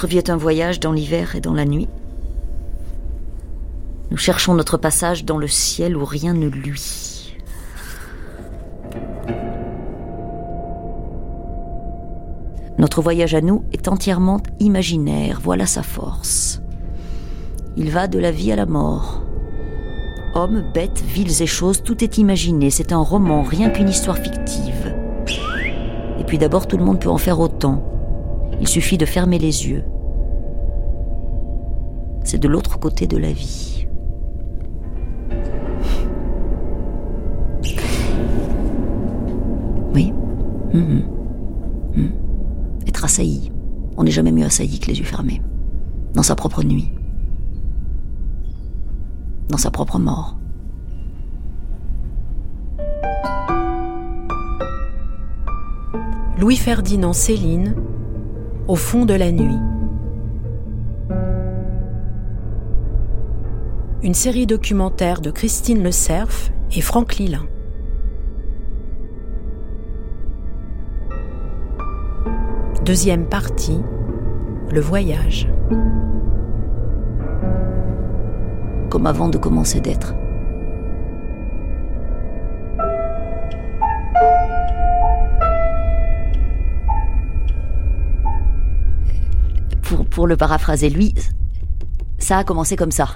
[0.00, 1.86] Notre vie est un voyage dans l'hiver et dans la nuit.
[4.10, 7.36] Nous cherchons notre passage dans le ciel où rien ne luit.
[12.78, 16.62] Notre voyage à nous est entièrement imaginaire, voilà sa force.
[17.76, 19.20] Il va de la vie à la mort.
[20.34, 24.94] Hommes, bêtes, villes et choses, tout est imaginé, c'est un roman, rien qu'une histoire fictive.
[26.18, 27.89] Et puis d'abord, tout le monde peut en faire autant.
[28.60, 29.84] Il suffit de fermer les yeux.
[32.24, 33.86] C'est de l'autre côté de la vie.
[39.94, 40.12] Oui.
[40.72, 41.02] Mhm.
[41.96, 42.12] Mhm.
[42.86, 43.50] Être assailli.
[43.96, 45.40] On n'est jamais mieux assailli que les yeux fermés.
[46.14, 46.92] Dans sa propre nuit.
[49.48, 50.36] Dans sa propre mort.
[56.38, 57.74] Louis-Ferdinand Céline,
[58.70, 59.58] Au fond de la nuit.
[64.04, 67.48] Une série documentaire de Christine Le Cerf et Franck Lilin.
[72.84, 73.80] Deuxième partie,
[74.70, 75.48] le voyage.
[78.88, 80.14] Comme avant de commencer d'être.
[90.20, 91.14] Pour, le paraphraser, lui,
[92.18, 93.08] ça a commencé comme ça.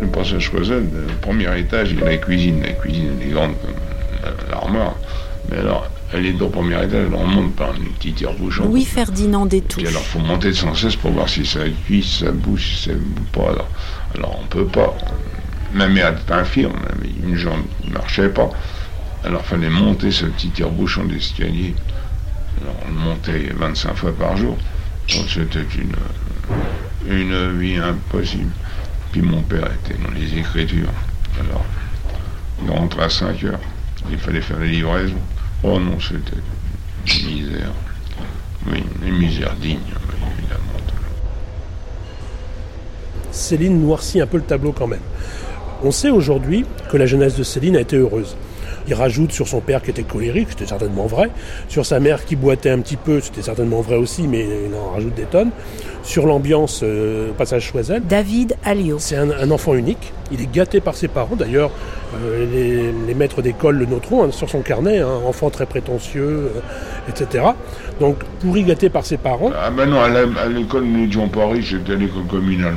[0.00, 2.62] Le passage Choiseul, le premier étage, il y a la cuisine.
[2.62, 3.74] La cuisine, elle est grande comme
[4.52, 4.94] l'armoire.
[5.50, 8.66] Mais alors, elle est au premier étage, alors on monte par un petit tire-bouchon.
[8.66, 9.88] Louis-Ferdinand Puis Détouche.
[9.88, 12.94] alors, faut monter sans cesse pour voir si ça cuit, si ça bouge, si ça
[12.94, 13.50] bouge pas.
[13.50, 13.68] Alors,
[14.14, 14.96] alors on peut pas.
[15.74, 18.48] Ma mère était infirme, elle avait une jambe qui ne marchait pas.
[19.24, 21.74] Alors, fallait monter ce petit tire-bouchon d'escalier.
[22.86, 24.56] On montait 25 fois par jour.
[25.08, 25.64] C'était
[27.06, 28.50] une, vie impossible.
[29.12, 30.92] Puis mon père était dans les écritures.
[31.40, 31.64] Alors,
[32.62, 33.60] il rentrait à 5 heures.
[34.10, 35.14] Il fallait faire les livraisons.
[35.62, 36.40] Oh non, c'était
[37.06, 37.72] une misère.
[38.70, 39.78] Oui, une misère digne,
[40.38, 40.62] évidemment.
[43.30, 45.00] Céline noircit un peu le tableau quand même.
[45.82, 48.36] On sait aujourd'hui que la jeunesse de Céline a été heureuse.
[48.88, 51.30] Il rajoute sur son père qui était colérique, c'était certainement vrai.
[51.68, 54.92] Sur sa mère qui boitait un petit peu, c'était certainement vrai aussi, mais il en
[54.94, 55.50] rajoute des tonnes.
[56.02, 58.98] Sur l'ambiance, euh, passage Choiseul, David Alliot.
[58.98, 60.14] c'est un, un enfant unique.
[60.32, 61.36] Il est gâté par ses parents.
[61.36, 61.70] D'ailleurs,
[62.14, 66.50] euh, les, les maîtres d'école le noteront hein, sur son carnet, hein, enfant très prétentieux,
[66.56, 67.44] euh, etc.
[68.00, 69.50] Donc, pourri gâté par ses parents.
[69.54, 72.74] Ah ben non, à l'école, nous n'étions pas riches, c'était à l'école communale,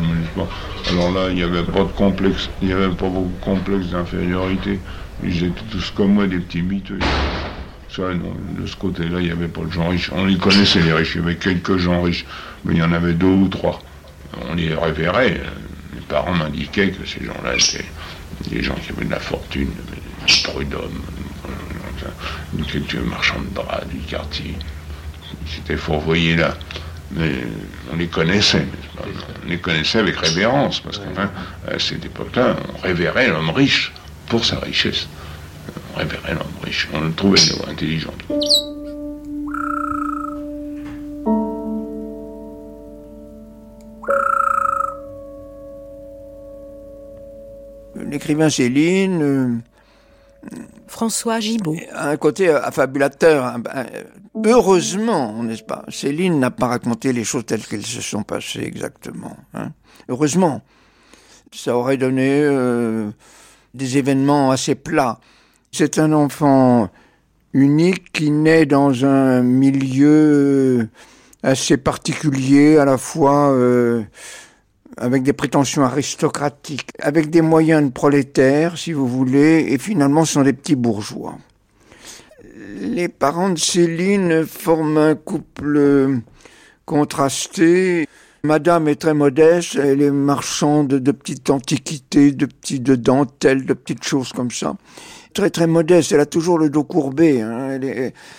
[0.91, 3.87] Alors là, il n'y avait pas de complexe, il n'y avait pas beaucoup de complexe
[3.91, 4.79] d'infériorité.
[5.23, 6.99] Ils étaient tous comme moi, des petits miteux.
[7.89, 10.09] Ça, non, de ce côté-là, il n'y avait pas de gens riches.
[10.13, 11.15] On les connaissait, les riches.
[11.15, 12.25] Il y avait quelques gens riches,
[12.63, 13.81] mais il y en avait deux ou trois.
[14.49, 15.41] On les révérait.
[15.93, 17.85] Les parents m'indiquaient que ces gens-là étaient
[18.49, 19.69] des gens qui avaient de la fortune,
[20.27, 21.01] des prud'hommes,
[22.71, 24.55] quelques marchands de draps du quartier.
[25.45, 26.55] C'était fourvoyé là.
[27.11, 27.43] Mais
[27.91, 28.65] on les connaissait,
[28.95, 29.03] pas?
[29.45, 31.29] On les connaissait avec révérence, parce qu'enfin,
[31.67, 33.91] à cette époque-là, on révérait l'homme riche
[34.31, 35.09] pour sa richesse.
[35.93, 36.87] On révérait l'homme riche.
[36.93, 37.37] On le trouvait
[37.67, 38.13] intelligent.
[47.95, 49.57] L'écrivain Céline euh,
[50.87, 51.75] François Gibault.
[51.93, 53.43] a un côté affabulateur.
[53.43, 54.03] hein, ben, euh,
[54.45, 55.83] Heureusement, n'est-ce pas?
[55.89, 59.35] Céline n'a pas raconté les choses telles qu'elles se sont passées exactement.
[59.53, 59.73] hein.
[60.07, 60.61] Heureusement.
[61.53, 63.11] Ça aurait donné euh,
[63.73, 65.19] des événements assez plats.
[65.71, 66.89] C'est un enfant
[67.53, 70.89] unique qui naît dans un milieu
[71.43, 74.03] assez particulier, à la fois euh,
[74.97, 80.43] avec des prétentions aristocratiques, avec des moyens de prolétaires, si vous voulez, et finalement sont
[80.43, 81.37] des petits bourgeois.
[82.79, 86.21] Les parents de Céline forment un couple
[86.85, 88.07] contrasté.
[88.43, 93.73] Madame est très modeste, elle est marchande de petites antiquités, de petites de dentelles, de
[93.73, 94.75] petites choses comme ça.
[95.35, 97.41] Très très modeste, elle a toujours le dos courbé.
[97.41, 97.79] Hein.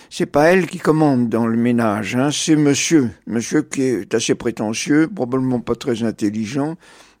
[0.09, 2.31] C'est pas elle qui commande dans le ménage, hein.
[2.33, 3.11] c'est monsieur.
[3.27, 6.75] Monsieur qui est assez prétentieux, probablement pas très intelligent,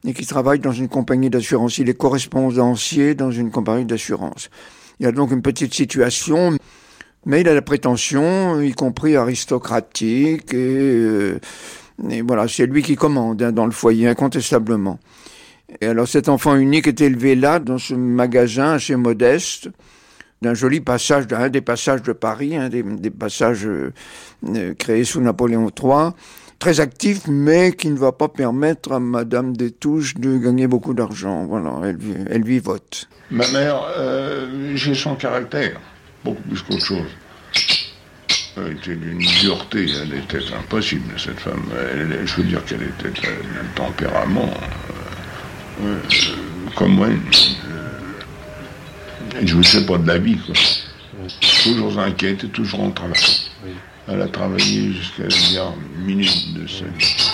[0.05, 1.77] et qui travaille dans une compagnie d'assurance.
[1.77, 4.49] Il est correspondancier dans une compagnie d'assurance.
[4.99, 6.57] Il a donc une petite situation,
[7.25, 11.39] mais il a la prétention, y compris aristocratique, et, euh,
[11.97, 14.99] voilà, c'est lui qui commande hein, dans le foyer, incontestablement.
[15.81, 19.69] Et alors cet enfant unique est élevé là, dans ce magasin assez modeste,
[20.41, 23.93] d'un joli passage, d'un des passages de Paris, un des, passages euh,
[24.49, 26.11] euh, créés sous Napoléon III,
[26.59, 31.45] très actif, mais qui ne va pas permettre à Madame Détouche de gagner beaucoup d'argent.
[31.45, 31.97] Voilà, elle,
[32.29, 33.07] elle vivote.
[33.31, 33.81] Ma mère,
[34.75, 35.79] j'ai son caractère,
[36.23, 37.07] beaucoup plus qu'autre chose.
[38.55, 41.63] Elle était d'une dureté, elle était impossible, cette femme.
[42.25, 44.53] je veux dire qu'elle était d'un tempérament,
[46.75, 47.07] comme moi,
[49.43, 50.53] je ne sais pas de la vie, quoi.
[51.63, 53.13] Toujours inquiète, toujours en travail.
[54.07, 57.31] Elle a travaillé jusqu'à la dernière minute de sa vie.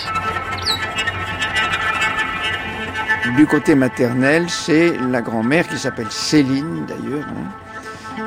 [3.36, 8.24] Du côté maternel, c'est la grand-mère qui s'appelle Céline d'ailleurs, hein,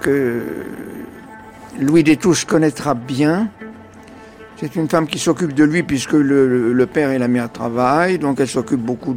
[0.00, 0.42] que
[1.80, 3.48] Louis Détouche connaîtra bien.
[4.56, 8.38] C'est une femme qui s'occupe de lui puisque le, père et la mère travaillent, donc
[8.38, 9.16] elle s'occupe beaucoup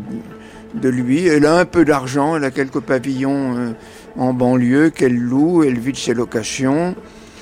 [0.73, 1.27] de, lui.
[1.27, 3.71] Elle a un peu d'argent, elle a quelques pavillons euh,
[4.17, 6.95] en banlieue qu'elle loue, elle vit de ses locations.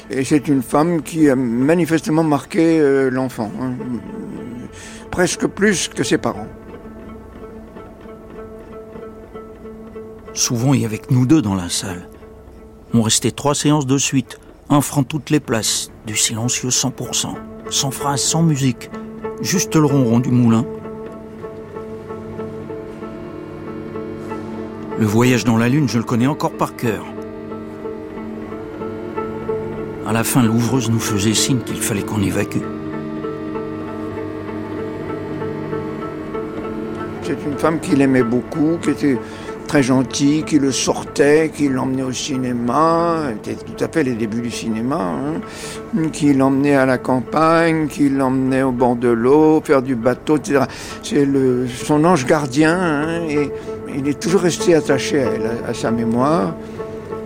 [0.10, 3.72] Et c'est une femme qui a manifestement marqué euh, l'enfant, hein.
[5.10, 6.50] presque plus que ses parents.
[10.34, 12.10] Souvent, il y avait nous deux dans la salle.
[12.94, 14.40] On restait trois séances de suite,
[14.74, 17.36] un toutes les places, du silencieux 100%,
[17.70, 18.90] sans phrase, sans musique,
[19.40, 20.66] juste le ronron du moulin
[24.98, 27.06] Le voyage dans la Lune, je le connais encore par cœur.
[30.08, 32.64] À la fin, l'ouvreuse nous faisait signe qu'il fallait qu'on évacue.
[37.22, 39.20] C'est une femme qu'il aimait beaucoup, qui était
[39.68, 44.42] très gentille, qui le sortait, qui l'emmenait au cinéma, c'était tout à fait les débuts
[44.42, 49.84] du cinéma, hein, qui l'emmenait à la campagne, qui l'emmenait au bord de l'eau, faire
[49.84, 50.66] du bateau, etc.
[51.04, 51.28] C'est
[51.68, 53.52] son ange gardien, hein, et
[53.96, 56.56] il est toujours resté attaché à elle, sa mémoire.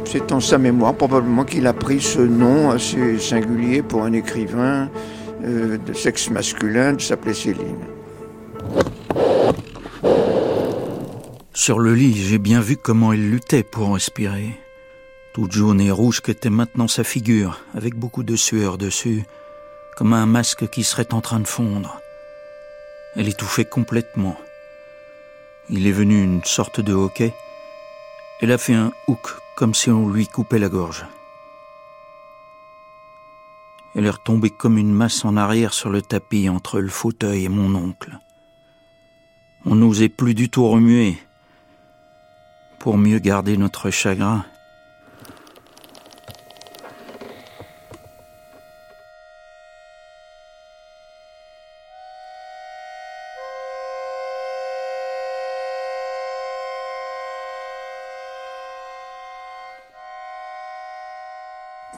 [0.04, 4.90] C'est en sa mémoire probablement qu'il a pris ce nom assez singulier pour un écrivain
[5.46, 7.97] euh, de sexe masculin de s'appeler Céline.
[11.68, 14.58] Sur le lit, j'ai bien vu comment elle luttait pour respirer.
[15.34, 19.26] Toute jaune et rouge qu'était maintenant sa figure, avec beaucoup de sueur dessus,
[19.98, 22.00] comme un masque qui serait en train de fondre.
[23.18, 24.38] Elle étouffait complètement.
[25.70, 27.34] Il est venu une sorte de hoquet.
[28.40, 31.06] Elle a fait un hook comme si on lui coupait la gorge.
[33.94, 37.50] Elle est retombée comme une masse en arrière sur le tapis entre le fauteuil et
[37.50, 38.18] mon oncle.
[39.66, 41.18] On n'osait plus du tout remuer
[42.80, 44.46] pour mieux garder notre chagrin.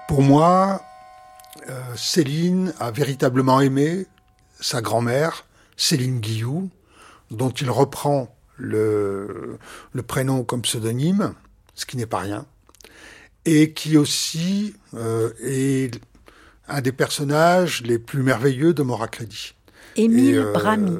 [0.08, 0.81] Pour moi,
[1.70, 4.08] euh, Céline a véritablement aimé
[4.60, 5.46] sa grand-mère,
[5.78, 6.70] Céline Guillou,
[7.30, 9.58] dont il reprend le,
[10.08, 11.34] prénom comme pseudonyme,
[11.76, 12.46] ce qui n'est pas rien,
[13.46, 16.00] et qui aussi euh, est
[16.68, 19.56] un des personnages les plus merveilleux de Moracrédit.
[19.95, 20.98] Émile euh, Brami.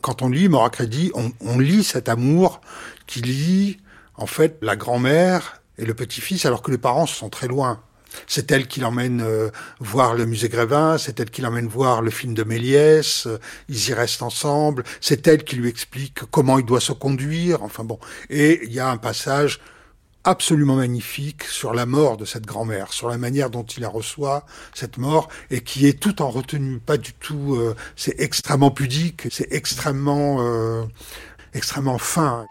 [0.00, 2.60] quand on lit Moracrédit, on, on lit cet amour
[3.06, 3.78] qui lie
[4.14, 7.82] en fait la grand-mère et le petit-fils alors que les parents sont très loin.
[8.26, 12.10] C'est elle qui l'emmène euh, voir le musée Grévin, c'est elle qui l'emmène voir le
[12.10, 16.64] film de Méliès, euh, ils y restent ensemble, c'est elle qui lui explique comment il
[16.64, 17.98] doit se conduire, enfin bon.
[18.30, 19.60] Et il y a un passage
[20.24, 24.44] absolument magnifique sur la mort de cette grand-mère, sur la manière dont il la reçoit,
[24.74, 29.28] cette mort, et qui est tout en retenue, pas du tout, euh, c'est extrêmement pudique,
[29.30, 30.86] c'est extrêmement,
[31.54, 32.46] extrêmement fin.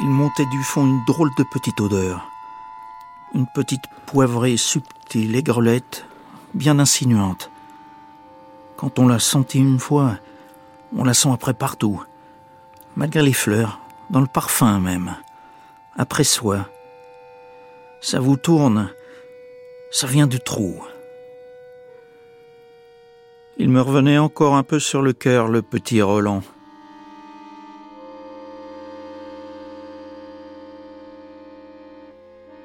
[0.00, 2.26] Il montait du fond une drôle de petite odeur.
[3.34, 6.06] Une petite poivrée subtile, aigrelette,
[6.54, 7.50] bien insinuante.
[8.76, 10.16] Quand on l'a sentit une fois,
[10.96, 12.02] on la sent après partout,
[12.96, 13.78] malgré les fleurs,
[14.08, 15.14] dans le parfum même,
[15.96, 16.66] après soi.
[18.00, 18.90] Ça vous tourne,
[19.90, 20.82] ça vient du trou.
[23.58, 26.42] Il me revenait encore un peu sur le cœur, le petit Roland.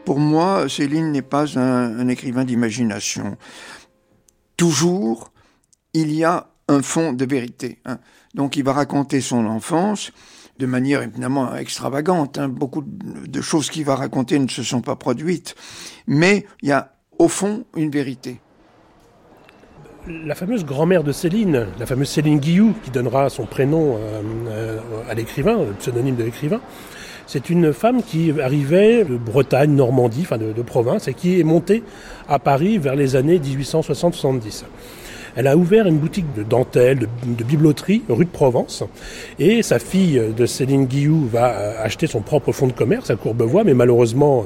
[0.06, 3.38] Pour moi, Céline n'est pas un, écrivain d'imagination.
[4.56, 5.32] Toujours,
[5.94, 7.80] il y a un fond de vérité.
[7.86, 7.98] Hein.
[8.36, 10.12] Donc il va raconter son enfance
[10.60, 12.38] de manière évidemment extravagante.
[12.38, 12.50] Hein.
[12.50, 15.56] Beaucoup de choses qu'il va raconter ne se sont pas produites.
[16.06, 18.40] Mais il y a au fond une vérité.
[20.08, 25.16] La fameuse grand-mère de Céline, la fameuse Céline Guillou, qui donnera son prénom euh, à
[25.16, 26.62] l'écrivain, le pseudonyme de l'écrivain,
[27.28, 31.44] C'est une femme qui arrivait de Bretagne, Normandie, enfin de, de province, et qui est
[31.44, 31.84] montée
[32.28, 34.64] à Paris vers les années 1860-70.
[35.36, 38.84] Elle a ouvert une boutique de dentelle, de, de, biblioterie, rue de Provence.
[39.38, 43.16] Et sa fille de Céline Guillou va euh, acheter son propre fonds de commerce à
[43.16, 44.46] Courbevoie, mais malheureusement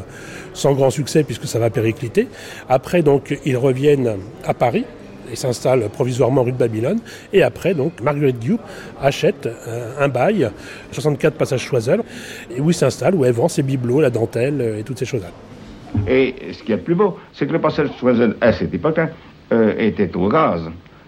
[0.54, 2.28] sans grand succès puisque ça va péricliter.
[2.70, 4.86] Après, donc, ils reviennent à Paris
[5.32, 7.00] et s'installe provisoirement rue de Babylone.
[7.34, 8.60] Et après, donc, Marguerite Guillou
[9.02, 10.50] achète un, un bail,
[10.92, 12.02] 64 passage Choiseul,
[12.58, 15.30] où il s'installe, où elle vend ses bibelots, la dentelle et toutes ces choses-là.
[16.08, 19.10] Et ce qui est le plus beau, c'est que le passage Choiseul, à cette époque-là,
[19.52, 20.62] euh, était au gaz.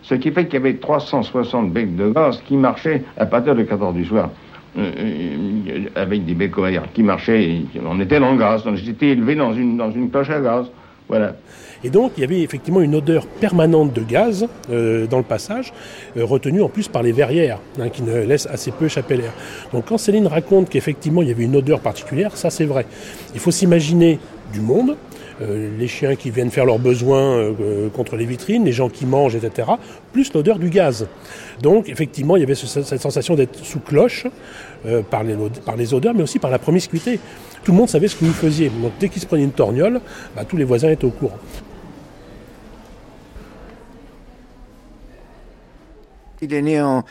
[0.03, 3.63] Ce qui fait qu'il y avait 360 becs de gaz qui marchaient à partir de
[3.63, 4.29] 14 du soir.
[4.77, 6.55] Euh, euh, avec des becs
[6.93, 10.29] qui marchaient, on était dans le gaz, donc j'étais élevé dans une, dans une cloche
[10.29, 10.65] à gaz.
[11.07, 11.35] Voilà.
[11.83, 15.73] Et donc, il y avait effectivement une odeur permanente de gaz euh, dans le passage,
[16.17, 19.33] euh, retenue en plus par les verrières, hein, qui ne laissent assez peu échapper l'air.
[19.73, 22.85] Donc, quand Céline raconte qu'effectivement il y avait une odeur particulière, ça c'est vrai.
[23.33, 24.19] Il faut s'imaginer
[24.53, 24.95] du monde,
[25.41, 29.05] euh, les chiens qui viennent faire leurs besoins euh, contre les vitrines, les gens qui
[29.05, 29.69] mangent, etc.,
[30.13, 31.07] plus l'odeur du gaz.
[31.61, 34.27] Donc effectivement, il y avait ce, cette sensation d'être sous cloche
[35.09, 37.19] par, les, odeurs, mais aussi par la promiscuité.
[37.63, 38.69] Tout le monde savait ce que vous faisiez.
[38.69, 40.01] Donc dès qu'il se prenait une torgnole,
[40.35, 41.37] bah, tous les voisins étaient au courant.
[46.41, 47.03] Il est né en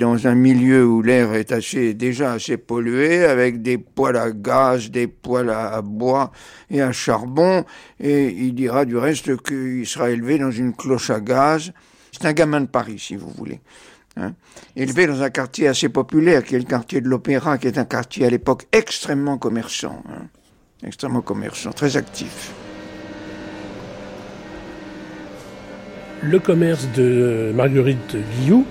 [0.00, 4.90] dans un milieu où l'air est assez, déjà assez pollué, avec des poêles à gaz,
[4.90, 6.32] des poêles à bois
[6.70, 7.66] et à charbon,
[7.98, 11.72] et il dira du reste qu'il sera élevé dans une cloche à gaz.
[12.12, 13.60] C'est un gamin de Paris, si vous voulez.
[14.20, 14.34] Hein,
[14.76, 17.86] élevé dans un quartier assez populaire, qui est le quartier de l'Opéra, qui est un
[17.86, 20.26] quartier à l'époque extrêmement commerçant, hein,
[20.86, 22.52] extrêmement commerçant, très actif.
[26.22, 28.66] Le commerce de Marguerite Guillou,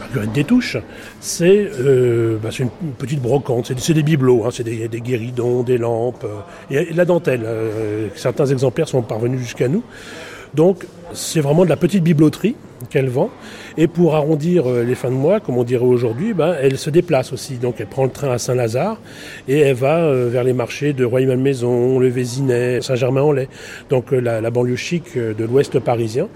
[0.00, 0.76] Marguerite Détouche,
[1.20, 6.24] c'est euh, bah, une petite brocante, c'est des bibelots, hein, c'est des, guéridons, des lampes,
[6.24, 7.42] euh, et la dentelle.
[7.44, 9.84] Euh, certains exemplaires sont parvenus jusqu'à nous.
[10.54, 12.56] Donc c'est vraiment de la petite bibloterie
[12.90, 13.30] qu'elle vend.
[13.76, 17.32] Et pour arrondir les fins de mois, comme on dirait aujourd'hui, ben, elle se déplace
[17.32, 17.54] aussi.
[17.54, 19.00] Donc elle prend le train à Saint-Lazare
[19.48, 23.48] et elle va vers les marchés de Roy-Malmaison, le Vésinet, Saint-Germain-en-Laye.
[23.90, 26.28] Donc la, la, banlieue chic de l'ouest parisien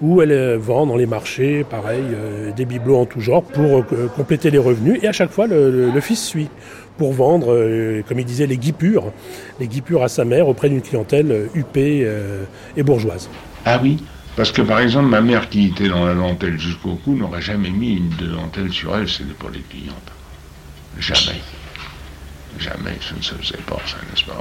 [0.00, 4.08] où elle vend dans les marchés, pareil, euh, des bibelots en tout genre pour euh,
[4.14, 5.00] compléter les revenus.
[5.02, 6.48] Et à chaque fois, le, fils suit
[6.96, 9.12] pour vendre, euh, comme il disait, les guipures,
[9.58, 12.06] les guipures à sa mère auprès d'une clientèle huppée
[12.76, 13.28] et bourgeoise.
[13.64, 13.98] Ah oui
[14.38, 17.70] parce que par exemple, ma mère qui était dans la dentelle jusqu'au cou n'aurait jamais
[17.70, 20.12] mis une de dentelle sur elle, c'était pour les clientes.
[20.96, 21.40] Jamais.
[22.60, 24.40] Jamais, ça ne se faisait pas, ça, n'est-ce pas?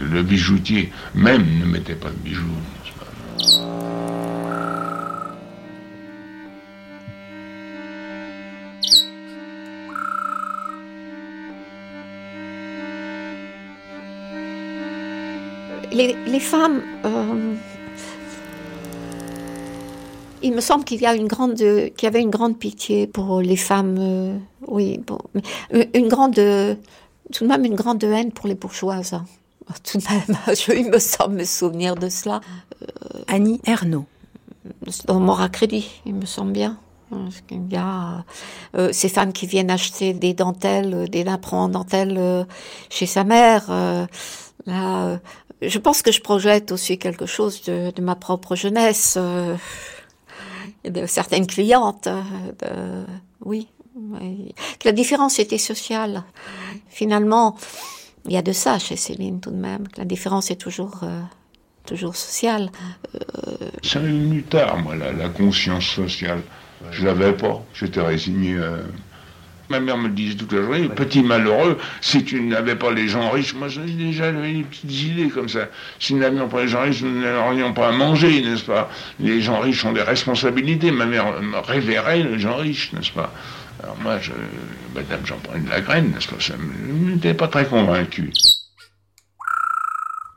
[0.00, 3.87] Le bijoutier même ne mettait pas de bijoux, n'est-ce pas?
[15.92, 17.54] Les, les, femmes, euh,
[20.42, 23.40] il me semble qu'il y a une grande, qu'il y avait une grande pitié pour
[23.40, 25.18] les femmes, euh, oui, bon,
[25.94, 29.14] une grande, tout de même une grande haine pour les bourgeoises.
[29.14, 29.24] Hein.
[29.84, 32.40] Tout de même, je, il me semble me souvenir de cela.
[32.82, 32.86] Euh,
[33.26, 34.06] Annie Ernaud.
[35.06, 36.78] Dans Mort à crédit, il me semble bien.
[37.50, 38.24] Il y a
[38.76, 42.44] euh, ces femmes qui viennent acheter des dentelles, des napperons en dentelle euh,
[42.90, 43.66] chez sa mère.
[43.70, 44.06] Euh,
[44.66, 45.18] là,
[45.62, 49.18] je pense que je projette aussi quelque chose de, ma propre jeunesse,
[50.84, 52.06] de certaines clientes.
[52.06, 53.04] De,
[53.44, 53.68] oui,
[54.78, 56.22] que la différence était sociale.
[56.88, 57.56] Finalement,
[58.26, 59.88] il y a de ça chez Céline tout de même.
[59.88, 61.02] Que la différence est toujours
[61.88, 62.70] toujours sociale.
[63.82, 66.42] Ça m'est tard, moi, la, conscience sociale.
[66.92, 68.54] Je l'avais pas, j'étais résigné.
[68.54, 68.82] Euh...
[69.70, 73.30] Ma mère me disait toute la journée, petit malheureux, si tu n'avais pas les gens
[73.30, 75.68] riches, moi j'avais déjà des petites idées comme ça.
[76.00, 78.90] Si nous n'avions pas les gens riches, nous n'aurions pas à manger, n'est-ce pas?
[79.20, 80.90] Les gens riches ont des responsabilités.
[80.90, 83.32] Ma mère me révérait les gens riches, n'est-ce pas?
[83.82, 84.32] Alors moi, je,
[84.94, 86.40] madame, j'en prenais de la graine, n'est-ce pas?
[86.40, 88.32] Ça n'était pas très convaincu.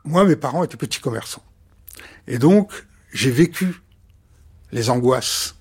[0.04, 1.44] Moi, mes parents étaient petits commerçants.
[2.26, 2.70] Et donc,
[3.12, 3.80] j'ai vécu
[4.72, 5.56] les angoisses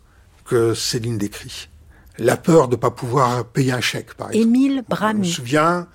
[0.46, 1.70] que Céline décrit.
[2.18, 4.48] La peur de ne pas pouvoir payer un chèque, par exemple.
[4.48, 5.24] Émile Bramy.
[5.24, 5.88] Je me souviens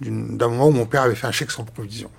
[0.00, 2.10] d'un moment où mon père avait fait un chèque sans provision.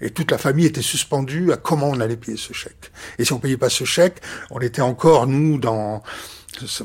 [0.00, 2.92] Et toute la famille était suspendue à comment on allait payer ce chèque.
[3.18, 4.20] Et si on payait pas ce chèque,
[4.50, 6.02] on était encore, nous, dans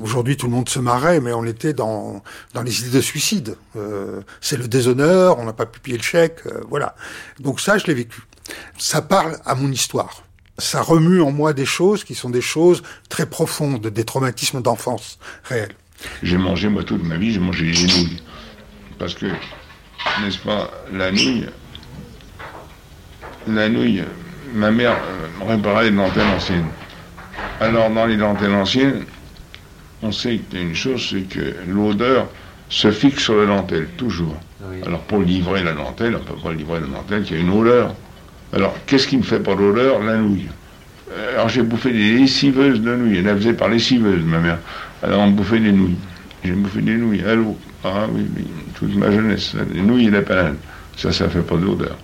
[0.02, 2.22] Aujourd'hui, tout le monde se marrait, mais on était dans,
[2.54, 3.56] dans les idées de suicide.
[3.76, 6.96] Euh, c'est le déshonneur, on n'a pas pu payer le chèque, euh, voilà.
[7.40, 8.22] Donc ça, je l'ai vécu.
[8.78, 10.24] Ça parle à mon histoire.
[10.58, 15.20] Ça remue en moi des choses qui sont des choses très profondes, des traumatismes d'enfance
[15.44, 15.76] réels.
[16.24, 18.22] J'ai mangé, moi, toute ma vie, j'ai mangé des nouilles.
[18.98, 19.26] Parce que,
[20.24, 21.46] n'est-ce pas, la nouille,
[23.48, 24.04] la nouille,
[24.54, 26.68] ma mère euh, réparait les dentelles anciennes.
[27.60, 29.04] Alors, dans les dentelles anciennes,
[30.04, 32.28] on sait qu'il y a une chose, c'est que l'odeur
[32.70, 34.36] se fixe sur la dentelle, toujours.
[34.86, 37.52] Alors, pour livrer la dentelle, on ne peut pas livrer la dentelle qui a une
[37.52, 37.94] odeur.
[38.54, 40.48] Alors, qu'est-ce qui ne fait pas l'odeur La nouille.
[41.12, 43.18] Euh, Alors, j'ai bouffé des lessiveuses de nouilles.
[43.18, 44.60] Elle la faisait par lessiveuse, ma mère.
[45.04, 45.98] Alors, on bouffait des nouilles.
[46.44, 47.36] J'ai bouffé des nouilles à.
[47.84, 49.56] Ah oui, oui, toute ma jeunesse.
[49.74, 50.58] Les nouilles et la panade.
[50.98, 51.98] Ça, ça fait pas d'odeur.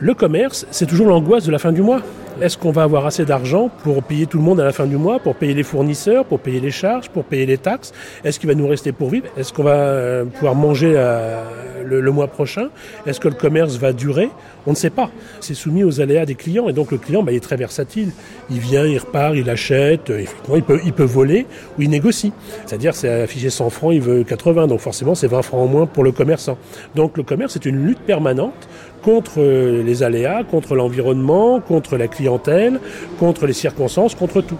[0.00, 2.02] Le commerce, c'est toujours l'angoisse de la fin du mois.
[2.40, 4.96] Est-ce qu'on va avoir assez d'argent pour payer tout le monde à la fin du
[4.96, 7.92] mois, pour payer les fournisseurs, pour payer les charges, pour payer les taxes?
[8.22, 9.26] Est-ce qu'il va nous rester pour vivre?
[9.36, 11.42] Est-ce qu'on va euh, pouvoir manger euh,
[11.84, 12.68] le, mois prochain?
[13.06, 14.30] Est-ce que le commerce va durer?
[14.68, 15.10] On ne sait pas.
[15.40, 18.12] C'est soumis aux aléas des clients et donc le client bah, il est très versatile.
[18.50, 21.44] Il vient, il repart, il achète, euh, effectivement il peut, il peut voler
[21.76, 22.32] ou il négocie.
[22.66, 25.86] C'est-à-dire c'est affiché 100 francs, il veut 80, donc forcément c'est 20 francs en moins
[25.86, 26.56] pour le commerçant.
[26.94, 28.68] Donc le commerce c'est une lutte permanente
[29.02, 32.80] contre les aléas, contre l'environnement, contre la clientèle,
[33.18, 34.58] contre les circonstances, contre tout.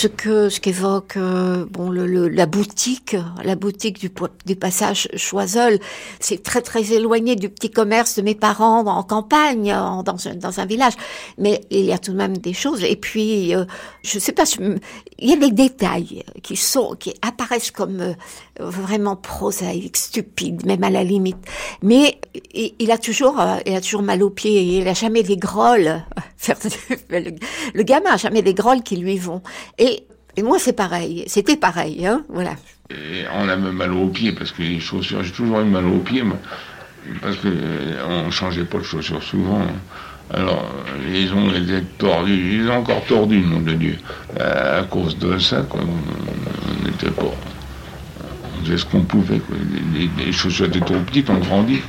[0.00, 4.12] Ce que ce qu'évoque euh, bon le, le- la boutique, la boutique du,
[4.46, 5.80] du passage Choiseul,
[6.20, 10.36] c'est très très éloigné du petit commerce de mes parents en campagne, en- dans un,
[10.36, 10.92] dans un village.
[11.36, 12.84] Mais il y a tout de même des choses.
[12.84, 13.64] Et puis, euh,
[14.04, 14.44] je sais pas,
[15.18, 18.14] il y a des détails qui sont qui apparaissent comme euh,
[18.60, 21.38] vraiment prosaïques, stupides, même à la limite.
[21.82, 22.20] Mais
[22.54, 24.62] il, il a toujours, euh, il a toujours mal aux pieds.
[24.78, 26.04] Il a jamais des grolles.
[27.10, 29.42] Le, gamin a jamais des grolles qui lui vont.
[29.78, 30.04] Et,
[30.40, 31.24] moi, c'est pareil.
[31.26, 32.22] C'était pareil, hein.
[32.28, 32.54] Voilà.
[33.34, 36.22] On avait mal aux pieds parce que les chaussures, j'ai toujours eu mal aux pieds,
[37.20, 39.66] parce que euh, on changeait pas de chaussures souvent.
[40.32, 40.70] Alors,
[41.10, 43.96] les ongles étaient tordus, ils ont encore tordus, nom de Dieu.
[44.38, 47.34] Euh, à cause de ça, on n'était pas.
[48.68, 49.40] Faisait ce qu'on pouvait.
[49.94, 51.80] Les, les- chaussures étaient trop petites, on grandit.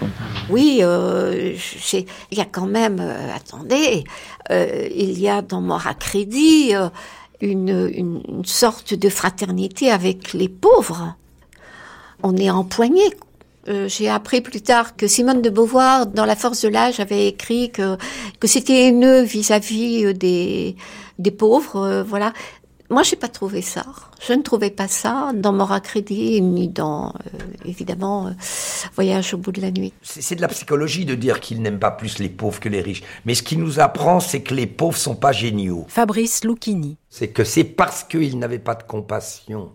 [0.50, 1.54] Oui, euh,
[1.94, 4.06] il y a quand même, euh, attendez,
[4.50, 6.88] euh, il y a dans Mort à crédit euh,
[7.42, 11.16] une, une, sorte de fraternité avec les pauvres.
[12.24, 13.12] On est empoignés.
[13.68, 17.28] Euh, J'ai appris plus tard que Simone de Beauvoir, dans La Force de l'âge, avait
[17.28, 17.98] écrit que,
[18.40, 20.78] que c'était haineux vis-à-vis euh, des,
[21.20, 22.06] des pauvres.
[22.08, 22.32] voilà.
[22.90, 23.86] Moi, j'ai pas trouvé ça.
[24.26, 28.32] Je ne trouvais pas ça dans Mort à crédit, ni dans, euh, évidemment, euh,
[28.96, 29.94] Voyage au bout de la nuit.
[30.02, 33.04] C'est de la psychologie de dire qu'il n'aime pas plus les pauvres que les riches.
[33.26, 35.86] Mais ce qui nous apprend, c'est que les pauvres sont pas géniaux.
[35.88, 36.98] Fabrice Lucchini.
[37.10, 39.72] C'est que c'est parce qu'ils n'avaient pas de compassion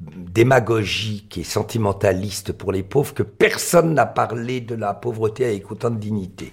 [0.00, 5.90] démagogique et sentimentaliste pour les pauvres que personne n'a parlé de la pauvreté avec autant
[5.90, 6.52] de dignité.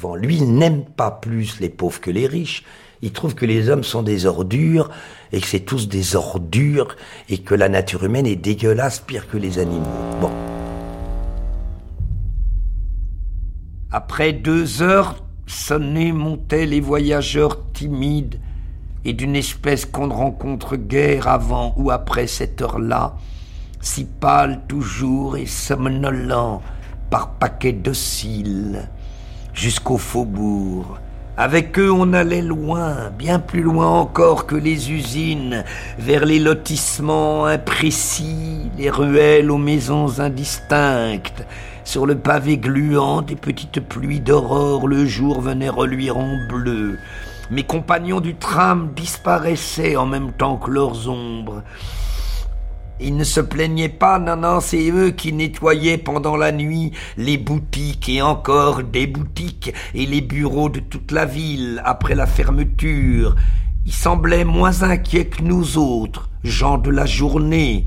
[0.00, 2.64] Bon, lui, il n'aime pas plus les pauvres que les riches.
[3.02, 4.90] Il trouve que les hommes sont des ordures
[5.32, 6.96] et que c'est tous des ordures
[7.30, 9.86] et que la nature humaine est dégueulasse, pire que les animaux.
[10.20, 10.30] Bon.
[13.90, 18.38] Après deux heures sonnées montaient les voyageurs timides
[19.04, 23.16] et d'une espèce qu'on ne rencontre guère avant ou après cette heure-là,
[23.80, 26.60] si pâle toujours et somnolent
[27.08, 28.88] par paquets dociles,
[29.54, 30.98] jusqu'au faubourg.
[31.42, 35.64] Avec eux on allait loin, bien plus loin encore que les usines,
[35.98, 41.46] vers les lotissements imprécis, les ruelles aux maisons indistinctes.
[41.82, 46.98] Sur le pavé gluant des petites pluies d'aurore, le jour venait reluire en bleu.
[47.50, 51.62] Mes compagnons du tram disparaissaient en même temps que leurs ombres.
[53.02, 57.38] Ils ne se plaignaient pas, non, non, c'est eux qui nettoyaient pendant la nuit les
[57.38, 63.36] boutiques et encore des boutiques et les bureaux de toute la ville après la fermeture.
[63.86, 67.86] Ils semblaient moins inquiets que nous autres, gens de la journée,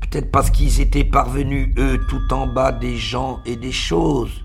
[0.00, 4.42] peut-être parce qu'ils étaient parvenus, eux, tout en bas des gens et des choses.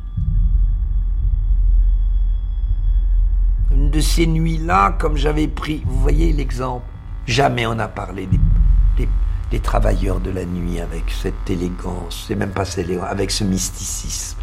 [3.71, 6.85] Une de ces nuits-là, comme j'avais pris, vous voyez l'exemple,
[7.25, 9.07] jamais on n'a parlé des,
[9.51, 12.65] des travailleurs de la nuit avec cette élégance, c'est même pas
[13.09, 14.37] avec ce mysticisme.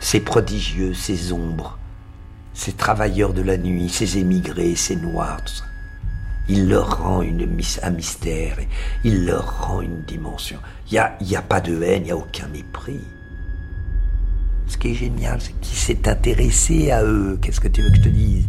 [0.00, 1.78] Ces prodigieux, ces ombres,
[2.54, 5.40] ces travailleurs de la nuit, ces émigrés, ces noirs.
[6.48, 7.46] Il leur rend une,
[7.82, 8.56] un mystère,
[9.04, 10.58] il leur rend une dimension.
[10.88, 13.00] Il n'y a, y a pas de haine, il n'y a aucun mépris.
[14.66, 17.38] Ce qui est génial, c'est qu'il s'est intéressé à eux.
[17.40, 18.48] Qu'est-ce que tu veux que je te dise?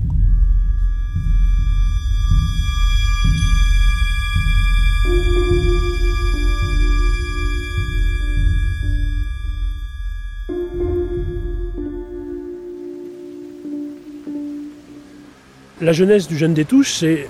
[15.84, 17.28] La jeunesse du jeune des touches, c'est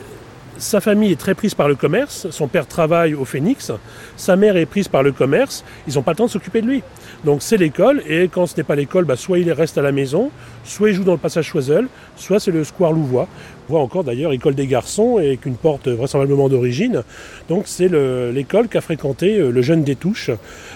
[0.57, 3.71] sa famille est très prise par le commerce, son père travaille au Phénix,
[4.15, 6.67] sa mère est prise par le commerce, ils n'ont pas le temps de s'occuper de
[6.67, 6.83] lui.
[7.25, 9.91] Donc c'est l'école, et quand ce n'est pas l'école, bah, soit il reste à la
[9.91, 10.31] maison,
[10.63, 13.27] soit il joue dans le passage Choiseul, soit c'est le square Louvois.
[13.67, 17.03] On voit encore d'ailleurs école des garçons, et avec une porte vraisemblablement d'origine.
[17.49, 17.89] Donc c'est
[18.31, 20.31] l'école qu'a fréquenté euh, le jeune Détouche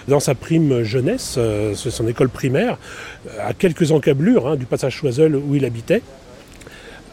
[0.08, 2.78] dans sa prime jeunesse, euh, c'est son école primaire,
[3.42, 6.02] à quelques encablures hein, du passage Choiseul où il habitait.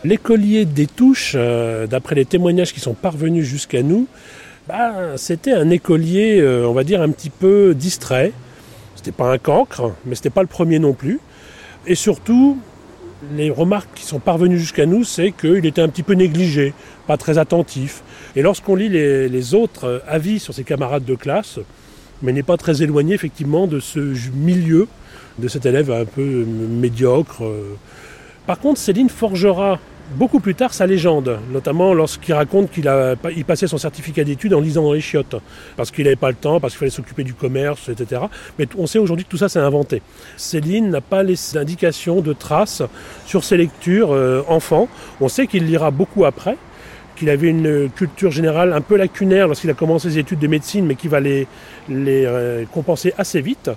[0.04, 4.06] L'écolier des touches, euh, d'après les témoignages qui sont parvenus jusqu'à nous,
[4.68, 8.32] bah, c'était un écolier, euh, on va dire, un petit peu distrait.
[8.96, 11.20] C'était pas un cancre, mais c'était pas le premier non plus.
[11.86, 12.58] Et surtout,
[13.34, 16.74] les remarques qui sont parvenues jusqu'à nous, c'est qu'il était un petit peu négligé,
[17.06, 18.02] pas très attentif.
[18.36, 21.60] Et lorsqu'on lit les, autres avis sur ses camarades de classe,
[22.20, 24.00] mais n'est pas très éloigné effectivement de ce
[24.34, 24.86] milieu,
[25.38, 27.42] de cet élève un peu médiocre.
[28.46, 29.78] Par contre, Céline forgera
[30.12, 34.54] beaucoup plus tard sa légende, notamment lorsqu'il raconte qu'il a, il passait son certificat d'études
[34.54, 35.36] en lisant dans les chiottes,
[35.76, 38.22] parce qu'il n'avait pas le temps, parce qu'il fallait s'occuper du commerce, etc.
[38.58, 40.02] Mais on sait aujourd'hui que tout ça c'est inventé.
[40.36, 42.82] Céline n'a pas laissé d'indications, de traces
[43.26, 44.88] sur ses lectures euh, enfants.
[45.20, 46.56] On sait qu'il lira beaucoup après,
[47.16, 50.84] qu'il avait une culture générale un peu lacunaire lorsqu'il a commencé ses études de médecine,
[50.84, 51.46] mais qui va les,
[51.88, 53.70] les euh, compenser assez vite.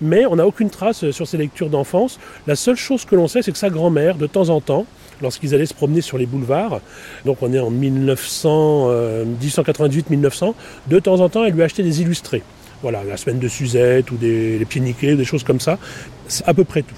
[0.00, 2.18] Mais on n'a aucune trace sur ses lectures d'enfance.
[2.46, 4.86] La seule chose que l'on sait, c'est que sa grand-mère, de temps en temps,
[5.20, 6.80] lorsqu'ils allaient se promener sur les boulevards.
[7.24, 8.90] Donc on est en 1900,
[9.40, 10.48] 1898-1900.
[10.48, 10.52] Euh,
[10.88, 12.42] de temps en temps, elle lui achetait des illustrés.
[12.82, 15.78] Voilà, la semaine de Suzette ou des les pieds niqués, des choses comme ça.
[16.28, 16.94] C'est à peu près tout.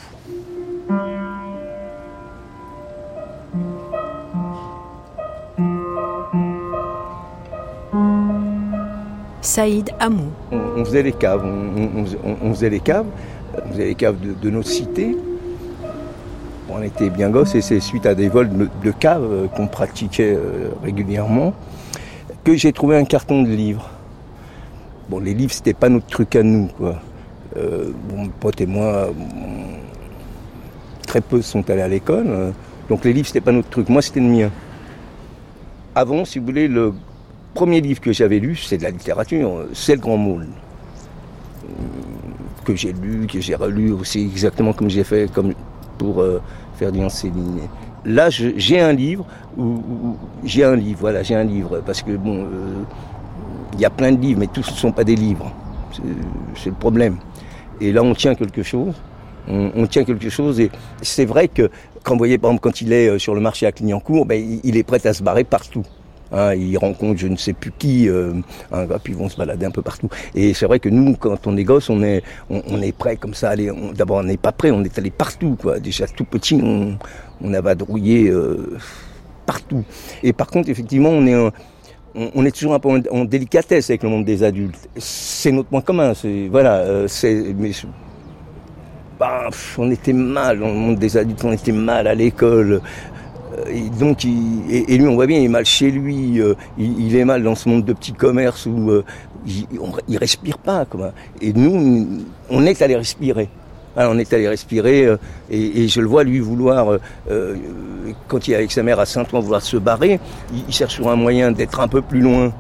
[9.41, 10.31] Saïd Amou.
[10.53, 13.07] On, faisait les caves, on, faisait les caves,
[13.55, 15.17] on faisait les caves de, de nos cités
[16.75, 18.51] on était bien gosses et c'est suite à des vols
[18.83, 21.55] de caves euh, qu'on pratiquait euh, régulièrement
[22.45, 23.89] que j'ai trouvé un carton de livres.
[25.09, 26.69] Bon, les livres, c'était pas notre truc à nous.
[27.57, 29.11] Euh, mon pote et moi,
[31.07, 32.53] très peu sont allés à l'école,
[32.89, 33.89] donc les livres, c'était pas notre truc.
[33.89, 34.51] Moi, c'était le mien.
[35.95, 36.95] Avant, si vous voulez, le
[37.55, 40.49] premier livre que j'avais lu, c'est de la littérature, c'est Le Grand Moule
[42.65, 45.31] que j'ai lu, que j'ai relu aussi exactement comme j'ai fait,
[45.99, 46.25] pour
[46.77, 47.61] Ferdinand Céline.
[48.05, 49.25] Là, j'ai un livre,
[50.45, 52.83] j'ai un livre, voilà, j'ai un livre, parce que bon, euh,
[53.75, 55.53] il y a plein de livres, mais tous ne sont pas des livres.
[56.57, 57.17] C'est le problème.
[57.81, 58.95] Et là, on tient quelque chose.
[59.49, 60.71] On, tient quelque chose, et
[61.03, 61.69] c'est vrai que
[62.05, 64.61] quand vous voyez, par exemple, quand il est euh, sur le marché à Clignancourt, ben,
[64.63, 65.83] il est prêt à se barrer partout.
[66.33, 68.33] Hein, ils rencontrent je ne sais plus qui, euh,
[69.05, 70.09] puis ils vont se balader un peu partout.
[70.35, 73.35] Et c'est vrai que nous, quand on est gosse, on est, on, est prêt comme
[73.35, 73.55] ça.
[73.95, 75.57] D'abord, on n'est pas prêt, on est allé partout.
[75.83, 76.99] Déjà tout petit, on,
[77.43, 78.79] on a vadrouillé euh,
[79.47, 79.85] partout.
[80.23, 81.53] Et par contre, effectivement, on est
[82.15, 84.89] on, est toujours un peu en, délicatesse avec le monde des adultes.
[84.97, 86.13] C'est notre point commun.
[86.51, 86.77] Voilà.
[86.79, 87.71] Euh, c'est mais
[89.19, 91.45] bah, on était mal le monde des adultes.
[91.45, 92.81] On était mal à l'école.
[93.53, 97.15] Euh, et donc, et, lui, on voit bien, il est mal chez lui, euh, il,
[97.17, 99.05] est mal dans ce monde de petits commerces où euh,
[99.47, 99.67] il,
[100.09, 100.87] ne respire pas.
[101.41, 103.49] Et nous, on est allé respirer.
[103.97, 105.09] on est allé respirer,
[105.51, 106.99] et, je le vois lui vouloir,
[108.29, 110.21] quand il est avec sa mère à Saint-Ouen, vouloir se barrer,
[110.69, 112.53] il, cherche un moyen d'être un peu plus loin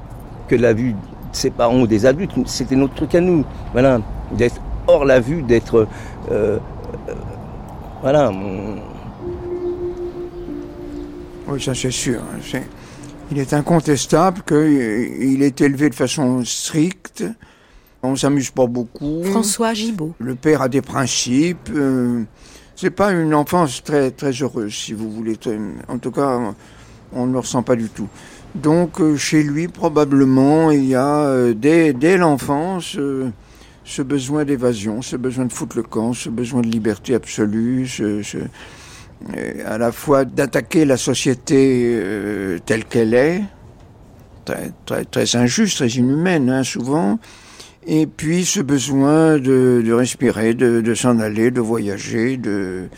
[0.49, 0.97] que la vue de
[1.33, 2.33] ses parents ou des adultes.
[2.47, 4.01] C'était notre truc à nous, voilà,
[4.33, 5.87] d'être hors la vue, d'être,
[8.03, 8.33] voilà.
[11.53, 12.23] Oui, ça c'est sûr.
[13.31, 17.25] Il est incontestable qu'il est élevé de façon stricte.
[18.03, 19.23] On s'amuse pas beaucoup.
[19.25, 20.15] François Gibault.
[20.19, 21.69] Le père a des principes.
[21.75, 22.23] Euh,
[22.75, 25.39] c'est pas une enfance très très heureuse, si vous voulez.
[25.89, 26.41] En tout cas,
[27.13, 28.09] on ne le ressent pas du tout.
[28.55, 32.97] Donc, euh, chez lui, probablement, il y a euh, dès, dès l'enfance
[33.85, 38.23] ce besoin d'évasion, ce besoin de foutre le camp, ce besoin de liberté absolue, ce,
[38.37, 38.45] euh,
[39.67, 43.43] à la fois d'attaquer la société euh, telle qu'elle est,
[44.85, 47.19] très, très, injuste, très inhumaine hein, souvent,
[47.87, 52.89] et puis ce besoin de, respirer, de, s'en aller, de voyager, de,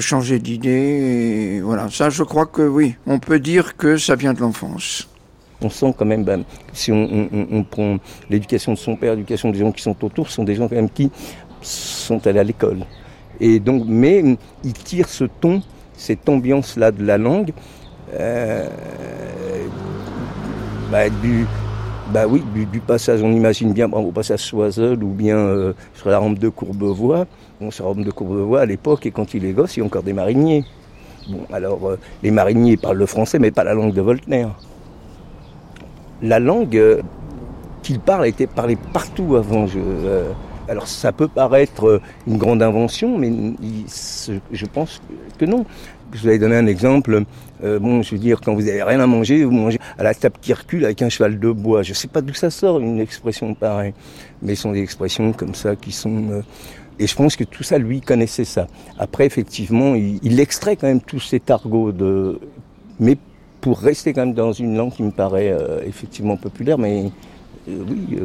[0.00, 1.60] changer d'idée.
[1.62, 5.08] Voilà, ça je crois que oui, on peut dire que ça vient de l'enfance.
[5.64, 9.50] On sent quand même, ben, si on, on, on prend l'éducation de son père, l'éducation
[9.50, 11.10] des gens qui sont autour, ce sont des gens quand même qui
[11.60, 12.84] sont allés à l'école.
[13.42, 14.24] Et donc, mais
[14.62, 15.62] il tire ce ton,
[15.94, 17.52] cette ambiance-là de la langue,
[18.14, 18.68] euh,
[20.92, 21.44] bah, du,
[22.14, 26.18] bah oui, du, passage, on imagine bien au passage Soiseul ou bien euh, sur la
[26.18, 27.26] rampe de Courbevoie.
[27.60, 29.82] Bon, sur la rampe de Courbevoie, à l'époque, et quand il est gosse, il y
[29.82, 30.64] a encore des mariniers.
[31.28, 34.50] Bon, alors, euh, les mariniers parlent le français, mais pas la langue de Voltaire.
[36.22, 37.02] La langue euh,
[37.82, 39.66] qu'il parle était parlée partout avant.
[39.74, 40.30] Euh,
[40.68, 43.30] alors, ça peut paraître une grande invention, mais
[43.88, 45.02] je pense
[45.38, 45.64] que non.
[46.12, 47.24] Je vous avais donné un exemple.
[47.62, 50.36] bon, je veux dire, quand vous n'avez rien à manger, vous mangez à la table
[50.40, 51.82] qui recule avec un cheval de bois.
[51.82, 53.94] Je ne sais pas d'où ça sort une expression pareille,
[54.42, 56.42] mais ce sont des expressions comme ça qui sont
[56.98, 58.66] et je pense que tout ça, lui, connaissait ça.
[58.98, 62.38] Après, effectivement, il, extrait quand même tous ces argots de...
[63.00, 63.16] Mais
[63.60, 67.10] pour rester quand même dans une langue qui me paraît euh, effectivement populaire, mais
[67.68, 68.18] euh, oui...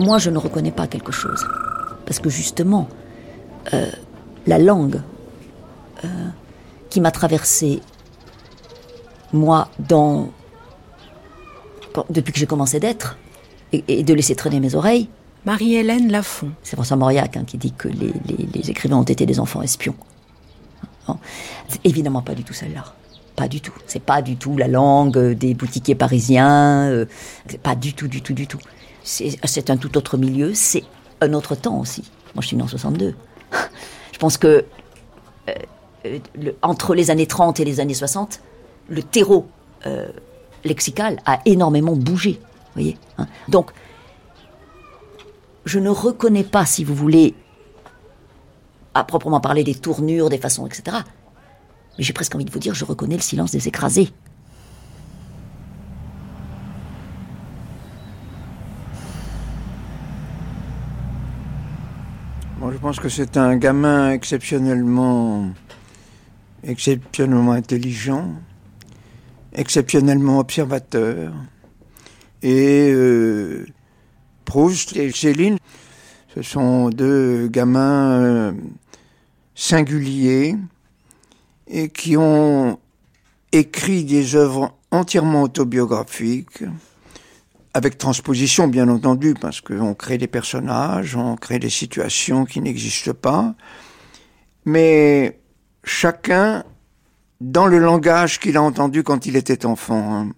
[0.00, 1.46] Moi, je ne reconnais pas quelque chose.
[2.06, 2.88] Parce que justement,
[4.46, 5.00] la langue
[6.88, 7.80] qui m'a traversé,
[9.32, 10.30] moi, dans,
[12.08, 13.16] depuis que j'ai commencé d'être,
[13.72, 15.08] et, de laisser traîner mes oreilles.
[15.46, 16.50] Marie-Hélène Lafont.
[16.62, 19.94] C'est François Mauriac hein, qui dit que les, écrivains ont été des enfants espions.
[21.68, 22.84] C'est évidemment pas du tout celle-là.
[23.36, 23.72] Pas du tout.
[23.86, 26.88] C'est pas du tout la langue des boutiquiers parisiens.
[26.88, 27.06] Euh,
[27.62, 28.58] pas du tout, du tout, du tout.
[29.10, 30.54] C'est un tout autre milieu.
[30.54, 30.84] C'est
[31.20, 32.02] un autre temps aussi.
[32.34, 33.16] Moi, je suis né en 62.
[34.12, 34.64] je pense que
[35.48, 35.54] euh,
[36.06, 36.18] euh,
[36.62, 38.40] entre les années 30 et les années 60,
[38.88, 39.48] le terreau
[39.86, 40.08] euh,
[40.64, 42.40] lexical a énormément bougé.
[42.74, 43.26] Voyez hein.
[43.48, 43.72] Donc,
[45.64, 47.34] je ne reconnais pas, si vous voulez,
[48.94, 50.98] à proprement parler des tournures, des façons, etc.
[51.98, 54.12] Mais j'ai presque envie de vous dire, je reconnais le silence des écrasés.
[62.72, 65.50] Je pense que c'est un gamin exceptionnellement
[66.62, 68.34] exceptionnellement intelligent,
[69.52, 71.32] exceptionnellement observateur.
[72.42, 73.66] Et euh,
[74.44, 75.58] Proust et Céline,
[76.34, 78.52] ce sont deux gamins euh,
[79.54, 80.56] singuliers
[81.66, 82.78] et qui ont
[83.52, 86.64] écrit des œuvres entièrement autobiographiques,
[87.74, 93.14] avec transposition bien entendu, parce qu'on crée des personnages, on crée des situations qui n'existent
[93.14, 93.54] pas,
[94.64, 95.40] mais
[95.84, 96.64] chacun
[97.40, 100.14] dans le langage qu'il a entendu quand il était enfant.
[100.14, 100.32] Hein.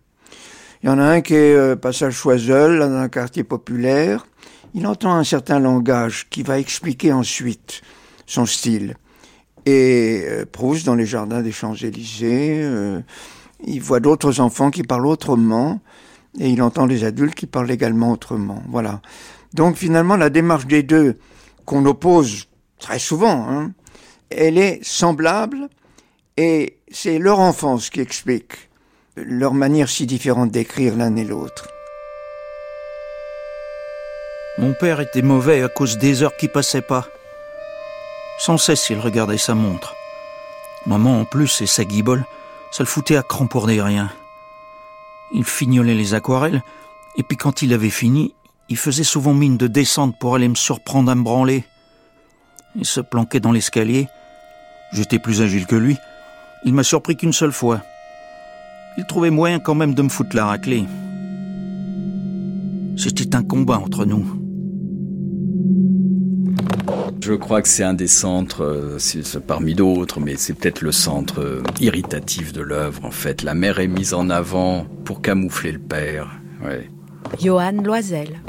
[0.83, 4.27] Il y en a un qui est euh, passage Choiseul, dans un quartier populaire.
[4.75, 7.83] Il entend un certain langage qui va expliquer ensuite
[8.27, 8.97] son style.
[9.64, 13.01] Et euh, Proust, dans les jardins des Champs-Élysées, euh,
[13.64, 15.81] il voit d'autres enfants qui parlent autrement,
[16.38, 18.62] et il entend les adultes qui parlent également autrement.
[18.68, 19.01] Voilà.
[19.55, 21.18] Donc finalement, la démarche des deux,
[21.64, 23.73] qu'on oppose très souvent, hein,
[24.31, 25.68] elle est semblable
[26.37, 28.71] et c'est leur enfance qui explique
[29.16, 31.68] leur manière si différente d'écrire l'un et l'autre.
[34.59, 37.07] Mon père était mauvais à cause des heures qui passaient pas.
[38.38, 39.95] Sans cesse, il regardait sa montre.
[40.87, 42.25] Maman, en plus, et sa guibole,
[42.71, 44.11] ça le foutait à cran pour des rien.
[45.35, 46.62] Il fignolait les aquarelles,
[47.16, 48.35] et puis quand il avait fini,
[48.68, 51.64] il faisait souvent mine de descendre pour aller me surprendre à me branler.
[52.77, 54.09] Il se planquait dans l'escalier,
[54.92, 55.97] J'étais plus agile que lui.
[56.64, 57.81] Il m'a surpris qu'une seule fois.
[58.99, 60.85] Il trouvait moyen quand même de me foutre la raclée.
[62.97, 64.38] C'était un combat entre nous.
[67.22, 68.98] Je crois que c'est un des centres, euh,
[69.46, 73.44] parmi d'autres, mais c'est peut-être le centre euh, irritatif de l'œuvre, en fait.
[73.44, 76.40] La mère est mise en avant pour camoufler le père.
[77.40, 78.40] Johan Loisel.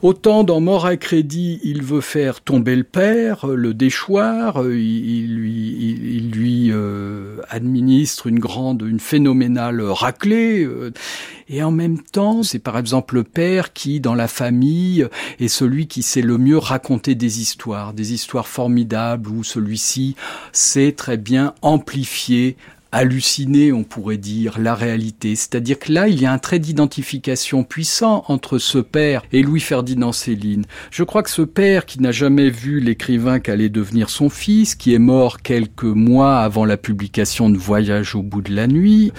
[0.00, 5.76] Autant dans Mort à crédit, il veut faire tomber le père, le déchoir, il, lui,
[5.80, 10.62] il, lui euh, administre une grande, une phénoménale raclée.
[10.64, 10.92] Euh,
[11.48, 15.06] et en même temps, c'est par exemple le père qui, dans la famille,
[15.40, 20.14] est celui qui sait le mieux raconter des histoires, des histoires formidables où celui-ci
[20.52, 22.56] sait très bien amplifier
[22.92, 25.36] halluciner, on pourrait dire, la réalité.
[25.36, 30.12] C'est-à-dire que là, il y a un trait d'identification puissant entre ce père et Louis-Ferdinand
[30.12, 30.64] Céline.
[30.90, 34.94] Je crois que ce père qui n'a jamais vu l'écrivain qu'allait devenir son fils, qui
[34.94, 39.12] est mort quelques mois avant la publication de Voyage au bout de la nuit,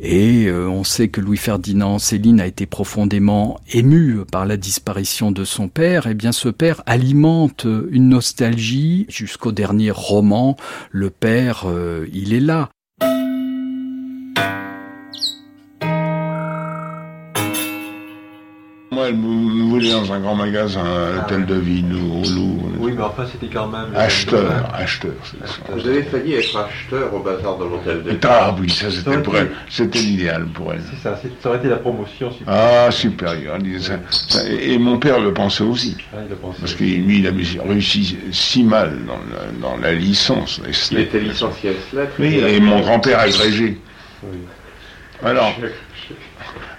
[0.00, 5.44] et euh, on sait que Louis-Ferdinand Céline a été profondément ému par la disparition de
[5.44, 10.56] son père, et eh bien ce père alimente une nostalgie jusqu'au dernier roman.
[10.90, 12.70] Le père, euh, il est là.
[18.98, 22.68] Moi, elle me voulait dans un grand magasin, à l'hôtel de ville ou au Louvre.
[22.80, 23.94] Oui, mais enfin, c'était quand même.
[23.94, 25.54] Acheteur, acheteur, c'est ça.
[25.72, 28.20] Vous avez failli être acheteur au bazar de l'hôtel de ville.
[28.24, 29.52] Ah oui, ça c'était pour elle.
[29.68, 30.82] C'était l'idéal pour elle.
[30.90, 32.86] C'est ça, ça aurait été la promotion supérieure.
[32.88, 33.58] Ah, supérieure.
[34.60, 35.96] Et mon père le pensait aussi.
[36.12, 36.58] Ah, il le pensait.
[36.58, 38.98] Parce que lui, il avait réussi si mal
[39.62, 40.60] dans la, licence.
[40.90, 42.14] Il était licencié à lettres.
[42.18, 43.78] Oui, et mon grand-père agrégé.
[45.22, 45.52] Alors,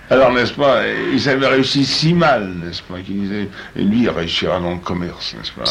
[0.09, 0.81] alors n'est-ce pas,
[1.13, 4.79] ils avaient réussi si mal, n'est-ce pas, qu'ils disaient, et lui, il réussira dans le
[4.79, 5.65] commerce, n'est-ce pas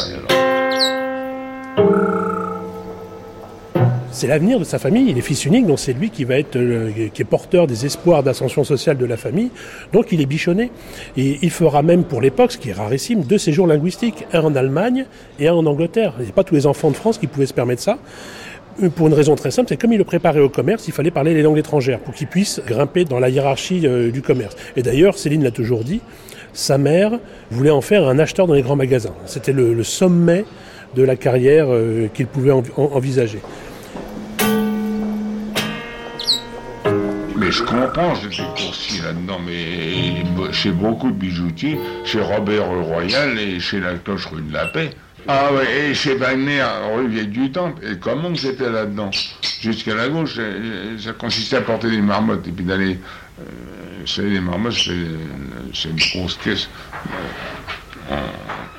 [4.18, 5.10] C'est l'avenir de sa famille.
[5.10, 8.64] Il est fils unique, donc c'est lui qui va être, est porteur des espoirs d'ascension
[8.64, 9.50] sociale de la famille.
[9.92, 10.72] Donc il est bichonné.
[11.16, 14.56] Et il fera même pour l'époque, ce qui est rarissime, deux séjours linguistiques, un en
[14.56, 15.06] Allemagne
[15.38, 16.14] et un en Angleterre.
[16.18, 17.98] Il n'y a pas tous les enfants de France qui pouvaient se permettre ça.
[18.82, 21.10] Euh, Pour une raison très simple, c'est comme il le préparait au commerce, il fallait
[21.10, 24.56] parler les langues étrangères pour qu'il puisse grimper dans la hiérarchie euh, du commerce.
[24.76, 26.00] Et d'ailleurs, Céline l'a toujours dit,
[26.52, 27.12] sa mère
[27.50, 29.14] voulait en faire un acheteur dans les grands magasins.
[29.26, 30.44] C'était le, sommet
[30.96, 33.40] de la carrière euh, qu'il pouvait envi- en- envisager.
[37.36, 43.60] Mais je comprends, j'étais coursier là-dedans, mais chez beaucoup de bijoutiers, chez Robert Royal et
[43.60, 44.90] chez la cloche rue de la Paix.
[45.30, 46.64] Ah ouais, et chez Wagner,
[46.96, 47.84] rue Vieille du Temple.
[47.84, 49.10] Et comment j'étais là-dedans?
[49.60, 52.98] Jusqu'à la gauche, euh, ça consistait à porter des marmottes et puis d'aller...
[53.38, 53.44] Euh,
[54.00, 54.94] vous savez, les marmottes, c'est
[55.74, 56.70] c'est une grosse caisse
[58.10, 58.16] euh,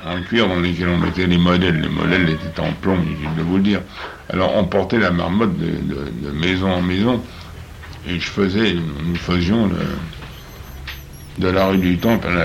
[0.07, 1.81] en, cuir dans lesquelles on mettait les modèles.
[1.81, 3.81] Les modèles étaient en plomb, inutile de vous le dire.
[4.29, 7.21] Alors on portait la marmotte de, maison en maison.
[8.07, 9.69] Et je faisais, nous faisions
[11.37, 12.41] de la rue du Temple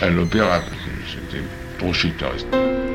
[0.00, 0.60] à l'opéra.
[1.08, 1.42] C'était
[1.80, 2.93] trop chic de rester.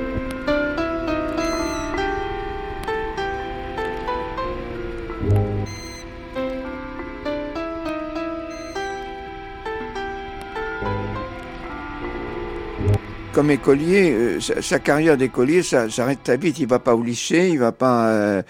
[13.40, 16.60] Comme écolier, euh, sa, carrière d'écolier ça s'arrête très vite.
[16.60, 18.44] Il va pas au lycée, il va pas, euh,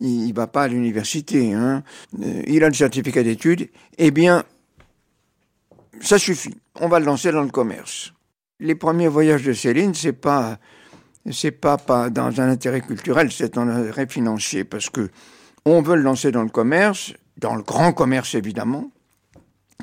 [0.00, 1.54] il, va pas à l'université.
[1.54, 1.82] Hein.
[2.22, 3.70] Euh, il a le certificat d'études.
[3.96, 4.44] Eh bien,
[6.02, 6.54] ça suffit.
[6.78, 8.12] On va le lancer dans le commerce.
[8.60, 10.58] Les premiers voyages de Céline, c'est pas,
[11.32, 11.78] c'est pas
[12.10, 15.08] dans un intérêt culturel, c'est un intérêt financier, parce que
[15.64, 18.90] on veut le lancer dans le commerce, dans le grand commerce évidemment,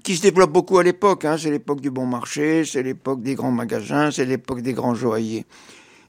[0.04, 1.26] qui se développe beaucoup à l'époque.
[1.26, 1.38] Hein.
[1.38, 5.46] C'est l'époque du bon marché, c'est l'époque des grands magasins, c'est l'époque des grands joailliers.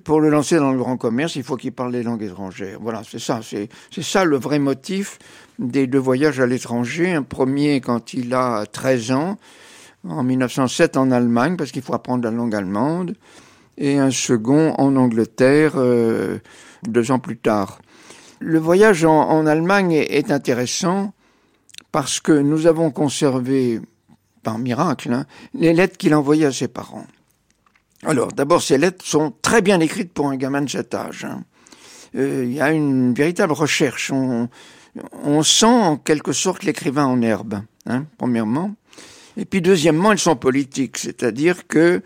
[0.05, 2.79] Pour le lancer dans le grand commerce, il faut qu'il parle les langues étrangères.
[2.81, 3.69] Voilà, c'est ça, c'est
[4.03, 5.19] ça le vrai motif
[5.61, 7.13] des deux voyages à l'étranger.
[7.13, 9.39] Un premier quand il a 13 ans,
[10.09, 13.15] en 1907 en Allemagne, parce qu'il faut apprendre la langue allemande,
[13.79, 16.39] et un second en Angleterre euh,
[16.83, 17.81] deux ans plus tard.
[18.41, 21.13] Le voyage en, Allemagne est intéressant
[21.93, 23.81] parce que nous avons conservé,
[24.43, 27.07] par miracle, hein, les lettres qu'il envoyait à ses parents.
[28.05, 31.25] Alors, d'abord, ces lettres sont très bien écrites pour un gamin de cet âge.
[31.25, 31.45] hein.
[32.17, 34.11] Euh, Il y a une véritable recherche.
[34.11, 34.49] On,
[35.43, 38.75] sent en quelque sorte l'écrivain en herbe, hein, premièrement.
[39.37, 42.03] Et puis, deuxièmement, elles sont politiques, c'est-à-dire que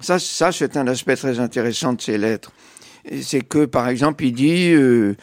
[0.00, 2.52] ça, ça c'est un aspect très intéressant de ces lettres.
[3.04, 5.14] Et C'est que, par exemple, il dit euh,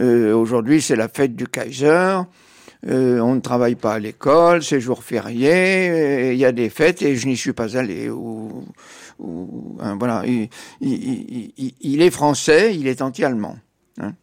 [0.00, 2.18] euh, aujourd'hui c'est la fête du Kaiser.
[2.88, 7.00] Euh, on ne travaille pas à l'école, c'est jour férié, il y a des fêtes
[7.02, 8.10] et je n'y suis pas allé.
[8.10, 8.64] Ou,
[9.80, 10.24] hein, voilà,
[10.80, 13.56] il, est français, il est anti-allemand.
[14.00, 14.14] hein.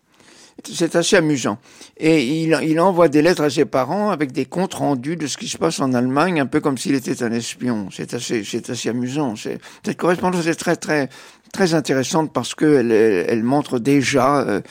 [0.70, 1.58] C'est assez amusant.
[1.98, 5.48] Et il, envoie des lettres à ses parents avec des comptes rendus de ce qui
[5.48, 7.88] se passe en Allemagne, un peu comme s'il était un espion.
[7.92, 9.36] C'est assez, c'est assez amusant.
[9.38, 11.08] Cette correspondance est très, très,
[11.54, 14.62] très intéressante parce qu'elle elle montre déjà euh,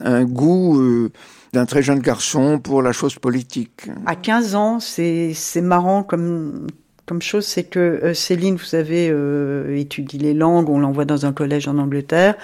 [0.00, 1.10] un goût euh,
[1.52, 3.88] d'un très jeune garçon pour la chose politique.
[4.06, 6.66] À 15 ans, c'est marrant comme,
[7.04, 11.26] comme chose, c'est que euh, Céline, vous avez euh, étudié les langues, on l'envoie dans
[11.26, 12.36] un collège en Angleterre,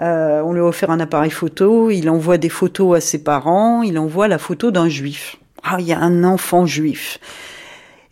[0.00, 3.82] euh, on lui a offert un appareil photo, il envoie des photos à ses parents,
[3.82, 5.36] il envoie la photo d'un juif.
[5.62, 7.18] Ah, il y a un enfant juif.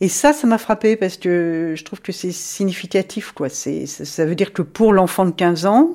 [0.02, 3.48] Et ça, ça m'a frappé parce que je trouve que c'est significatif, quoi.
[3.48, 5.90] C'est, ça veut dire que pour l'enfant de 15 ans,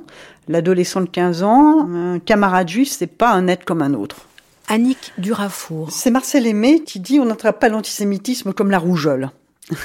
[0.48, 4.28] l'adolescent de 15 ans, un camarade juif, c'est pas un être comme un autre.
[4.68, 5.92] Annick Durafour.
[5.92, 9.32] C'est Marcel Aimé qui dit on n'attrape pas l'antisémitisme comme la rougeole.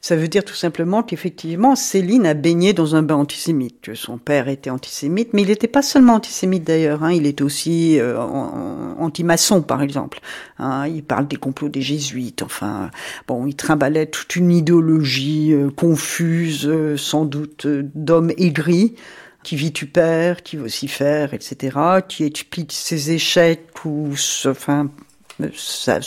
[0.00, 4.48] Ça veut dire tout simplement qu'effectivement, Céline a baigné dans un bain antisémite, son père
[4.48, 9.62] était antisémite, mais il n'était pas seulement antisémite d'ailleurs, hein, il était aussi euh, anti-maçon
[9.62, 10.20] par exemple.
[10.58, 12.90] Hein, il parle des complots des jésuites, enfin,
[13.28, 18.94] bon, il trimbalait toute une idéologie euh, confuse, euh, sans doute euh, d'hommes aigris,
[19.42, 24.12] qui vitupère, qui vocifère, etc., qui explique ses échecs ou,
[24.46, 24.90] enfin,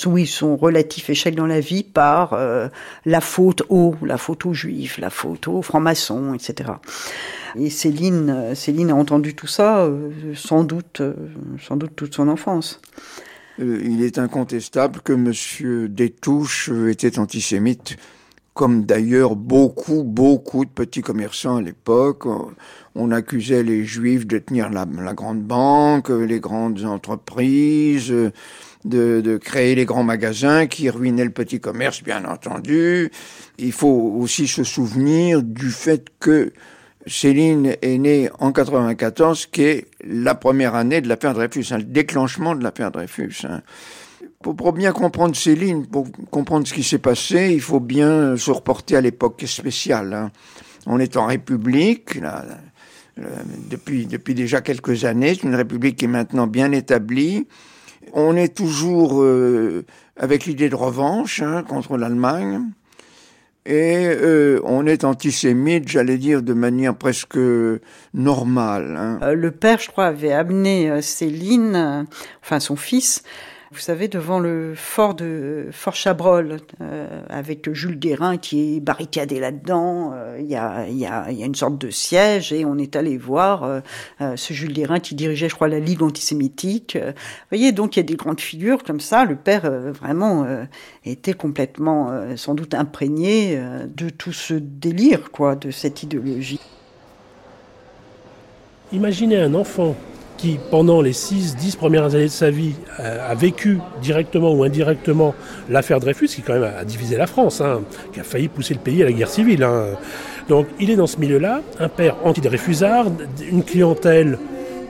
[0.05, 2.37] oui, son relatif échec dans la vie par
[3.05, 6.73] la faute aux, la faute aux juifs, la faute aux francs-maçons, etc.
[7.55, 9.89] Et Céline, Céline a entendu tout ça,
[10.35, 11.01] sans doute,
[11.59, 12.79] sans doute toute son enfance.
[13.57, 15.87] il est incontestable que M.
[15.87, 17.97] Détouche était antisémite
[18.53, 22.25] comme d'ailleurs beaucoup, beaucoup de petits commerçants à l'époque.
[22.95, 28.13] On accusait les juifs de tenir la, grande banque, les grandes entreprises,
[28.85, 33.11] de, créer les grands magasins qui ruinaient le petit commerce, bien entendu.
[33.57, 36.53] Il faut aussi se souvenir du fait que
[37.07, 41.83] Céline est née en 94, qui est la première année de l'affaire Dreyfus, hein, le
[41.83, 43.41] déclenchement de l'affaire Dreyfus.
[43.43, 43.61] Hein.
[44.43, 48.97] Pour, bien comprendre Céline, pour comprendre ce qui s'est passé, il faut bien se reporter
[48.97, 50.13] à l'époque spéciale.
[50.13, 50.31] Hein.
[50.85, 52.19] On est en République,
[53.19, 53.23] euh,
[53.69, 57.47] depuis, déjà quelques années, c'est une République qui est maintenant bien établie.
[58.11, 59.85] On est toujours euh,
[60.17, 62.63] avec l'idée de revanche hein, contre l'Allemagne.
[63.65, 67.39] Et euh, on est antisémite, j'allais dire, de manière presque
[68.13, 68.97] normale.
[69.21, 69.33] Hein.
[69.33, 72.05] le père, je crois, avait amené Céline,
[72.41, 73.23] enfin son fils,
[73.73, 79.39] vous savez, devant le fort de Fort Chabrol, euh, avec Jules Guérin qui est barricadé
[79.39, 83.81] là-dedans, euh, il y, a, une sorte de siège et on est allé voir euh,
[84.35, 86.95] ce Jules Guérin qui dirigeait, je crois, la Ligue antisémitique.
[86.97, 87.13] vous
[87.49, 89.25] voyez, donc il y a des grandes figures comme ça.
[89.25, 90.45] Le père, vraiment,
[91.03, 96.59] était complètement, sans doute, imprégné de tout ce délire, quoi, de cette idéologie.
[98.91, 99.95] Imaginez un enfant
[100.43, 105.33] qui, pendant les 6-10 premières années de sa vie, a, vécu directement ou indirectement
[105.69, 108.81] l'affaire Dreyfus, qui quand même a, divisé la France, hein, qui a failli pousser le
[108.81, 109.63] pays à la guerre civile.
[109.63, 109.85] Hein.
[110.49, 113.05] Donc il est dans ce milieu-là, un père anti-Dreyfusard,
[113.49, 114.37] une clientèle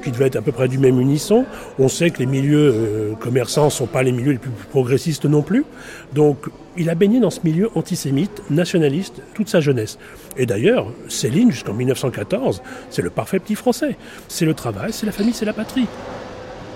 [0.03, 1.45] qui devait être à peu près du même unisson.
[1.79, 5.25] On sait que les milieux euh, commerçants ne sont pas les milieux les plus progressistes
[5.25, 5.65] non plus.
[6.13, 9.97] Donc il a baigné dans ce milieu antisémite, nationaliste, toute sa jeunesse.
[10.37, 13.97] Et d'ailleurs, Céline, jusqu'en 1914, c'est le parfait petit français.
[14.27, 15.87] C'est le travail, c'est la famille, c'est la patrie.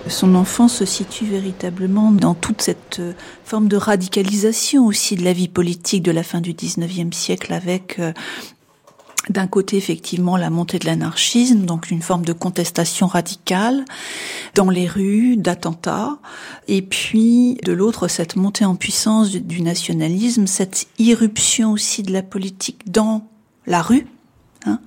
[0.10, 3.12] Son enfance se situe véritablement dans toute cette euh,
[3.44, 8.00] forme de radicalisation aussi de la vie politique de la fin du 19e siècle avec
[8.00, 8.14] euh,
[9.30, 13.86] d'un côté effectivement la montée de l'anarchisme, donc une forme de contestation radicale
[14.56, 16.18] dans les rues, d'attentats,
[16.68, 22.24] et puis de l'autre cette montée en puissance du, nationalisme, cette irruption aussi de la
[22.24, 23.28] politique dans
[23.66, 24.08] la rue,
[24.68, 24.80] Hein,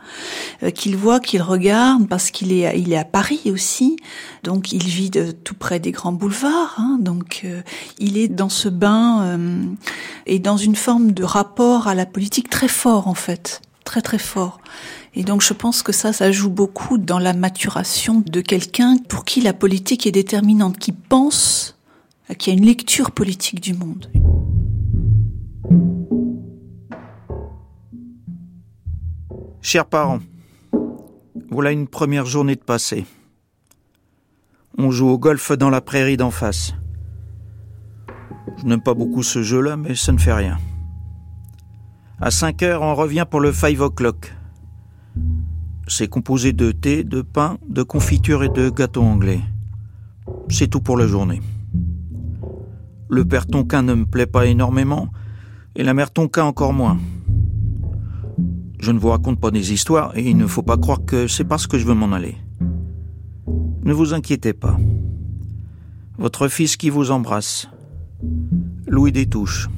[0.63, 3.97] euh, qu'il voit, qu'il regarde, parce qu'il est, il est à Paris aussi,
[4.43, 5.11] donc il vit
[5.45, 7.63] tout près des grands boulevards, hein, donc euh,
[7.99, 9.63] il est dans ce bain euh,
[10.27, 14.19] et dans une forme de rapport à la politique très fort en fait très très
[14.19, 14.61] fort.
[15.17, 19.25] Et donc je pense que ça, ça joue beaucoup dans la maturation de quelqu'un pour
[19.25, 21.77] qui la politique est déterminante, qui pense,
[22.39, 24.09] qui a une lecture politique du monde.
[29.61, 30.21] Chers parents,
[31.51, 33.07] voilà une première journée de passé.
[34.79, 36.75] On joue au golf dans la prairie d'en face.
[38.59, 40.59] Je n'aime pas beaucoup ce jeu-là, mais ça ne fait rien.
[42.23, 44.35] À 5 heures, on revient pour le 5 o'clock.
[45.89, 49.41] C'est composé de thé, de pain, de confiture et de gâteaux anglais.
[50.51, 51.41] C'est tout pour la journée.
[53.09, 55.09] Le père Tonquin ne me plaît pas énormément,
[55.75, 56.99] et la mère Tonquin encore moins.
[58.79, 61.45] Je ne vous raconte pas des histoires, et il ne faut pas croire que c'est
[61.45, 62.37] parce que je veux m'en aller.
[63.83, 64.79] Ne vous inquiétez pas.
[66.19, 67.67] Votre fils qui vous embrasse.
[68.87, 69.71] Louis Détouche.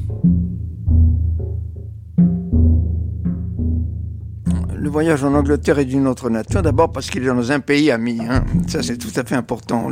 [4.83, 6.61] Le voyage en Angleterre est d'une autre nature.
[6.61, 8.19] D'abord parce qu'il est dans un pays ami.
[8.29, 8.45] Hein.
[8.67, 9.87] Ça, c'est tout à fait important.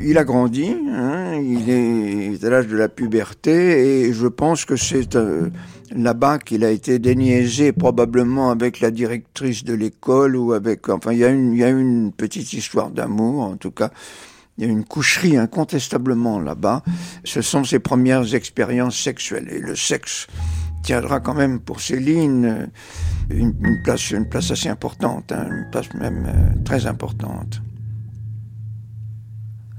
[0.00, 0.72] Il a grandi.
[0.88, 1.34] Hein.
[1.42, 4.04] Il est à l'âge de la puberté.
[4.06, 5.50] Et je pense que c'est euh,
[5.90, 10.88] là-bas qu'il a été déniaisé, probablement avec la directrice de l'école ou avec.
[10.88, 13.90] Enfin, il y a une, il y a une petite histoire d'amour, en tout cas.
[14.58, 16.84] Il y a une coucherie incontestablement là-bas.
[17.24, 19.48] Ce sont ses premières expériences sexuelles.
[19.50, 20.28] Et le sexe
[20.84, 22.66] tiendra quand même pour Céline euh,
[23.30, 27.62] une, place, une place assez importante, hein, une place même euh, très importante.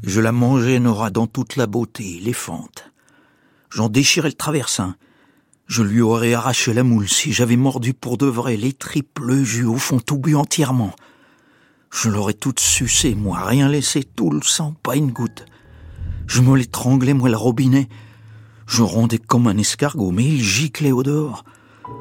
[0.04, 2.92] Je la mangeais, Nora, dans toute la beauté, les fentes.
[3.70, 4.96] J'en déchirais le traversin.
[5.68, 9.66] Je lui aurais arraché la moule si j'avais mordu pour de vrai les triples jus
[9.66, 10.94] au fond tout bu entièrement.
[11.92, 15.46] Je l'aurais toute sucé, moi, rien laissé, tout le sang, pas une goutte.
[16.28, 17.88] Je me l'étranglais, moi, le robinet,
[18.66, 21.46] je rondais comme un escargot, mais il giclait au dehors.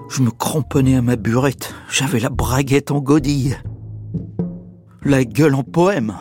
[0.08, 1.74] Je me cramponnais à ma burette.
[1.90, 3.58] J'avais la braguette en godille.
[5.02, 6.14] La gueule en poème.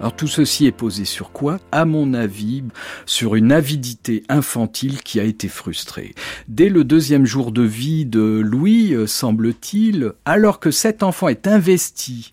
[0.00, 1.58] Alors tout ceci est posé sur quoi?
[1.72, 2.62] À mon avis,
[3.04, 6.14] sur une avidité infantile qui a été frustrée.
[6.46, 11.48] Dès le deuxième jour de vie de Louis, euh, semble-t-il, alors que cet enfant est
[11.48, 12.32] investi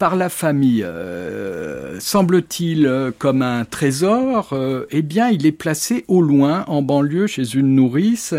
[0.00, 4.56] par la famille, euh, semble-t-il, euh, comme un trésor,
[4.90, 8.34] eh bien, il est placé au loin, en banlieue, chez une nourrice.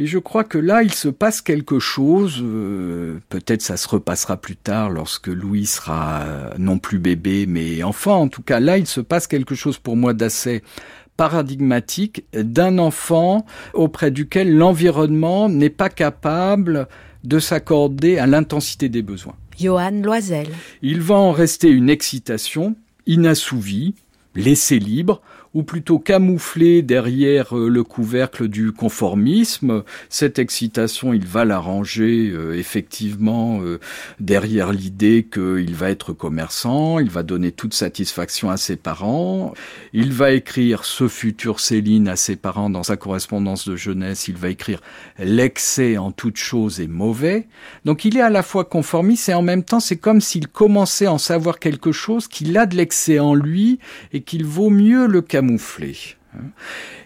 [0.00, 2.40] Et je crois que là, il se passe quelque chose.
[2.42, 7.82] Euh, peut-être ça se repassera plus tard lorsque Louis sera euh, non plus bébé, mais
[7.82, 8.22] enfant.
[8.22, 10.62] En tout cas, là, il se passe quelque chose pour moi d'assez
[11.18, 13.44] paradigmatique d'un enfant
[13.74, 16.88] auprès duquel l'environnement n'est pas capable
[17.24, 19.36] de s'accorder à l'intensité des besoins.
[19.60, 20.48] Johan Loisel.
[20.82, 23.94] Il va en rester une excitation inassouvie,
[24.34, 25.20] laissée libre,
[25.52, 29.82] ou plutôt camouflé derrière euh, le couvercle du conformisme.
[30.08, 33.80] Cette excitation, il va l'arranger euh, effectivement euh,
[34.20, 39.52] derrière l'idée qu'il va être commerçant, il va donner toute satisfaction à ses parents,
[39.92, 44.36] il va écrire ce futur Céline à ses parents dans sa correspondance de jeunesse, il
[44.36, 44.80] va écrire
[45.18, 47.48] l'excès en toute chose est mauvais.
[47.84, 51.06] Donc il est à la fois conformiste et en même temps c'est comme s'il commençait
[51.06, 53.80] à en savoir quelque chose, qu'il a de l'excès en lui
[54.12, 55.96] et qu'il vaut mieux le camoufler.
[56.34, 56.50] Hein.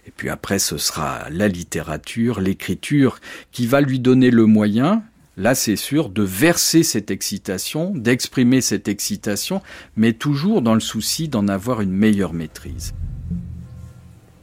[0.07, 3.21] Et puis après, ce sera la littérature, l'écriture
[3.53, 5.05] qui va lui donner le moyen,
[5.37, 9.63] là c'est sûr, de verser cette excitation, d'exprimer cette excitation,
[9.97, 12.93] mais toujours dans le souci d'en avoir une meilleure maîtrise.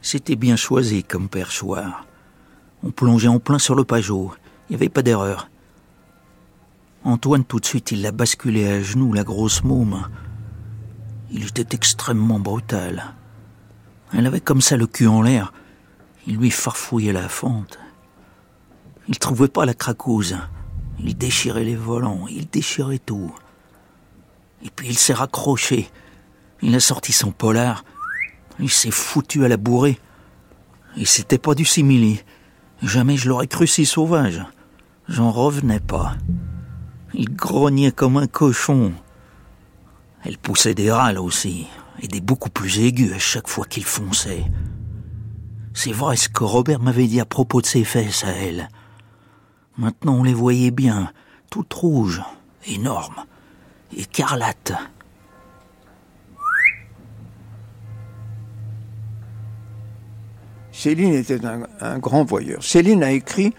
[0.00, 2.06] C'était bien choisi comme perchoir.
[2.82, 4.32] On plongeait en plein sur le pajot.
[4.68, 5.48] Il n'y avait pas d'erreur.
[7.04, 10.08] Antoine, tout de suite, il l'a basculé à genoux, la grosse môme.
[11.30, 13.14] Il était extrêmement brutal.
[14.14, 15.52] Elle avait comme ça le cul en l'air.
[16.26, 17.78] Il lui farfouillait la fente.
[19.08, 20.36] Il trouvait pas la cracouse.
[21.00, 23.34] Il déchirait les volants, il déchirait tout.
[24.64, 25.90] Et puis il s'est raccroché.
[26.60, 27.84] Il a sorti son polar.
[28.60, 29.98] Il s'est foutu à la bourrée.
[30.96, 32.22] Et c'était pas du simili.
[32.82, 34.44] Jamais je l'aurais cru si sauvage.
[35.08, 36.14] J'en revenais pas.
[37.14, 38.92] Il grognait comme un cochon.
[40.24, 41.66] Elle poussait des râles aussi
[42.02, 44.44] et des beaucoup plus aigus à chaque fois qu'il fonçait.
[45.72, 48.68] C'est vrai ce que Robert m'avait dit à propos de ses fesses à elle.
[49.78, 51.12] Maintenant on les voyait bien,
[51.48, 52.22] toutes rouges,
[52.66, 53.24] énormes,
[53.96, 54.72] écarlates.
[60.72, 61.40] Céline était
[61.80, 62.62] un, grand voyeur.
[62.64, 63.54] Céline a écrit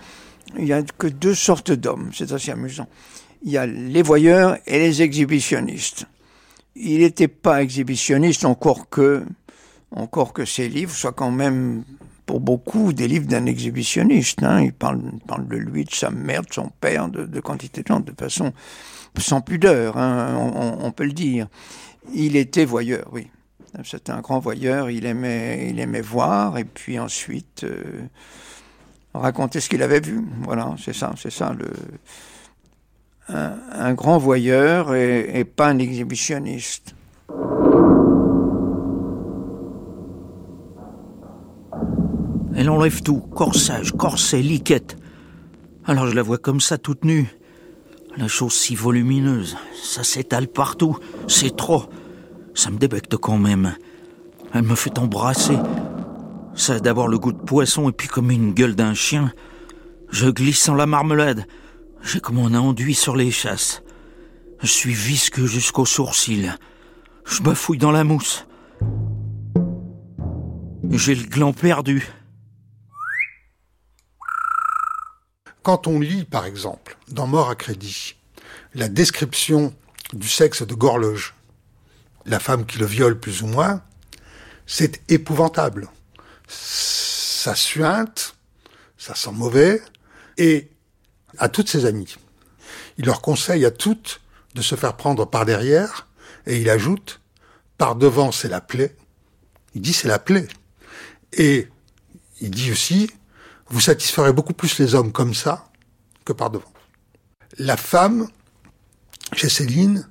[0.57, 2.87] il n'y a que deux sortes d'hommes, c'est assez amusant.
[3.43, 6.05] Il y a les voyeurs et les exhibitionnistes
[6.75, 9.25] il n'était pas exhibitionniste, encore que,
[9.91, 11.83] encore que ses livres soient quand même,
[12.25, 14.43] pour beaucoup, des livres d'un exhibitionniste.
[14.43, 14.61] Hein.
[14.61, 15.01] Il, parle,
[15.47, 18.53] de lui, de sa mère, de son père, de, de quantité de gens, de façon
[19.21, 20.35] sans pudeur, hein,
[20.81, 21.47] on, peut le dire.
[22.13, 23.27] Il était voyeur, oui.
[23.83, 28.03] C'était un grand voyeur, il aimait, il aimait voir, et puis ensuite euh,
[29.13, 30.21] raconter ce qu'il avait vu.
[30.41, 31.71] Voilà, c'est ça, c'est ça le
[33.29, 36.95] un, grand voyeur et, pas un exhibitionniste.
[42.55, 44.97] Elle enlève tout, corsage, corset, liquette.
[45.85, 47.27] Alors je la vois comme ça, toute nue.
[48.15, 50.97] La chose si volumineuse, ça s'étale partout,
[51.27, 51.85] c'est trop.
[52.53, 53.75] Ça me débecte quand même.
[54.53, 55.57] Elle me fait embrasser.
[56.53, 59.33] Ça a d'abord le goût de poisson et puis comme une gueule d'un chien.
[60.11, 61.47] Je glisse en la marmelade.
[62.03, 63.81] J'ai comme un enduit sur les chasses.
[64.59, 66.51] Je suis visqueux jusqu'aux sourcils.
[67.25, 68.45] Je me fouille dans la mousse.
[70.91, 72.07] J'ai le gland perdu.
[75.63, 78.15] Quand on lit, par exemple, dans Mort à crédit,
[78.75, 79.73] la description
[80.11, 81.33] du sexe de Gorloge,
[82.25, 83.81] la femme qui le viole plus ou moins,
[84.67, 85.87] c'est épouvantable.
[86.47, 88.35] Ça suinte,
[88.97, 89.81] ça sent mauvais,
[90.37, 90.69] et
[91.37, 92.15] à toutes ses amies.
[92.97, 94.21] Il leur conseille à toutes
[94.55, 96.07] de se faire prendre par derrière,
[96.45, 97.21] et il ajoute,
[97.77, 98.95] par devant c'est la plaie.
[99.73, 100.47] Il dit c'est la plaie.
[101.33, 101.67] Et
[102.41, 103.09] il dit aussi,
[103.67, 105.69] vous satisferez beaucoup plus les hommes comme ça
[106.25, 106.71] que par devant.
[107.57, 108.27] La femme,
[109.33, 110.07] chez Céline,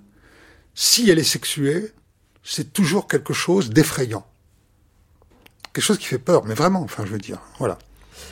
[0.75, 1.93] si elle est sexuée,
[2.43, 4.27] c'est toujours quelque chose d'effrayant.
[5.73, 7.79] Quelque chose qui fait peur, mais vraiment, enfin, je veux dire, voilà.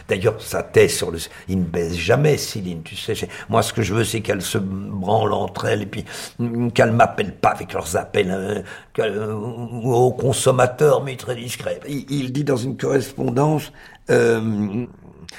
[0.09, 1.19] D'ailleurs, sa tête sur le...
[1.49, 3.15] Il ne baisse jamais, Céline, tu sais.
[3.49, 6.05] Moi, ce que je veux, c'est qu'elle se branle entre elles et puis
[6.39, 8.63] mm, qu'elle m'appelle pas avec leurs appels euh,
[8.99, 11.81] euh, aux consommateurs, mais très discret.
[11.87, 13.73] Il, dit dans une correspondance...
[14.11, 14.87] Euh,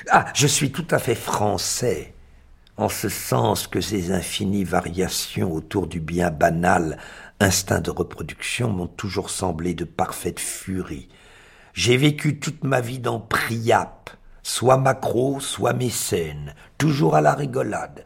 [0.10, 2.14] ah, je suis tout à fait français.
[2.78, 6.98] en ce sens que ces infinies variations autour du bien banal,
[7.40, 11.10] instinct de reproduction, m'ont toujours semblé de parfaite furie.
[11.74, 14.10] J'ai vécu toute ma vie dans Priap,
[14.44, 18.04] soit Macro, soit Mécène, toujours à la rigolade.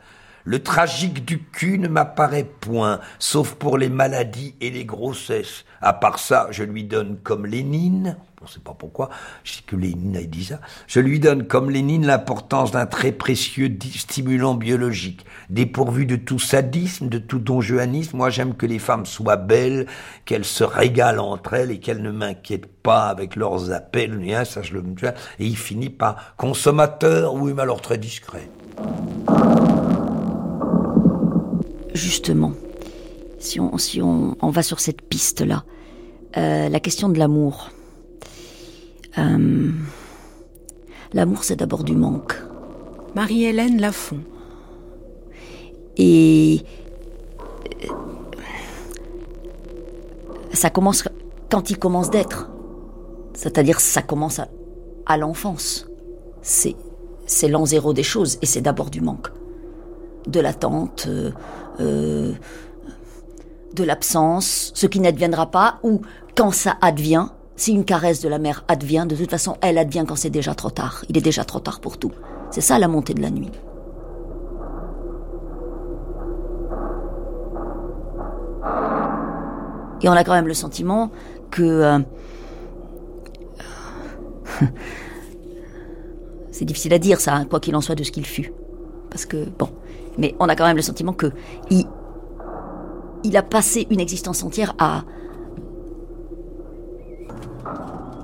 [0.47, 5.65] Le tragique du cul ne m'apparaît point, sauf pour les maladies et les grossesses.
[5.81, 9.09] À part ça, je lui donne comme Lénine, on ne sait pas pourquoi,
[9.43, 13.11] je sais que Lénine a dit ça, je lui donne comme Lénine l'importance d'un très
[13.11, 15.25] précieux stimulant biologique.
[15.49, 19.87] Dépourvu de tout sadisme, de tout donjuanisme, moi j'aime que les femmes soient belles,
[20.25, 24.73] qu'elles se régalent entre elles et qu'elles ne m'inquiètent pas avec leurs appels, ça je
[24.73, 24.83] le
[25.39, 28.47] et il finit par consommateur, oui mais alors très discret
[31.95, 32.53] justement,
[33.39, 35.63] si on, si on, va sur cette piste-là,
[36.37, 37.69] euh, la question de l'amour.
[39.17, 39.71] Euh,
[41.13, 42.35] l'amour, c'est d'abord du manque.
[43.15, 44.19] Marie-Hélène Lafont.
[45.97, 46.61] Et
[47.83, 47.87] euh,
[50.51, 51.03] ça commence
[51.49, 52.49] quand il commence d'être.
[53.33, 54.49] C'est-à-dire, ça commence à,
[55.05, 55.87] à l'enfance.
[56.41, 56.75] C'est,
[57.25, 59.29] c'est l'an zéro des choses et c'est d'abord du manque.
[60.27, 61.07] De l'attente,
[61.79, 62.33] euh,
[63.73, 66.01] de l'absence, ce qui n'adviendra pas, ou
[66.35, 70.05] quand ça advient, si une caresse de la mère advient, de toute façon, elle advient
[70.07, 71.03] quand c'est déjà trop tard.
[71.09, 72.11] Il est déjà trop tard pour tout.
[72.51, 73.51] C'est ça la montée de la nuit.
[80.01, 81.09] Et on a quand même le sentiment
[81.49, 81.63] que...
[81.63, 81.99] Euh,
[86.51, 88.53] c'est difficile à dire ça, hein, quoi qu'il en soit de ce qu'il fut.
[89.09, 89.69] Parce que, bon,
[90.17, 91.31] mais on a quand même le sentiment que
[91.69, 95.03] il, a passé une existence entière à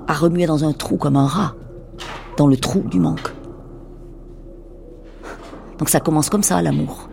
[0.06, 1.54] à remuer dans un trou comme un rat,
[2.36, 3.32] dans le trou du manque.
[5.78, 7.08] Donc ça commence comme ça, l'amour.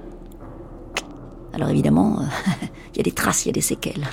[1.53, 2.19] Alors évidemment,
[2.93, 4.05] il y a des traces, il y a des séquelles.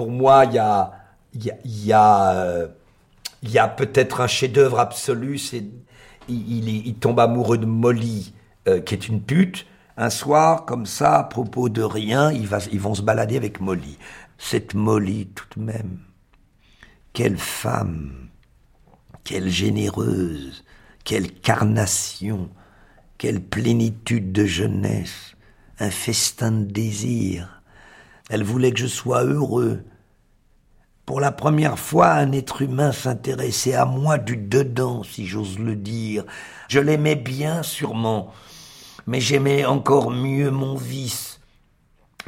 [0.00, 0.92] Pour moi, il y a,
[1.34, 2.68] y a, euh,
[3.42, 5.36] y a, peut-être un chef-d'œuvre absolu.
[5.36, 5.62] C'est,
[6.26, 8.32] il, il, tombe amoureux de Molly,
[8.66, 9.66] euh, qui est une pute.
[9.98, 13.60] Un soir, comme ça, à propos de rien, ils, va, ils vont se balader avec
[13.60, 13.98] Molly.
[14.38, 15.98] Cette Molly, tout de même,
[17.12, 18.30] quelle femme,
[19.22, 20.64] quelle généreuse,
[21.04, 22.48] quelle carnation,
[23.18, 25.36] quelle plénitude de jeunesse,
[25.78, 27.60] un festin de désir.
[28.30, 29.84] Elle voulait que je sois heureux,
[31.10, 35.74] pour la première fois, un être humain s'intéressait à moi du dedans, si j'ose le
[35.74, 36.22] dire.
[36.68, 38.32] Je l'aimais bien, sûrement,
[39.08, 41.40] mais j'aimais encore mieux mon vice.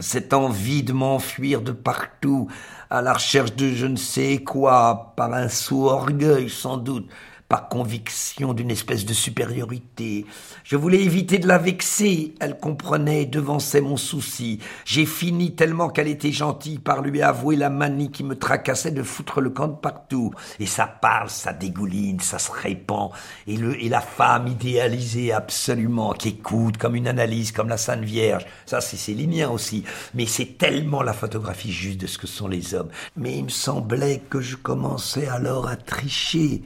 [0.01, 2.49] Cette envie de m'enfuir de partout,
[2.91, 7.09] à la recherche de je ne sais quoi, par un sot orgueil sans doute,
[7.53, 10.25] par conviction d'une espèce de supériorité.
[10.65, 14.59] Je voulais éviter de la vexer, elle comprenait et devançait mon souci.
[14.87, 19.03] J'ai fini tellement qu'elle était gentille par lui avouer la manie qui me tracassait de
[19.03, 20.33] foutre le camp de partout.
[20.61, 23.11] Et ça parle, ça dégouline, ça se répand.
[23.47, 28.01] Et, le, et la femme idéalisée absolument, qui écoute comme une analyse, comme la Sainte
[28.01, 28.47] Vierge.
[28.65, 29.85] Ça, c'est célinien aussi.
[30.15, 32.89] Mais c'est tellement la photographie juste de ce que sont les hommes.
[33.15, 36.63] Mais il me semblait que je commençais alors à tricher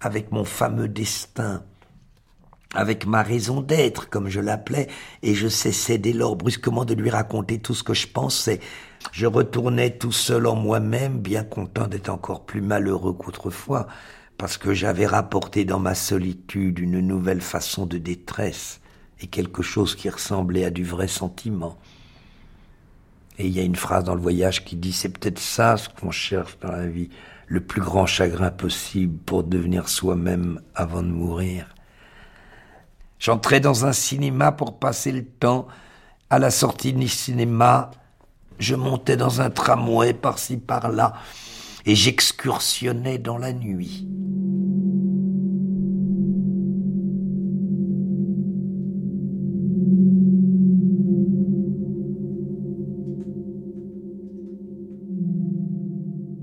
[0.00, 1.62] avec mon fameux destin,
[2.74, 4.88] avec ma raison d'être, comme je l'appelais,
[5.22, 8.60] et je cessais dès lors brusquement de lui raconter tout ce que je pensais.
[9.12, 13.86] Je retournais tout seul en moi-même, bien content d'être encore plus malheureux qu'autrefois,
[14.36, 18.80] parce que j'avais rapporté dans ma solitude une nouvelle façon de détresse,
[19.20, 21.78] et quelque chose qui ressemblait à du vrai sentiment.
[23.38, 25.88] Et il y a une phrase dans le voyage qui dit c'est peut-être ça ce
[25.88, 27.08] qu'on cherche dans la vie,
[27.48, 31.74] le plus grand chagrin possible pour devenir soi-même avant de mourir.
[33.18, 35.66] J'entrais dans un cinéma pour passer le temps.
[36.30, 37.90] À la sortie du cinéma,
[38.58, 41.14] je montais dans un tramway par-ci par-là
[41.86, 44.06] et j'excursionnais dans la nuit.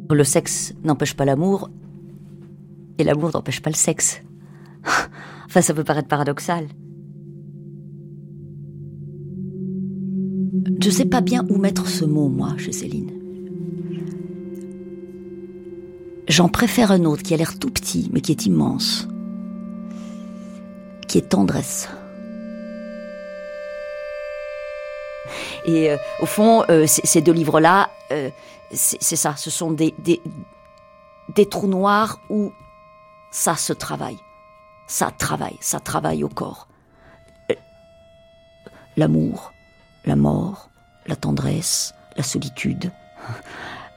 [0.09, 1.69] Le sexe n'empêche pas l'amour,
[2.97, 4.21] et l'amour n'empêche pas le sexe.
[5.45, 6.67] enfin, ça peut paraître paradoxal.
[10.81, 13.11] Je sais pas bien où mettre ce mot, moi, chez Céline.
[16.27, 19.07] J'en préfère un autre qui a l'air tout petit, mais qui est immense.
[21.07, 21.87] Qui est tendresse.
[25.65, 28.29] Et euh, au fond, euh, ces deux livres-là, euh,
[28.71, 32.51] c'est ça, ce sont des, des, trous noirs où
[33.31, 34.17] ça se travaille.
[34.87, 36.67] Ça travaille, ça travaille au corps.
[38.97, 39.53] L'amour,
[40.05, 40.69] la mort,
[41.07, 42.91] la tendresse, la solitude.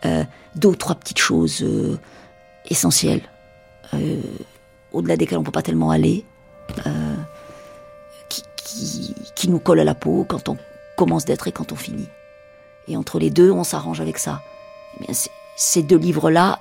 [0.05, 0.23] Euh,
[0.55, 1.99] deux ou trois petites choses euh,
[2.67, 3.23] essentielles,
[3.95, 4.23] euh,
[4.93, 6.25] au-delà desquelles on ne peut pas tellement aller,
[8.29, 10.57] qui, qui, qui, nous collent à la peau quand on
[10.97, 12.07] commence d'être et quand on finit.
[12.87, 14.41] Et entre les deux, on s'arrange avec ça.
[15.01, 15.15] Bien,
[15.57, 16.61] ces deux livres-là,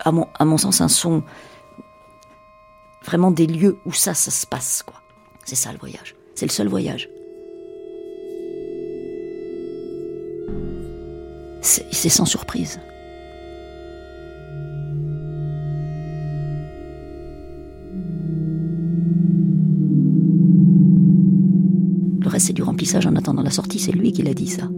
[0.00, 1.22] à mon, à mon sens, un sont
[3.04, 4.82] vraiment des lieux où ça, ça se passe.
[4.82, 5.00] quoi.
[5.44, 6.14] C'est ça le voyage.
[6.34, 7.08] C'est le seul voyage.
[11.64, 12.78] c'est sans surprise.
[22.20, 24.68] Le reste, c'est du remplissage en attendant la sortie, c'est lui qui l'a dit ça.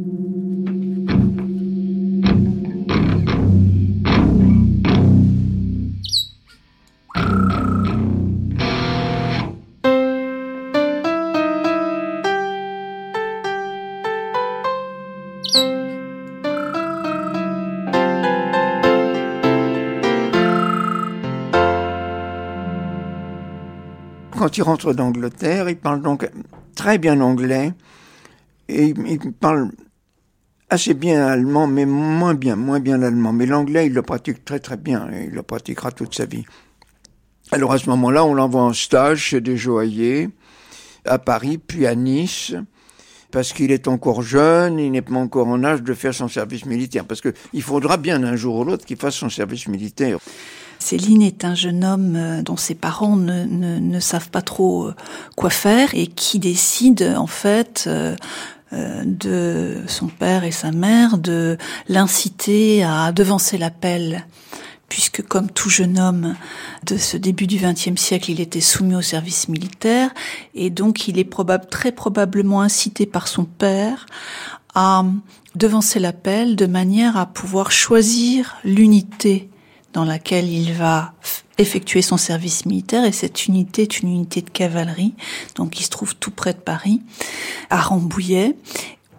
[24.47, 26.31] Quand il rentre d'Angleterre, il parle donc
[26.77, 27.73] très bien anglais
[28.69, 29.73] et il parle
[30.71, 33.33] assez bien allemand, mais moins bien, moins bien l'allemand.
[33.33, 36.45] Mais l'anglais, il le pratique très très bien et il le pratiquera toute sa vie.
[37.51, 40.31] Alors à ce moment-là, on l'envoie en stage chez des joailliers
[41.05, 42.55] à Paris, puis à Nice,
[43.31, 46.67] parce qu'il est encore jeune, il n'est pas encore en âge de faire son service
[46.67, 50.19] militaire, parce qu'il faudra bien un jour ou l'autre qu'il fasse son service militaire.
[50.79, 54.95] Céline est un jeune homme euh, dont ses parents ne, savent pas trop euh,
[55.35, 58.15] quoi faire et qui décide en fait euh,
[59.05, 61.57] de son père et sa mère de
[61.89, 64.27] l'inciter à devancer l'appel
[64.89, 66.37] puisque comme tout jeune homme
[66.85, 70.11] de ce début du XXe siècle, il était soumis au service militaire,
[70.55, 74.07] et donc il est probable, très probablement incité par son père
[74.75, 75.05] à
[75.55, 79.49] devancer l'appel de manière à pouvoir choisir l'unité
[79.95, 81.15] dans laquelle il va
[81.59, 85.15] effectuer son service militaire et cette unité est une unité de cavalerie,
[85.55, 87.01] donc qui se trouve tout près de Paris,
[87.71, 88.57] à Rambouillet,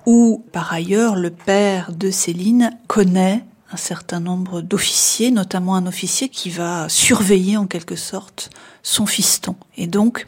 [0.06, 6.30] où par ailleurs le père de Céline connaît un certain nombre d'officiers, notamment un officier
[6.30, 8.50] qui va surveiller en quelque sorte
[8.84, 9.56] son fiston.
[9.76, 10.26] Et donc,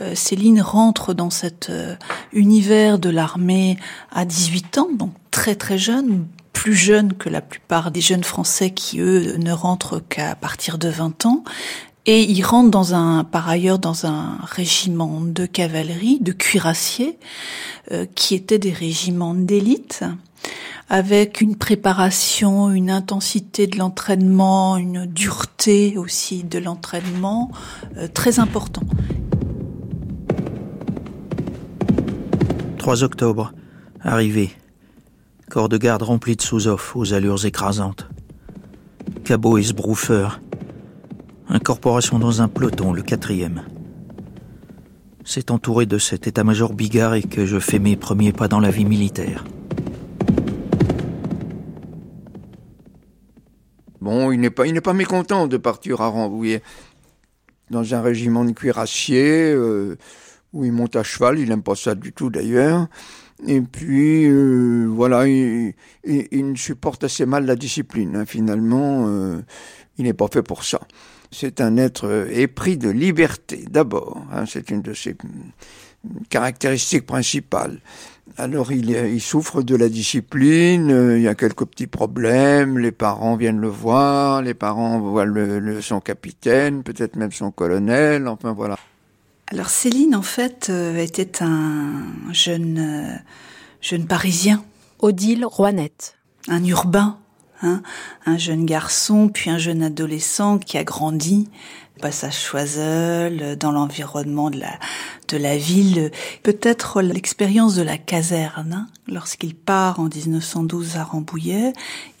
[0.00, 1.94] euh, Céline rentre dans cet euh,
[2.32, 3.78] univers de l'armée
[4.10, 8.70] à 18 ans, donc très très jeune, plus jeune que la plupart des jeunes Français
[8.70, 11.44] qui, eux, ne rentrent qu'à partir de 20 ans.
[12.04, 17.16] Et il rentre dans un, par ailleurs, dans un régiment de cavalerie, de cuirassiers,
[17.92, 20.04] euh, qui étaient des régiments d'élite,
[20.88, 27.50] avec une préparation, une intensité de l'entraînement, une dureté aussi de l'entraînement
[27.96, 28.82] euh, très important.
[32.78, 33.52] 3 octobre,
[34.00, 34.50] arrivé.
[35.48, 38.08] Corps de garde rempli de sous-off aux allures écrasantes.
[39.24, 40.28] Cabot et Sbroofer.
[41.48, 43.62] Incorporation dans un peloton, le quatrième.
[45.24, 48.84] C'est entouré de cet état-major bigarré que je fais mes premiers pas dans la vie
[48.84, 49.44] militaire.
[54.02, 56.60] Bon, il n'est pas, il n'est pas mécontent de partir à Rambouillet.
[57.70, 59.96] Dans un régiment de cuirassiers, euh,
[60.52, 62.88] où il monte à cheval, il n'aime pas ça du tout d'ailleurs.
[63.46, 65.74] Et puis, euh, voilà, il,
[66.56, 68.16] supporte assez mal la discipline.
[68.16, 68.26] Hein.
[68.26, 69.40] Finalement, euh,
[69.98, 70.80] il n'est pas fait pour ça.
[71.30, 74.26] C'est un être épris de liberté, d'abord.
[74.32, 74.46] Hein.
[74.48, 75.16] C'est une de ses
[76.28, 77.78] caractéristiques principales.
[78.38, 82.92] Alors, il, il, souffre de la discipline, euh, il y a quelques petits problèmes, les
[82.92, 88.28] parents viennent le voir, les parents voient le, le, son capitaine, peut-être même son colonel,
[88.28, 88.78] enfin voilà.
[89.48, 93.16] Alors Céline, en fait, euh, était un jeune, euh,
[93.82, 94.64] jeune Parisien.
[94.98, 96.16] Odile Rouanette.
[96.48, 97.18] Un urbain,
[97.60, 97.82] hein,
[98.24, 101.50] un jeune garçon, puis un jeune adolescent qui a grandi
[102.02, 104.78] passage Choiseul, dans l'environnement de la,
[105.28, 106.10] de la ville.
[106.42, 111.72] Peut-être l'expérience de la caserne, hein, lorsqu'il part en 1912 à Rambouillet,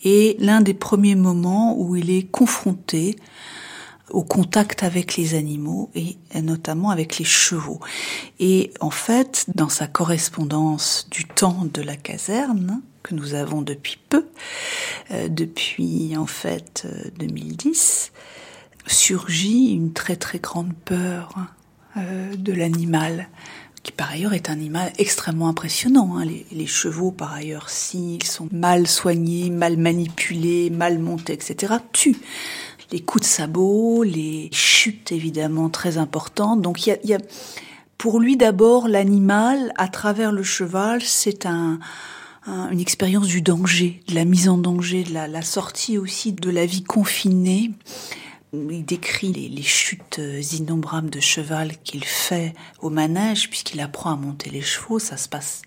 [0.04, 3.16] est l'un des premiers moments où il est confronté
[4.10, 7.80] au contact avec les animaux et notamment avec les chevaux.
[8.38, 13.98] Et en fait, dans sa correspondance du temps de la caserne, que nous avons depuis
[14.08, 14.26] peu,
[15.10, 16.86] euh, depuis en fait
[17.18, 18.31] 2010, euh,
[18.86, 21.34] surgit une très très grande peur
[21.96, 23.28] euh, de l'animal
[23.82, 26.16] qui par ailleurs est un animal extrêmement impressionnant.
[26.16, 26.24] Hein.
[26.52, 32.20] Les, chevaux, par ailleurs, s'ils sont mal soignés, mal manipulés, mal montés, etc., tuent.
[32.92, 36.60] Les coups de sabot, les chutes évidemment très importantes.
[36.60, 37.18] Donc il y a,
[37.98, 41.80] pour lui d'abord l'animal à travers le cheval, c'est un,
[42.46, 46.50] une expérience du danger, de la mise en danger, de la, la sortie aussi de
[46.50, 47.70] la vie confinée.
[48.54, 50.20] Il décrit les, chutes
[50.52, 54.98] innombrables de cheval qu'il fait au manège, puisqu'il apprend à monter les chevaux.
[54.98, 55.62] Ça se passe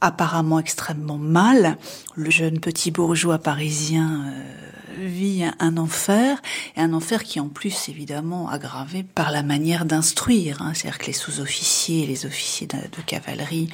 [0.00, 1.76] apparemment extrêmement mal.
[2.16, 6.40] Le jeune petit bourgeois parisien euh, vit un enfer,
[6.76, 10.62] et un enfer qui en plus évidemment aggravé par la manière d'instruire.
[10.62, 10.72] Hein.
[10.74, 13.68] C'est-à-dire que les sous-officiers et les officiers de, cavalerie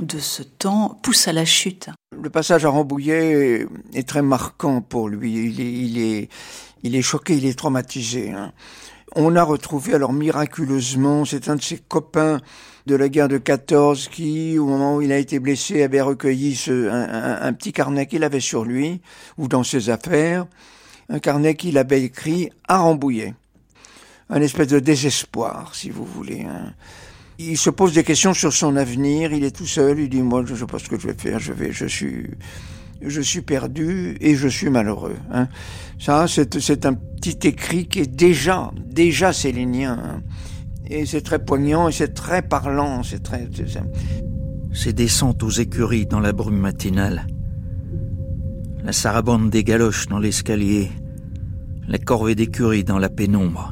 [0.00, 1.88] de ce temps poussent à la chute.
[2.14, 5.46] Le passage à Rambouillet est très marquant pour lui.
[5.46, 6.28] Il est,
[6.82, 8.32] il est choqué, il est traumatisé.
[8.32, 8.52] Hein.
[9.14, 12.40] On a retrouvé alors miraculeusement, c'est un de ses copains
[12.86, 16.56] de la guerre de 14 qui, au moment où il a été blessé, avait recueilli
[16.56, 19.00] ce, un, petit carnet qu'il avait sur lui
[19.38, 20.46] ou dans ses affaires,
[21.08, 23.34] un carnet qu'il avait écrit à Rambouillet.
[24.30, 26.46] Un espèce de désespoir, si vous voulez.
[26.48, 26.72] Hein.
[27.38, 30.42] Il se pose des questions sur son avenir, il est tout seul, il dit moi
[30.46, 32.30] je sais pas ce que je vais faire, je vais, je suis,
[33.06, 35.16] je suis perdu et je suis malheureux.
[35.32, 35.48] Hein.
[35.98, 39.98] Ça, c'est un petit écrit qui est déjà, déjà célinien.
[40.02, 40.22] Hein.
[40.88, 43.02] Et c'est très poignant et c'est très parlant.
[43.02, 43.48] C'est très.
[44.72, 47.26] Ces descentes aux écuries dans la brume matinale,
[48.84, 50.90] la sarabande des galoches dans l'escalier,
[51.88, 53.70] la corvée d'écurie dans la pénombre.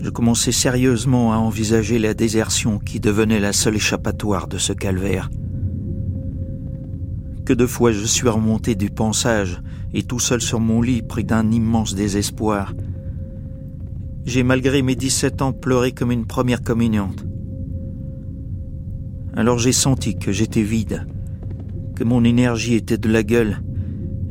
[0.00, 5.30] Je commençais sérieusement à envisager la désertion qui devenait la seule échappatoire de ce calvaire.
[7.46, 9.62] Que de fois je suis remonté du pensage
[9.94, 12.74] et tout seul sur mon lit pris d'un immense désespoir.
[14.24, 17.24] J'ai malgré mes 17 ans pleuré comme une première communiante.
[19.36, 21.06] Alors j'ai senti que j'étais vide,
[21.94, 23.62] que mon énergie était de la gueule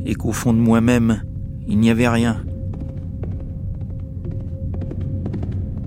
[0.04, 1.22] et qu'au fond de moi-même,
[1.66, 2.44] il n'y avait rien.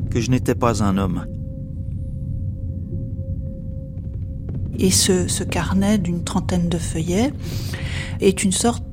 [0.09, 1.27] Que je n'étais pas un homme.
[4.80, 7.34] Et ce, carnet d'une trentaine de feuillets
[8.21, 8.84] est une sorte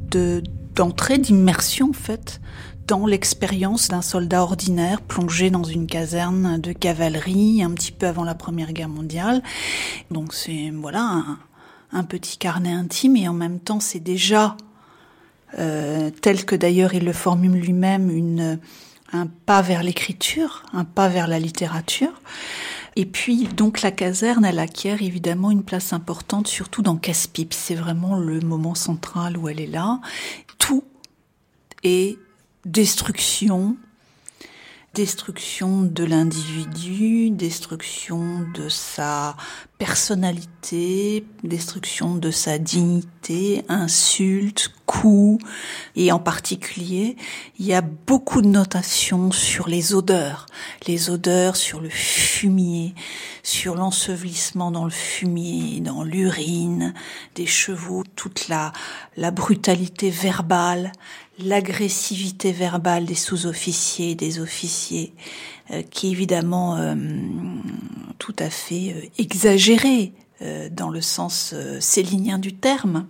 [0.75, 2.41] d'entrée, d'immersion en fait,
[2.89, 8.25] dans l'expérience d'un soldat ordinaire plongé dans une caserne de cavalerie un petit peu avant
[8.25, 9.43] la Première Guerre mondiale.
[10.11, 11.25] Donc c'est voilà
[11.93, 14.57] un, petit carnet intime et en même temps c'est déjà
[15.59, 18.11] euh, tel que d'ailleurs il le formule lui-même
[19.13, 22.21] un pas vers l'écriture, un pas vers la littérature.
[22.99, 27.53] Et puis, donc, la caserne, elle acquiert évidemment une place importante, surtout dans Casse-Pipe.
[27.53, 30.01] C'est vraiment le moment central où elle est là.
[30.59, 30.83] Tout
[31.83, 32.19] est
[32.65, 33.77] destruction,
[34.97, 39.37] destruction de l'individu, destruction de sa
[39.77, 45.45] personnalité, destruction de sa dignité, insultes, coups,
[45.97, 47.17] et en particulier,
[47.59, 50.47] il y a beaucoup de notations sur les odeurs,
[50.87, 52.95] les odeurs sur le fumier,
[53.43, 56.95] sur l'ensevelissement dans le fumier, dans l'urine
[57.35, 58.73] des chevaux, toute la,
[59.19, 60.93] la brutalité verbale,
[61.39, 65.13] l'agressivité verbale des sous-officiers, des officiers,
[65.71, 66.95] euh, qui est évidemment euh,
[68.19, 70.13] tout à fait euh, exagérée
[70.71, 73.07] dans le sens célinien du terme.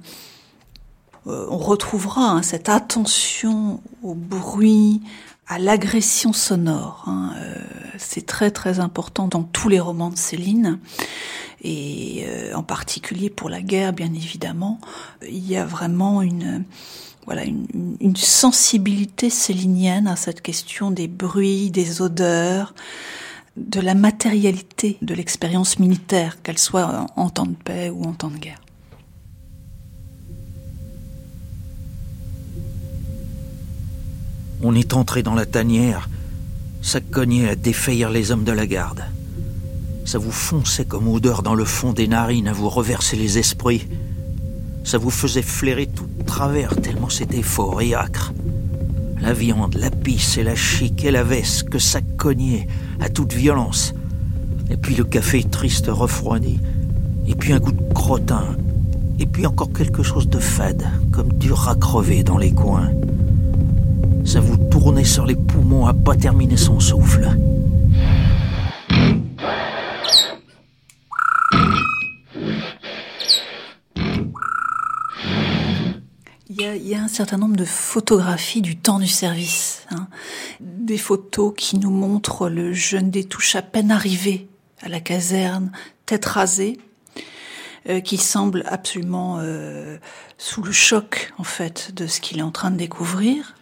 [1.27, 5.03] on retrouvera hein, cette attention au bruit,
[5.49, 7.03] à l'agression sonore.
[7.09, 7.35] Hein,
[7.99, 10.79] c'est très très important dans tous les romans de Céline
[11.65, 12.25] et
[12.55, 14.81] en particulier pour la guerre, bien évidemment.
[15.29, 16.65] Il y a vraiment une
[17.27, 22.73] voilà une, sensibilité célinienne à cette question des bruits, des odeurs,
[23.57, 28.31] de la matérialité de l'expérience militaire, qu'elle soit en temps de paix ou en temps
[28.31, 28.61] de guerre.
[34.63, 36.09] On est entré dans la tanière,
[36.81, 39.05] ça cognait à défaillir les hommes de la garde.
[40.05, 43.89] Ça vous fonçait comme odeur dans le fond des narines à vous reverser les esprits.
[44.85, 48.35] Ça vous faisait flairer tout travers tellement c'était fort et âcre.
[49.23, 52.67] La viande, la pisse et la chic et la veste que ça cognait
[53.01, 53.95] à toute violence.
[54.69, 56.61] Et puis le café triste refroidi.
[57.27, 58.45] Et puis un goût de crottin.
[59.19, 62.91] Et puis encore quelque chose de fade, comme du rat crevé dans les coins.
[64.25, 67.31] Ça vous tournait sur les poumons à pas terminer son souffle.
[76.59, 79.83] Il y a un certain nombre de photographies du temps du service.
[79.91, 80.09] Hein.
[80.61, 84.49] Des photos qui nous montrent le jeune des touches à peine arrivé
[84.81, 85.71] à la caserne,
[86.07, 86.79] tête rasée,
[87.89, 89.99] euh, qui semble absolument euh,
[90.39, 93.55] sous le choc en fait de ce qu'il est en train de découvrir.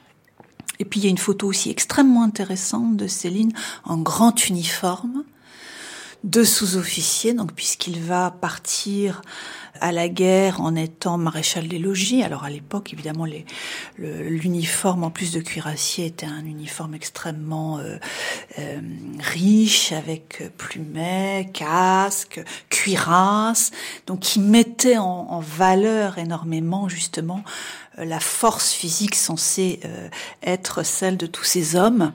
[0.79, 3.53] Et puis il y a une photo aussi extrêmement intéressante de Céline
[3.85, 5.25] en grand uniforme,
[6.25, 9.23] de sous-officier, donc puisqu'il va partir
[9.81, 12.23] à la guerre en étant maréchal des logis.
[12.23, 13.27] Alors à l'époque, évidemment,
[13.99, 17.97] l'uniforme en plus de cuirassier était un uniforme extrêmement euh,
[18.59, 18.81] euh,
[19.21, 23.71] riche avec plumet, casque, cuirasse,
[24.07, 27.43] donc qui mettait en, valeur énormément justement
[27.99, 29.81] euh, la force physique censée
[30.43, 32.13] être celle de tous ces hommes.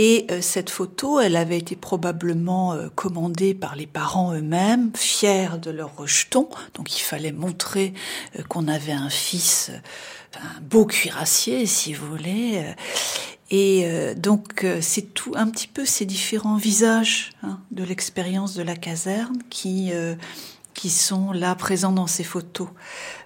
[0.00, 5.58] Et euh, cette photo, elle avait été probablement euh, commandée par les parents eux-mêmes, fiers
[5.60, 6.48] de leur rejeton.
[6.74, 7.94] Donc il fallait montrer
[8.38, 9.72] euh, qu'on avait un fils,
[10.40, 12.64] un beau cuirassier, si vous voulez.
[13.50, 18.76] Et donc c'est tout un petit peu ces différents visages hein, de l'expérience de la
[18.76, 19.90] caserne qui
[20.74, 22.68] qui sont là présents dans ces photos.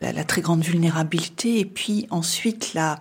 [0.01, 3.01] La, la, très grande vulnérabilité et puis ensuite la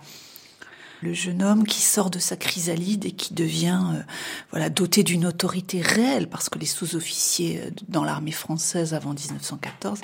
[1.02, 4.02] le jeune homme qui sort de sa chrysalide et qui devient euh,
[4.50, 10.00] voilà doté d'une autorité réelle parce que les sous-officiers euh, dans l'armée française avant 1914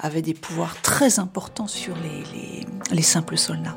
[0.00, 3.76] avaient des pouvoirs très importants sur les, les, simples soldats.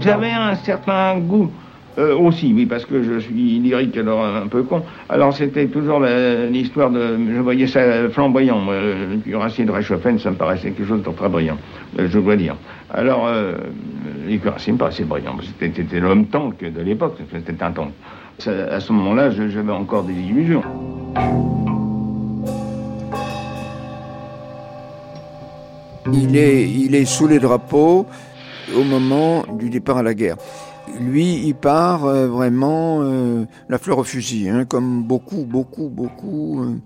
[0.00, 1.50] J'avais un certain goût
[1.98, 4.82] euh, aussi, oui, parce que je suis lyrique, alors un peu con.
[5.08, 6.00] Alors c'était toujours
[6.50, 7.18] l'histoire de...
[7.34, 8.60] Je voyais ça flamboyant.
[8.70, 11.58] Le cuirassier de Reichshoffen, ça me paraissait quelque chose de très brillant,
[11.98, 12.56] je dois dire.
[12.92, 13.54] Alors, euh,
[14.26, 15.36] les cuirassiers me paraissaient brillants.
[15.58, 17.90] C'était l'homme tank de l'époque, c'était un tank.
[18.46, 20.62] À ce moment-là, j'avais encore des illusions.
[26.12, 28.06] Il est, il est sous les drapeaux
[28.74, 30.36] au moment du départ à la guerre.
[30.98, 36.62] Lui, il part euh, vraiment euh, la fleur au fusil, hein, comme beaucoup, beaucoup, beaucoup.
[36.62, 36.76] Euh,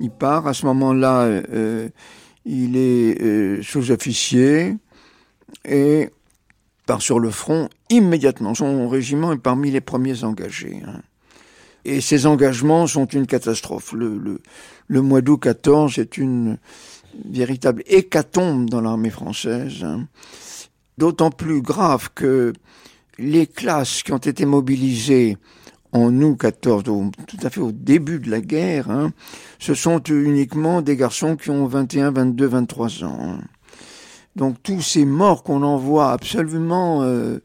[0.00, 1.42] il part à ce moment-là,
[2.44, 4.76] il est sous-officier
[5.64, 6.10] et
[6.86, 8.54] part sur le front immédiatement.
[8.54, 10.82] Son régiment est parmi les premiers engagés.
[10.86, 11.00] Hein.
[11.84, 13.92] Et ces engagements sont une catastrophe.
[13.92, 16.58] Le mois d'août 14 est une
[17.24, 19.84] véritable hécatombe dans l'armée française.
[19.84, 20.06] Hein.
[20.98, 22.52] D'autant plus grave que
[23.18, 25.36] les classes qui ont été mobilisées
[25.92, 29.12] en août 14, tout à fait au début de la guerre, hein,
[29.60, 33.18] ce sont uniquement des garçons qui ont 21, 22, 23 ans.
[33.20, 33.38] Hein.
[34.34, 37.38] Donc tous ces morts qu'on envoie absolument euh,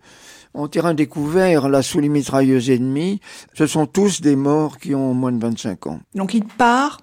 [0.55, 3.22] en terrain découvert, là, sous les mitrailleuses ennemies,
[3.53, 5.99] ce sont tous des morts qui ont moins de 25 ans.
[6.15, 6.99] Donc il part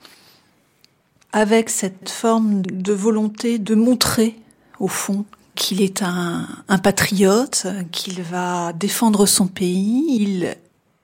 [1.32, 4.36] avec cette forme de volonté de montrer,
[4.80, 5.24] au fond,
[5.57, 6.46] qu'il est un,
[6.82, 10.04] patriote, qu'il va défendre son pays.
[10.20, 10.57] Il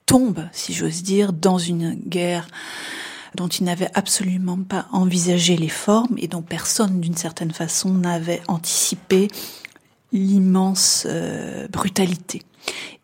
[0.05, 2.47] tombe, si j'ose dire, dans une guerre
[3.35, 8.41] dont il n'avait absolument pas envisagé les formes et dont personne, d'une certaine façon, n'avait
[8.47, 9.27] anticipé
[10.11, 12.43] l'immense euh, brutalité.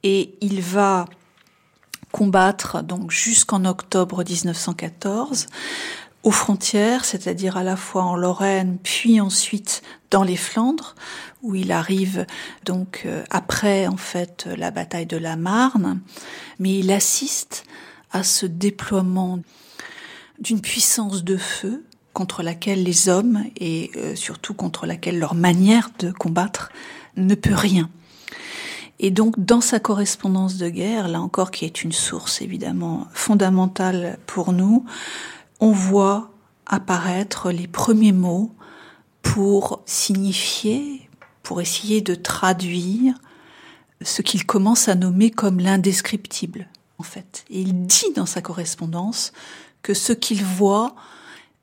[0.03, 1.05] Et il va
[2.11, 5.47] combattre donc jusqu'en octobre 1914
[6.23, 10.95] aux frontières, c'est-à-dire à la fois en Lorraine, puis ensuite dans les Flandres,
[11.41, 12.25] où il arrive
[12.65, 16.01] donc euh, après en fait la bataille de la Marne,
[16.59, 17.63] mais il assiste
[18.11, 19.39] à ce déploiement
[20.39, 25.89] d'une puissance de feu contre laquelle les hommes, et euh, surtout contre laquelle leur manière
[25.99, 26.69] de combattre,
[27.15, 27.89] ne peut rien.
[28.99, 34.17] Et donc, dans sa correspondance de guerre, là encore, qui est une source évidemment fondamentale
[34.25, 34.85] pour nous,
[35.59, 36.31] on voit
[36.65, 38.51] apparaître les premiers mots
[39.21, 41.09] pour signifier,
[41.43, 43.15] pour essayer de traduire
[44.01, 47.43] ce qu'il commence à nommer comme l'indescriptible, en fait.
[47.49, 49.33] Et il dit dans sa correspondance
[49.81, 50.95] que ce qu'il voit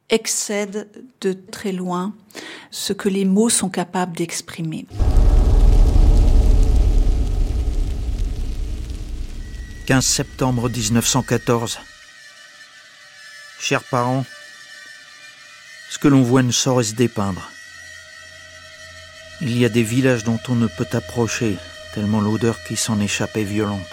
[0.08, 0.88] excède
[1.20, 2.14] de très loin
[2.70, 4.86] ce que les mots sont capables d'exprimer.
[9.86, 11.78] 15 septembre 1914.
[13.58, 14.24] Chers parents,
[15.90, 17.50] ce que l'on voit ne saurait se dépeindre.
[19.40, 21.56] Il y a des villages dont on ne peut approcher,
[21.94, 23.86] tellement l'odeur qui s'en échappe est violente.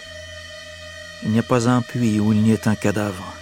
[1.24, 3.34] Il n'y a pas un puits où il n'y ait un cadavre.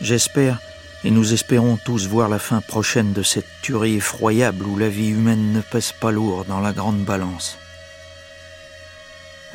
[0.00, 0.60] J'espère,
[1.04, 5.08] et nous espérons tous voir la fin prochaine de cette tuerie effroyable où la vie
[5.08, 7.58] humaine ne pèse pas lourd dans la grande balance.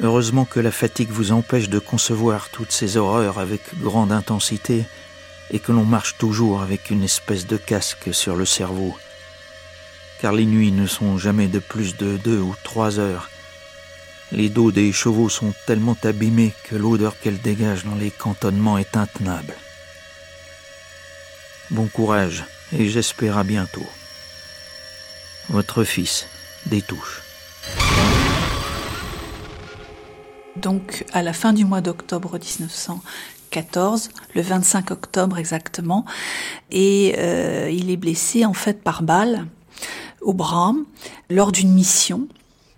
[0.02, 4.86] Heureusement que la fatigue vous empêche de concevoir toutes ces horreurs avec grande intensité
[5.52, 8.96] et que l'on marche toujours avec une espèce de casque sur le cerveau.
[10.22, 13.30] Car les nuits ne sont jamais de plus de deux ou trois heures.
[14.32, 18.96] Les dos des chevaux sont tellement abîmés que l'odeur qu'elles dégagent dans les cantonnements est
[18.96, 19.56] intenable.
[21.72, 23.88] Bon courage et j'espère à bientôt.
[25.50, 26.28] Votre fils,
[26.68, 26.84] des.
[30.56, 36.06] Donc, à la fin du mois d'octobre 1914, le 25 octobre exactement,
[36.72, 39.48] et euh, il est blessé en fait par balle
[40.22, 40.74] au bras
[41.30, 42.28] lors d'une mission,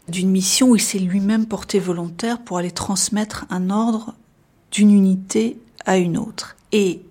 [0.08, 4.14] d'une mission où il s'est lui-même porté volontaire pour aller transmettre un ordre
[4.72, 6.56] d'une unité à une autre.
[6.72, 7.02] Et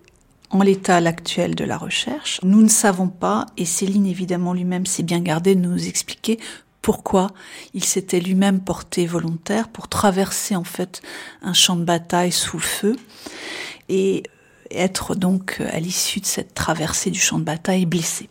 [0.50, 5.02] en l'état actuel de la recherche, nous ne savons pas, et Céline évidemment lui-même s'est
[5.02, 6.38] bien gardé de nous expliquer
[6.82, 7.28] pourquoi
[7.74, 11.02] il s'était lui-même porté volontaire pour traverser en fait
[11.42, 12.96] un champ de bataille sous feu
[13.88, 14.22] et
[14.70, 18.28] être donc à l'issue de cette traversée du champ de bataille blessé.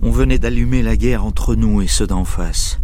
[0.00, 2.78] On venait d'allumer la guerre entre nous et ceux d'en face.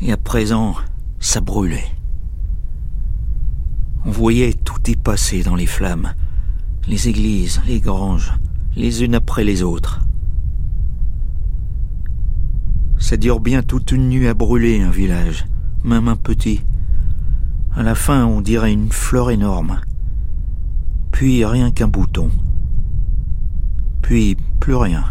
[0.00, 0.76] Et à présent,
[1.18, 1.90] ça brûlait.
[4.06, 6.12] On voyait tout y passer dans les flammes.
[6.86, 8.34] Les églises, les granges,
[8.76, 10.00] les unes après les autres.
[12.98, 15.46] Ça dure bien toute une nuit à brûler un village,
[15.84, 16.60] même un petit.
[17.74, 19.80] À la fin, on dirait une fleur énorme.
[21.10, 22.30] Puis rien qu'un bouton.
[24.02, 25.04] Puis plus rien.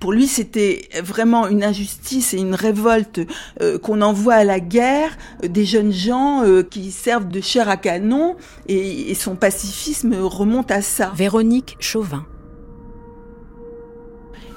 [0.00, 3.20] Pour lui, c'était vraiment une injustice et une révolte
[3.60, 7.68] euh, qu'on envoie à la guerre euh, des jeunes gens euh, qui servent de chair
[7.68, 8.36] à canon
[8.66, 11.12] et, et son pacifisme remonte à ça.
[11.14, 12.24] Véronique Chauvin.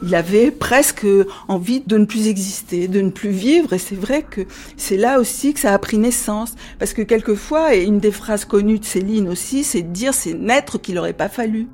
[0.02, 1.06] Il avait presque
[1.50, 4.42] envie de ne plus exister, de ne plus vivre, et c'est vrai que
[4.76, 6.56] c'est là aussi que ça a pris naissance.
[6.80, 10.34] Parce que quelquefois, et une des phrases connues de Céline aussi, c'est de dire c'est
[10.34, 11.68] naître qu'il n'aurait pas fallu.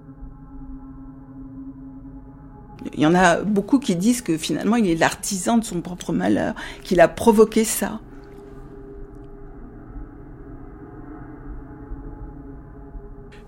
[2.94, 6.14] Il y en a beaucoup qui disent que finalement il est l'artisan de son propre
[6.14, 8.00] malheur, qu'il a provoqué ça.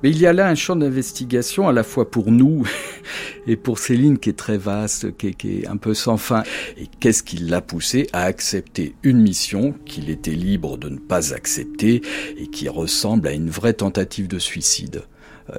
[0.03, 2.67] Mais il y a là un champ d'investigation à la fois pour nous
[3.47, 6.43] et pour Céline qui est très vaste, qui est, un peu sans fin.
[6.77, 11.34] Et qu'est-ce qui l'a poussé à accepter une mission qu'il était libre de ne pas
[11.34, 12.01] accepter
[12.38, 15.03] et qui ressemble à une vraie tentative de suicide?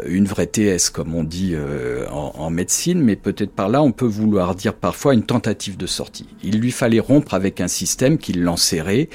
[0.07, 4.07] Une vraie TS, comme on dit euh, en, médecine, mais peut-être par là on peut
[4.07, 6.29] vouloir dire parfois une tentative de sortie.
[6.43, 9.09] Il lui fallait rompre avec un système qui l'enserrait,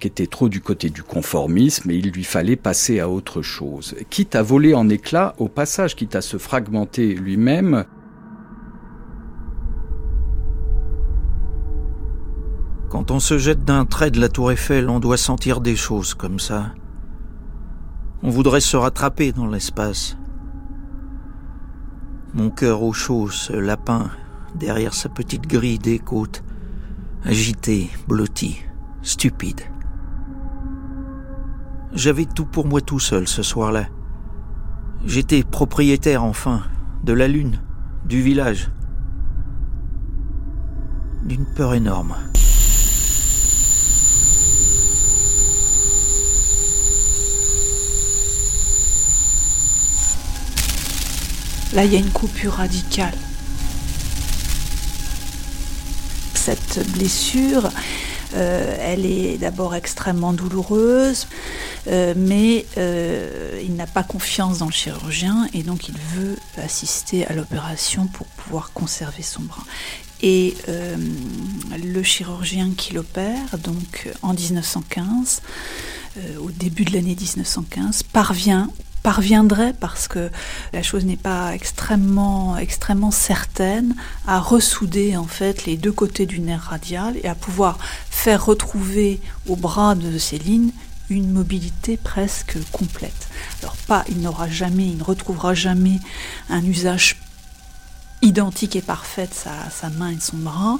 [0.00, 3.94] qui était trop du côté du conformisme, et il lui fallait passer à autre chose.
[4.10, 7.84] Quitte à voler en éclats, au passage, quitte à se fragmenter lui-même,
[12.94, 16.14] Quand on se jette d'un trait de la tour Eiffel, on doit sentir des choses
[16.14, 16.66] comme ça.
[18.26, 20.16] On voudrait se rattraper dans l'espace.
[22.32, 24.10] Mon cœur au chaud, ce lapin,
[24.54, 26.42] derrière sa petite grille des côtes,
[27.22, 28.62] agité, blotti,
[29.02, 29.60] stupide.
[31.92, 33.88] J'avais tout pour moi tout seul ce soir-là.
[35.04, 36.62] J'étais propriétaire enfin
[37.04, 37.60] de la lune,
[38.06, 38.70] du village,
[41.26, 42.14] d'une peur énorme.
[51.74, 53.16] Là, il y a une coupure radicale.
[56.34, 57.68] Cette blessure,
[58.34, 61.26] euh, elle est d'abord extrêmement douloureuse,
[61.88, 67.26] euh, mais euh, il n'a pas confiance dans le chirurgien et donc il veut assister
[67.26, 69.64] à l'opération pour pouvoir conserver son bras.
[70.22, 75.42] Et le chirurgien qui l'opère, donc en 1915,
[76.40, 78.70] au début de l'année 1915, parvient
[79.04, 80.30] parviendrait, parce que
[80.72, 83.94] la chose n'est pas extrêmement, extrêmement certaine,
[84.26, 87.78] à ressouder en fait les deux côtés du nerf radial et à pouvoir
[88.10, 90.72] faire retrouver au bras de Céline
[91.10, 93.28] une mobilité presque complète.
[93.62, 96.00] Alors pas, il n'aura jamais, il ne retrouvera jamais
[96.48, 97.16] un usage
[98.22, 100.78] identique et parfait de sa, sa main et de son bras,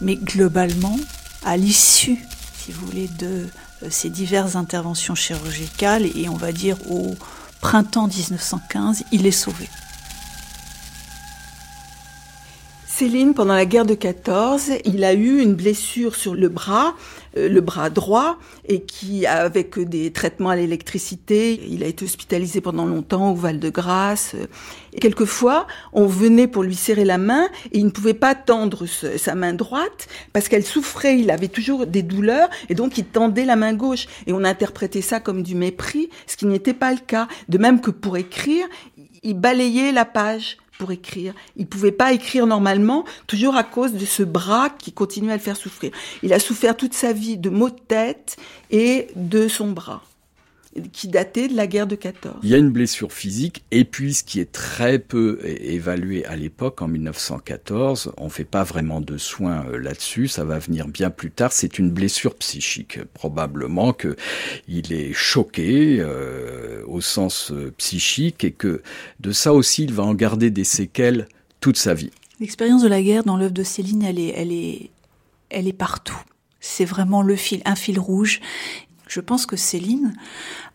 [0.00, 0.96] mais globalement,
[1.44, 2.20] à l'issue,
[2.56, 3.48] si vous voulez, de
[3.82, 7.16] euh, ces diverses interventions chirurgicales et on va dire au,
[7.64, 9.70] printemps 1915, il est sauvé.
[12.86, 16.94] Céline, pendant la guerre de 14, il a eu une blessure sur le bras,
[17.36, 22.86] le bras droit, et qui, avec des traitements à l'électricité, il a été hospitalisé pendant
[22.86, 24.36] longtemps au Val-de-Grâce.
[25.00, 29.34] Quelquefois, on venait pour lui serrer la main et il ne pouvait pas tendre sa
[29.34, 33.56] main droite parce qu'elle souffrait, il avait toujours des douleurs et donc il tendait la
[33.56, 34.06] main gauche.
[34.26, 37.28] Et on interprétait ça comme du mépris, ce qui n'était pas le cas.
[37.48, 38.66] De même que pour écrire,
[39.22, 40.58] il balayait la page
[40.90, 41.34] écrire.
[41.56, 45.42] Il pouvait pas écrire normalement, toujours à cause de ce bras qui continuait à le
[45.42, 45.90] faire souffrir.
[46.22, 48.36] Il a souffert toute sa vie de maux de tête
[48.70, 50.02] et de son bras
[50.92, 52.36] qui datait de la guerre de 14.
[52.42, 56.36] Il y a une blessure physique et puis ce qui est très peu évalué à
[56.36, 61.10] l'époque en 1914, on fait pas vraiment de soins euh, là-dessus, ça va venir bien
[61.10, 64.16] plus tard, c'est une blessure psychique probablement que
[64.68, 68.82] il est choqué euh, au sens euh, psychique et que
[69.20, 71.28] de ça aussi il va en garder des séquelles
[71.60, 72.10] toute sa vie.
[72.40, 74.90] L'expérience de la guerre dans l'œuvre de Céline, elle est elle est
[75.50, 76.20] elle est partout.
[76.60, 78.40] C'est vraiment le fil, un fil rouge.
[79.14, 80.12] Je pense que Céline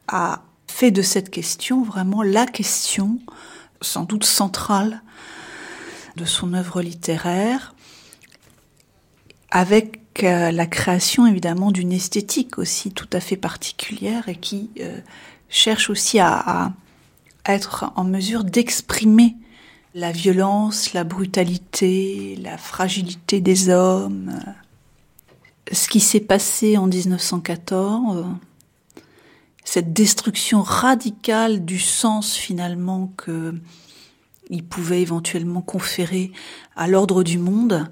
[0.08, 3.20] a fait de cette question vraiment la question,
[3.82, 5.02] sans doute centrale,
[6.16, 7.76] de son œuvre littéraire,
[9.52, 15.02] avec euh, la création évidemment d'une esthétique aussi tout à fait particulière et qui euh,
[15.50, 16.74] cherche aussi à, à,
[17.46, 19.36] être en mesure d'exprimer
[19.96, 24.40] la violence, la brutalité, la fragilité des hommes.
[25.72, 28.26] Ce qui s'est passé en 1914,
[29.64, 33.54] cette destruction radicale du sens finalement que
[34.50, 36.32] il pouvait éventuellement conférer
[36.76, 37.88] à l'ordre du monde,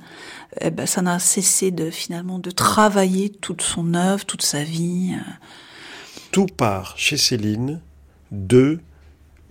[0.60, 5.16] eh ben, ça n'a cessé de finalement de travailler toute son œuvre, toute sa vie.
[6.32, 7.80] Tout part chez Céline
[8.32, 8.80] de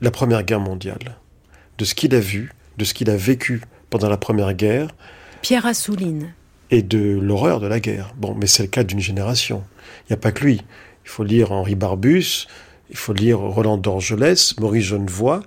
[0.01, 1.17] la Première Guerre mondiale,
[1.79, 4.89] de ce qu'il a vu, de ce qu'il a vécu pendant la Première Guerre.
[5.43, 6.35] Pierre Assouline.
[6.71, 8.13] Et de l'horreur de la guerre.
[8.17, 9.63] Bon, mais c'est le cas d'une génération.
[10.03, 10.63] Il n'y a pas que lui.
[11.05, 12.49] Il faut lire Henri Barbus,
[12.91, 15.43] il faut lire Roland d'Orgelès, Maurice Genevoix,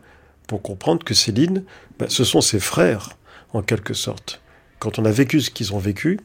[0.48, 1.64] pour comprendre que Céline,
[2.00, 3.18] ben, ce sont ses frères,
[3.54, 4.42] en quelque sorte.
[4.80, 6.20] Quand on a vécu ce qu'ils ont vécu,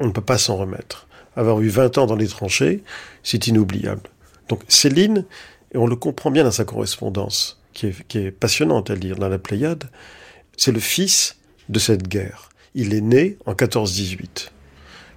[0.00, 1.06] on ne peut pas s'en remettre.
[1.36, 2.82] Avoir eu 20 ans dans les tranchées,
[3.22, 4.08] c'est inoubliable.
[4.48, 5.24] Donc Céline,
[5.72, 9.16] et on le comprend bien dans sa correspondance, qui est, qui est passionnante à lire
[9.16, 9.90] dans la Pléiade,
[10.56, 11.36] c'est le fils
[11.68, 12.48] de cette guerre.
[12.78, 14.50] Il est né en 14-18.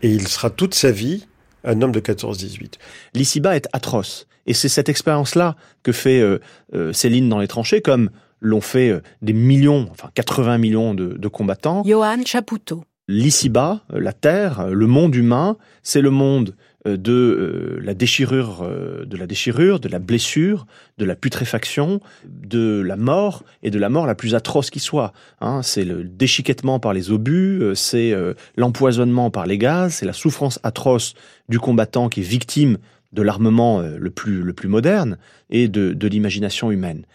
[0.02, 1.28] Et il sera toute sa vie
[1.66, 2.76] un homme de 14-18.
[3.14, 4.28] L'ici-bas est atroce.
[4.46, 6.40] Et c'est cette expérience-là que fait euh,
[6.74, 11.18] euh, Céline dans les tranchées, comme l'ont fait euh, des millions, enfin 80 millions de,
[11.18, 11.84] de combattants.
[11.86, 12.86] Johan Chapoutot.
[13.10, 18.68] L'ici-bas, la Terre, le monde humain, c'est le monde de la déchirure,
[19.06, 20.66] de la déchirure, de la blessure,
[20.98, 25.14] de la putréfaction, de la mort et de la mort la plus atroce qui soit.
[25.42, 28.16] Hein, c'est le déchiquettement par les obus, c'est
[28.56, 31.16] l'empoisonnement par les gaz, c'est la souffrance atroce
[31.50, 32.78] du combattant qui est victime
[33.12, 35.18] de l'armement le plus le plus moderne
[35.50, 37.06] et de, de l'imagination humaine.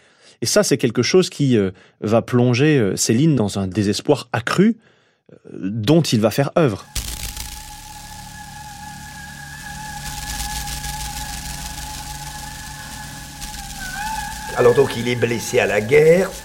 [0.42, 1.56] Et ça, c'est quelque chose qui
[2.00, 4.76] va plonger Céline dans un désespoir accru
[5.52, 6.84] dont il va faire œuvre.
[14.56, 16.42] Alors donc il est blessé à la guerre, ce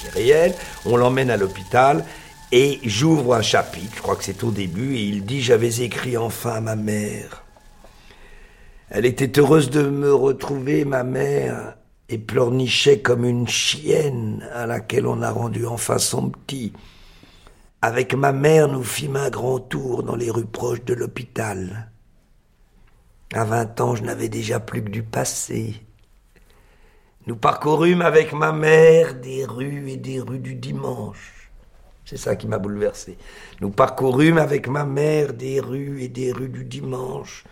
[0.00, 0.54] qui, est réel,
[0.84, 2.04] on l'emmène à l'hôpital
[2.52, 6.16] et j'ouvre un chapitre, je crois que c'est au début, et il dit J'avais écrit
[6.16, 7.44] enfin à ma mère.
[8.88, 11.76] Elle était heureuse de me retrouver, ma mère,
[12.08, 16.72] et pleurnichait comme une chienne à laquelle on a rendu enfin son petit.
[17.82, 21.90] Avec ma mère, nous fîmes un grand tour dans les rues proches de l'hôpital.
[23.32, 25.85] À vingt ans, je n'avais déjà plus que du passé.
[27.26, 31.50] Nous parcourûmes avec ma mère des rues et des rues du dimanche.
[32.04, 33.18] C'est ça qui m'a bouleversé.
[33.60, 37.42] Nous parcourûmes avec ma mère des rues et des rues du dimanche.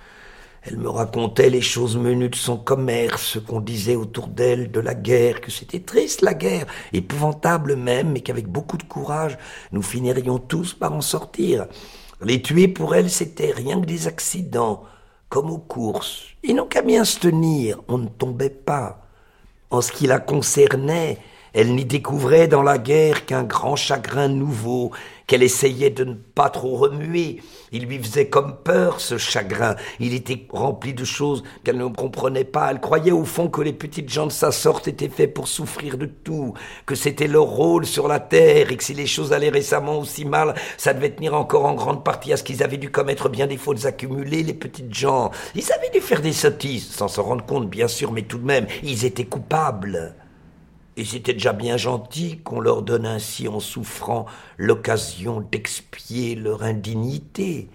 [0.63, 4.79] Elle me racontait les choses menues de son commerce, ce qu'on disait autour d'elle de
[4.79, 9.37] la guerre, que c'était triste la guerre, épouvantable même, mais qu'avec beaucoup de courage,
[9.73, 11.67] nous finirions tous par en sortir.
[12.23, 14.85] Les tuer pour elle, c'était rien que des accidents,
[15.29, 16.27] comme aux courses.
[16.45, 19.04] Ils n'ont qu'à bien se tenir, on ne tombait pas.
[19.75, 21.19] En ce qui la concernait,
[21.55, 24.91] elle n'y découvrait dans la guerre qu'un grand chagrin nouveau,
[25.29, 27.41] qu'elle essayait de ne pas trop remuer.
[27.71, 29.77] Il lui faisait comme peur, ce chagrin.
[30.01, 32.71] Il était rempli de choses qu'elle ne comprenait pas.
[32.71, 35.97] Elle croyait au fond que les petites gens de sa sorte étaient faits pour souffrir
[35.97, 36.55] de tout,
[36.87, 40.25] que c'était leur rôle sur la terre, et que si les choses allaient récemment aussi
[40.25, 43.47] mal, ça devait tenir encore en grande partie à ce qu'ils avaient dû commettre bien
[43.47, 45.31] des fautes accumulées, les petites gens.
[45.55, 48.47] Ils avaient dû faire des sottises, sans s'en rendre compte, bien sûr, mais tout de
[48.47, 50.17] même, ils étaient coupables.
[50.97, 54.27] Et c'était déjà bien gentil qu'on leur donne ainsi en souffrant
[54.59, 57.69] l'occasion d'expier leur indignité.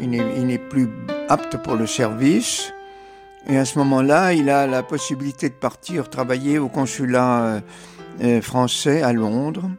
[0.00, 0.88] Il n'est plus
[1.28, 2.72] apte pour le service.
[3.48, 7.60] Et à ce moment-là, il a la possibilité de partir travailler au consulat euh,
[8.22, 9.70] euh, français à Londres.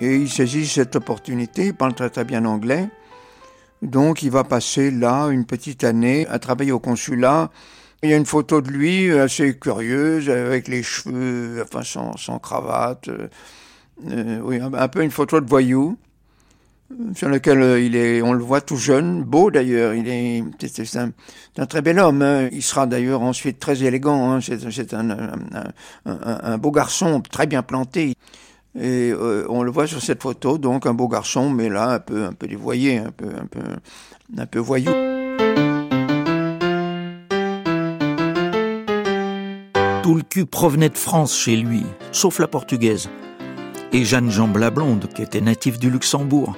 [0.00, 2.88] Et il saisit cette opportunité, il parle très très bien anglais.
[3.82, 7.50] Donc il va passer là une petite année à travailler au consulat.
[8.02, 13.08] Il y a une photo de lui assez curieuse, avec les cheveux, enfin sans, cravate.
[13.08, 15.96] Euh, oui, un peu une photo de voyou
[17.14, 19.94] sur lequel euh, il est, on le voit tout jeune, beau d'ailleurs.
[19.94, 22.22] Il est, c'est un, très bel homme.
[22.22, 22.48] Hein.
[22.52, 24.32] Il sera d'ailleurs ensuite très élégant.
[24.32, 24.40] Hein.
[24.40, 28.14] C'est un, beau garçon, très bien planté.
[28.78, 31.98] Et euh, on le voit sur cette photo, donc un beau garçon, mais là un
[31.98, 33.60] peu, un peu dévoyé, un peu, un peu,
[34.36, 34.92] un peu voyou.
[40.02, 43.08] Tout le cul provenait de France chez lui, sauf la portugaise.
[43.92, 46.54] Et Jeanne Jean la blonde, qui était native du Luxembourg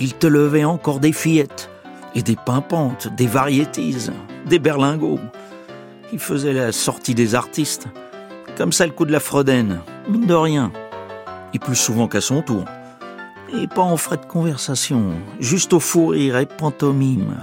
[0.00, 1.70] il te levait encore des fillettes,
[2.14, 4.12] et des pimpantes, des variétises,
[4.46, 5.20] des berlingots.
[6.12, 7.86] Il faisait la sortie des artistes,
[8.56, 10.72] comme ça le coup de la Froden, mine de rien.
[11.54, 12.64] Et plus souvent qu'à son tour.
[13.54, 17.36] Et pas en frais de conversation, juste au fou rire et pantomime.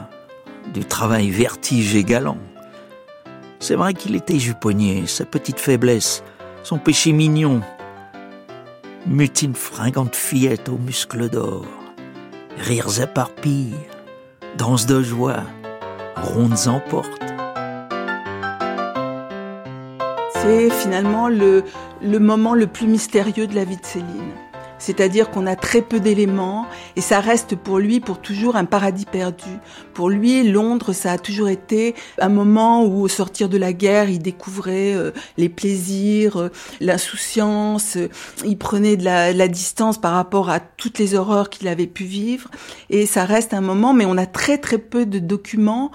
[0.73, 2.38] Du travail vertige et galant.
[3.60, 6.23] C'est vrai qu'il était juponnier, sa petite faiblesse,
[6.64, 7.61] son péché mignon.
[9.07, 11.65] Mutine fringante fillette aux muscles d'or
[12.57, 13.88] rires éparpillés,
[14.57, 15.44] danses de joie,
[16.15, 17.22] rondes en porte.
[20.34, 21.64] C'est finalement le,
[22.02, 24.32] le moment le plus mystérieux de la vie de Céline.
[24.77, 29.06] C'est-à-dire qu'on a très peu d'éléments et ça reste pour lui pour toujours un paradis
[29.06, 29.43] perdu.
[29.93, 34.10] Pour lui, Londres, ça a toujours été un moment où, au sortir de la guerre,
[34.10, 38.10] il découvrait euh, les plaisirs, euh, l'insouciance, euh,
[38.45, 42.03] il prenait de la, la, distance par rapport à toutes les horreurs qu'il avait pu
[42.03, 42.49] vivre.
[42.89, 45.91] Et ça reste un moment, mais on a très très peu de documents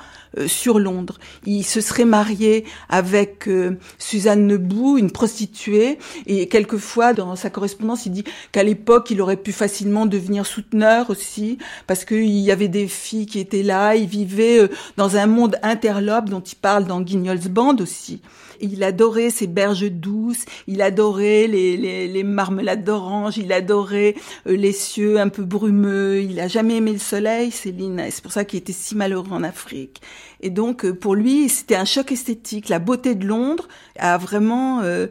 [0.47, 1.19] sur Londres.
[1.47, 8.07] Il se serait marié avec euh, Suzanne Nebou, une prostituée, et quelquefois dans sa correspondance,
[8.07, 12.69] il dit qu'à l'époque, il aurait pu facilement devenir souteneur aussi, parce qu'il y avait
[12.69, 16.86] des filles qui étaient là, il vivait euh, dans un monde interlope dont il parle
[16.86, 18.20] dans Guignol's Band aussi.
[18.61, 24.15] Il adorait ces berges douces, il adorait les, les, les marmelades d'orange, il adorait
[24.47, 28.45] les cieux un peu brumeux, il a jamais aimé le soleil, Céline, c'est pour ça
[28.45, 30.01] qu'il était si malheureux en Afrique.
[30.41, 32.69] Et donc, euh, pour lui, c'était un choc esthétique.
[32.69, 33.69] La beauté de Londres
[33.99, 35.07] a vraiment euh,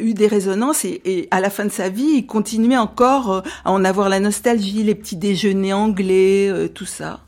[0.00, 3.40] eu des résonances et, et, à la fin de sa vie, il continuait encore euh,
[3.64, 7.20] à en avoir la nostalgie, les petits déjeuners anglais, tout ça.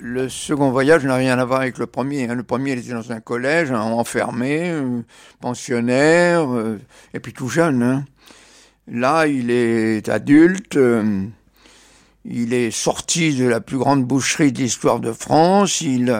[0.00, 2.28] Le second voyage n'a rien à voir avec le premier.
[2.28, 2.34] Hein.
[2.34, 4.72] Le premier, il était dans un collège, hein, enfermé,
[5.40, 6.48] pensionnaire,
[7.14, 7.82] et puis tout jeune.
[7.82, 8.04] Hein.
[8.86, 10.78] Là, il est adulte.
[12.24, 15.80] Il est sorti de la plus grande boucherie d'histoire de France.
[15.80, 16.12] Il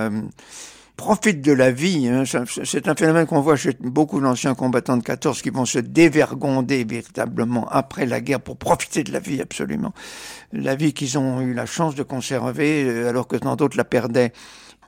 [0.98, 2.08] euh, profite de la vie.
[2.08, 2.24] Hein.
[2.64, 6.84] C'est un phénomène qu'on voit chez beaucoup d'anciens combattants de 14 qui vont se dévergonder
[6.84, 9.92] véritablement après la guerre pour profiter de la vie absolument.
[10.52, 13.84] La vie qu'ils ont eu la chance de conserver euh, alors que tant d'autres la
[13.84, 14.32] perdaient.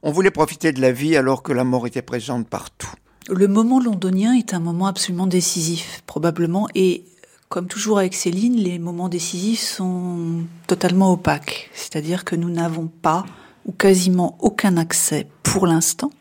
[0.03, 2.93] On voulait profiter de la vie alors que la mort était présente partout.
[3.29, 7.05] Le moment londonien est un moment absolument décisif, probablement, et
[7.51, 11.69] comme toujours avec Céline, les moments décisifs sont totalement opaques.
[11.75, 13.27] C'est-à-dire que nous n'avons pas
[13.67, 16.13] ou quasiment aucun accès pour l'instant.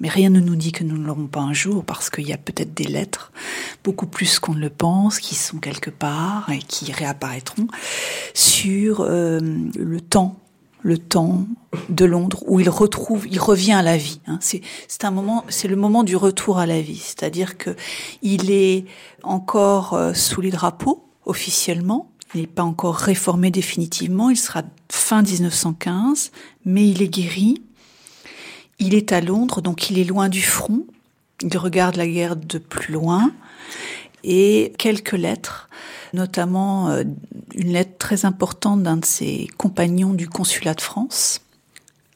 [0.00, 2.34] Mais rien ne nous dit que nous ne l'aurons pas un jour parce qu'il y
[2.34, 3.32] a peut-être des lettres,
[3.82, 7.68] beaucoup plus qu'on ne le pense, qui sont quelque part et qui réapparaîtront
[8.34, 10.36] sur euh, le temps
[10.82, 11.46] le temps
[11.88, 14.20] de Londres où il retrouve, il revient à la vie.
[14.28, 14.38] Hein.
[14.40, 16.98] C'est, c'est un moment, c'est le moment du retour à la vie.
[17.02, 17.74] C'est-à-dire que
[18.22, 18.84] il est
[19.24, 22.08] encore euh, sous les drapeaux officiellement.
[22.34, 24.30] Il n'est pas encore réformé définitivement.
[24.30, 26.30] Il sera fin 1915,
[26.66, 27.62] mais il est guéri.
[28.78, 30.84] Il est à Londres, donc il est loin du front.
[31.42, 33.32] Il regarde la guerre de plus loin
[34.24, 35.68] et quelques lettres,
[36.12, 37.04] notamment euh,
[37.54, 41.40] une lettre très importante d'un de ses compagnons du consulat de France,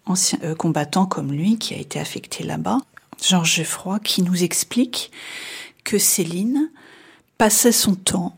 [0.06, 2.78] ancien euh, combattant comme lui, qui a été affecté là-bas,
[3.22, 5.12] Georges Geoffroy, qui nous explique
[5.84, 6.70] que Céline
[7.38, 8.36] passait son temps,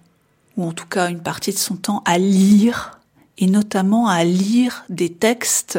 [0.57, 3.01] ou en tout cas une partie de son temps, à lire
[3.39, 5.79] et notamment à lire des textes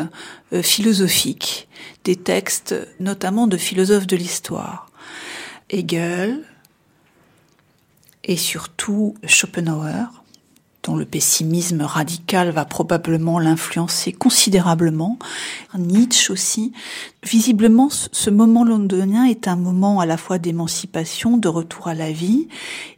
[0.51, 1.67] euh, philosophiques,
[2.03, 4.89] des textes notamment de philosophes de l'histoire.
[5.69, 6.43] Hegel
[8.23, 10.23] et surtout Schopenhauer,
[10.83, 15.17] dont le pessimisme radical va probablement l'influencer considérablement.
[15.77, 16.73] Nietzsche aussi.
[17.23, 22.11] Visiblement, ce moment londonien est un moment à la fois d'émancipation, de retour à la
[22.11, 22.49] vie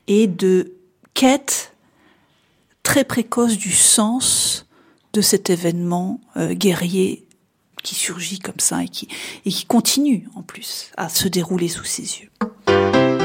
[0.07, 0.73] et de
[1.14, 1.74] quête
[2.86, 4.68] très précoce du sens
[5.12, 7.28] de cet événement euh, guerrier
[7.84, 9.10] qui surgit comme ça et qui,
[9.45, 13.24] et qui continue en plus à se dérouler sous ses yeux.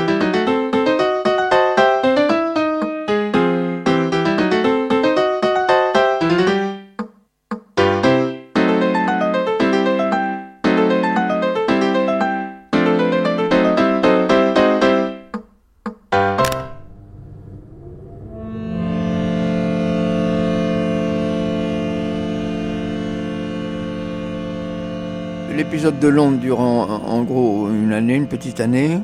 [25.80, 28.98] De Londres durant en gros une année, une petite année.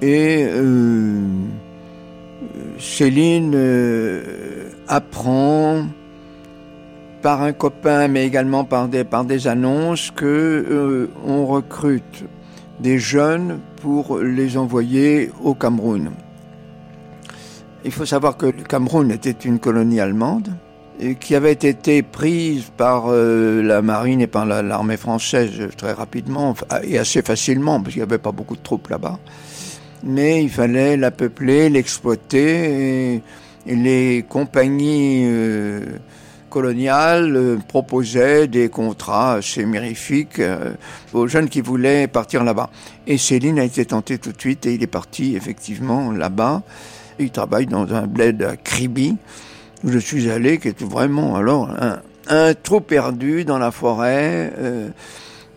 [0.00, 1.22] Et euh,
[2.78, 5.86] Céline euh, apprend
[7.20, 12.24] par un copain, mais également par des, par des annonces, que euh, on recrute
[12.78, 16.12] des jeunes pour les envoyer au Cameroun.
[17.84, 20.50] Il faut savoir que le Cameroun était une colonie allemande
[21.20, 26.54] qui avait été prise par euh, la marine et par la- l'armée française très rapidement
[26.82, 29.18] et assez facilement parce qu'il n'y avait pas beaucoup de troupes là-bas.
[30.02, 33.22] Mais il fallait la peupler, l'exploiter et,
[33.66, 35.80] les compagnies euh,
[36.48, 40.72] coloniales euh, proposaient des contrats assez mirifiques euh,
[41.12, 42.70] aux jeunes qui voulaient partir là-bas.
[43.06, 46.62] Et Céline a été tentée tout de suite et il est parti effectivement là-bas.
[47.18, 49.16] Il travaille dans un bled à Kribi
[49.84, 54.52] où je suis allé, qui était vraiment alors un, un trou perdu dans la forêt.
[54.58, 54.88] euh,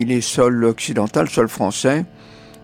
[0.00, 2.04] il est sol occidental, sol français,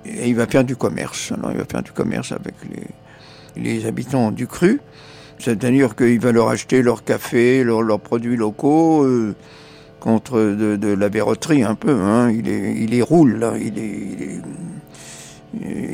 [0.05, 1.33] et il va faire du commerce.
[1.33, 2.55] Alors il va faire du commerce avec
[3.57, 4.81] les, habitants du cru.
[5.39, 9.35] C'est-à-dire qu'il va leur acheter leur café, leurs produits locaux, euh,
[10.01, 11.93] contre de, la verroterie un peu.
[11.93, 12.31] Hein.
[12.31, 12.49] Il,
[12.95, 13.47] est, roule.
[13.61, 14.41] Il, est, il, est-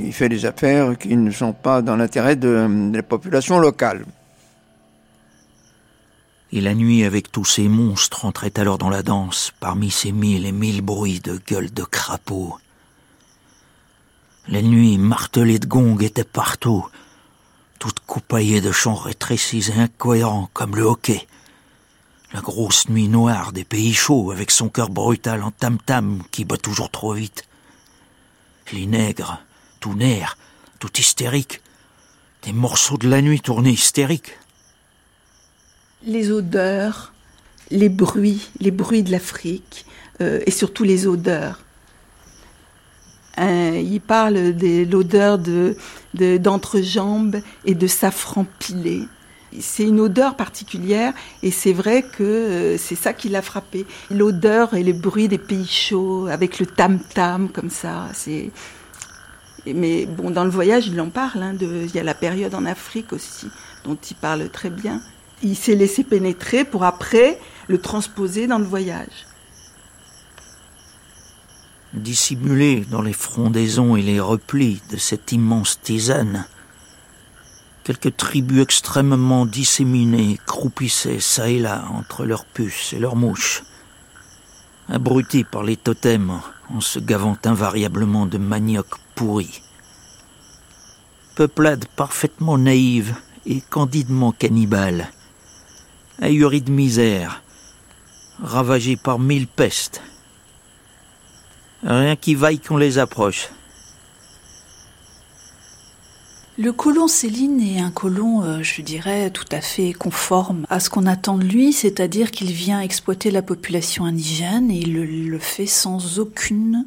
[0.05, 4.05] il fait des affaires qui ne sont pas dans l'intérêt de, de la population locale.
[6.53, 10.47] Et la nuit, avec tous ces monstres, entrait alors dans la danse, parmi ces mille
[10.47, 12.59] et mille bruits de gueules de crapauds.
[14.49, 16.87] La nuit, martelée de gongs, était partout,
[17.81, 21.27] toute coupaillée de chants rétrécis et incohérents, comme le hockey.
[22.33, 26.59] La grosse nuit noire des pays chauds, avec son cœur brutal en tam-tam qui bat
[26.59, 27.45] toujours trop vite.
[28.73, 29.41] Les nègres,
[29.81, 30.37] tout nerfs,
[30.79, 31.61] tout hystériques.
[32.43, 34.39] Des morceaux de la nuit tournés hystériques.
[36.07, 37.13] Les odeurs,
[37.71, 39.87] les bruits, les bruits de l'Afrique
[40.21, 41.61] euh, et surtout les odeurs.
[43.39, 45.77] Euh, il parle de l'odeur de,
[46.15, 49.03] de- d'entrejambe et de safran pilé.
[49.61, 51.13] C'est une odeur particulière
[51.43, 53.85] et c'est vrai que euh, c'est ça qui l'a frappé.
[54.11, 58.09] L'odeur et le bruit des pays chauds avec le tam-tam comme ça.
[59.67, 61.43] Mais bon, dans le voyage, il en parle.
[61.43, 63.49] hein, il y a la période en Afrique aussi,
[63.85, 65.03] dont il parle très bien.
[65.43, 67.39] Il s'est laissé pénétrer pour après
[67.69, 69.27] le transposer dans le voyage.
[71.97, 76.47] dissimulés dans les frondaisons et les replis de cette immense tisane.
[77.85, 83.63] Quelques tribus extrêmement disséminées croupissaient çà et là entre leurs puces et leurs mouches,
[84.89, 89.63] abrutis par les totems en se gavant invariablement de manioc pourri.
[91.37, 93.15] Peuplade parfaitement naïve
[93.47, 95.11] et candidement cannibale,
[96.21, 97.43] ahurie de misère,
[98.43, 100.03] ravagée par mille pestes,
[101.83, 103.51] Rien qui vaille qu'on les approche.
[106.59, 110.89] Le colon Céline est un colon, euh, je dirais, tout à fait conforme à ce
[110.89, 115.39] qu'on attend de lui, c'est-à-dire qu'il vient exploiter la population indigène et il le, le
[115.39, 116.87] fait sans aucune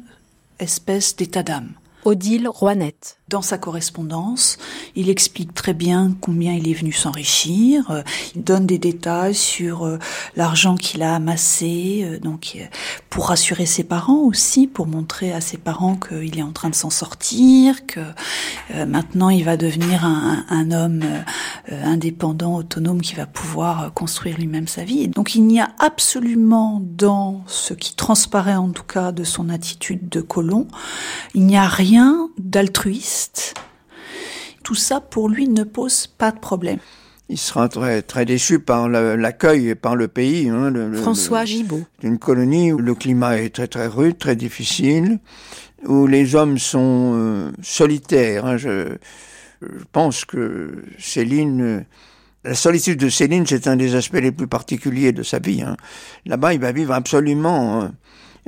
[0.58, 1.70] espèce d'état d'âme.
[2.04, 3.19] Odile Roinette.
[3.30, 4.58] Dans sa correspondance,
[4.96, 7.88] il explique très bien combien il est venu s'enrichir.
[7.92, 8.02] euh,
[8.34, 10.00] Il donne des détails sur euh,
[10.34, 12.58] l'argent qu'il a amassé, euh, donc
[13.08, 16.74] pour rassurer ses parents aussi, pour montrer à ses parents qu'il est en train de
[16.74, 18.00] s'en sortir, que
[18.86, 21.02] maintenant il va devenir un, un- homme
[21.70, 25.06] indépendant, autonome, qui va pouvoir construire lui-même sa vie.
[25.08, 30.08] Donc il n'y a absolument dans ce qui transparaît en tout cas de son attitude
[30.08, 30.66] de colon,
[31.34, 33.19] il n'y a rien d'altruiste.
[34.62, 36.78] Tout ça pour lui ne pose pas de problème.
[37.28, 40.48] Il sera très, très déçu par l'accueil et par le pays.
[40.48, 41.82] hein, le- François Gibault.
[42.02, 45.18] Une colonie où le climat est très très rude, très difficile.
[45.86, 48.44] où les hommes sont euh, solitaires.
[48.44, 48.56] Hein.
[48.58, 48.96] Je,
[49.62, 51.86] je, pense que Céline,
[52.44, 55.62] la solitude de Céline, c'est un des aspects les plus particuliers de sa vie.
[55.62, 55.76] Hein.
[56.26, 57.88] Là-bas, il va vivre absolument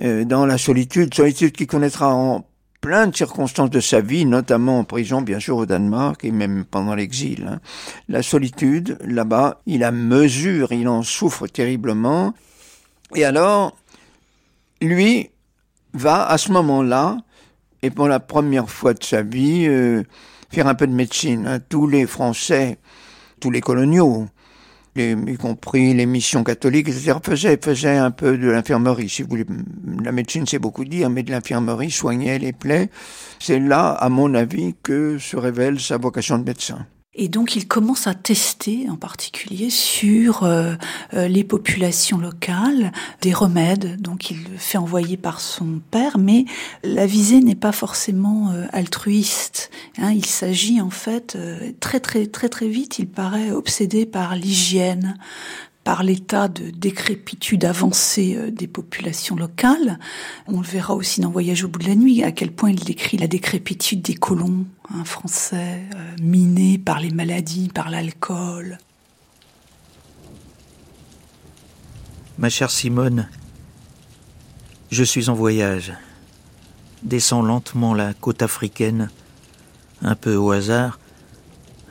[0.02, 2.44] euh, dans la solitude, solitude qu'il connaîtra en
[2.82, 6.64] plein de circonstances de sa vie, notamment en prison, bien sûr, au Danemark, et même
[6.64, 7.46] pendant l'exil.
[7.48, 7.60] Hein.
[8.09, 12.34] La solitude, là-bas, il a mesure, il en souffre terriblement.
[13.14, 13.76] Et alors,
[14.82, 15.30] lui
[15.94, 17.18] va, à ce moment-là,
[17.82, 20.02] et pour la première fois de sa vie, euh,
[20.50, 21.46] faire un peu de médecine.
[21.46, 21.60] Hein.
[21.60, 22.78] Tous les Français,
[23.40, 24.26] tous les coloniaux,
[24.97, 29.09] y compris les missions catholiques, etc., faisaient, faisaient un peu de l'infirmerie.
[29.09, 29.47] Si vous voulez,
[30.02, 32.90] la médecine, c'est beaucoup dire, mais de l'infirmerie, soignait les plaies.
[33.39, 36.86] C'est là, à mon avis, que se révèle sa vocation de médecin.
[37.14, 40.74] Et donc il commence à tester en particulier sur euh,
[41.12, 42.90] euh, les populations locales
[43.20, 44.01] des remèdes.
[44.01, 46.47] Donc il le fait envoyer par son père, mais
[46.82, 49.70] la visée n'est pas forcément euh, altruiste.
[49.98, 50.12] Hein.
[50.12, 51.36] il s'agit en fait
[51.80, 52.98] très très très très vite.
[52.98, 55.18] Il paraît obsédé par l'hygiène,
[55.84, 59.98] par l'état de décrépitude avancée euh, des populations locales.
[60.46, 62.84] On le verra aussi dans Voyage au bout de la nuit, à quel point il
[62.84, 68.78] décrit la décrépitude des colons hein, français, euh, minés par les maladies, par l'alcool.
[72.38, 73.28] Ma chère Simone,
[74.90, 75.92] je suis en voyage.
[77.02, 79.10] Descends lentement la côte africaine,
[80.02, 80.98] un peu au hasard,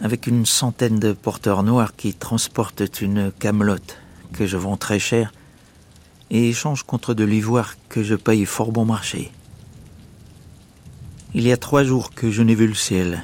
[0.02, 3.98] avec une centaine de porteurs noirs qui transportent une camelote
[4.34, 5.32] que je vends très cher
[6.32, 9.32] et échangent contre de l'ivoire que je paye fort bon marché.
[11.34, 13.24] Il y a trois jours que je n'ai vu le ciel,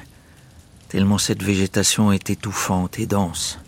[0.88, 3.58] tellement cette végétation est étouffante et dense.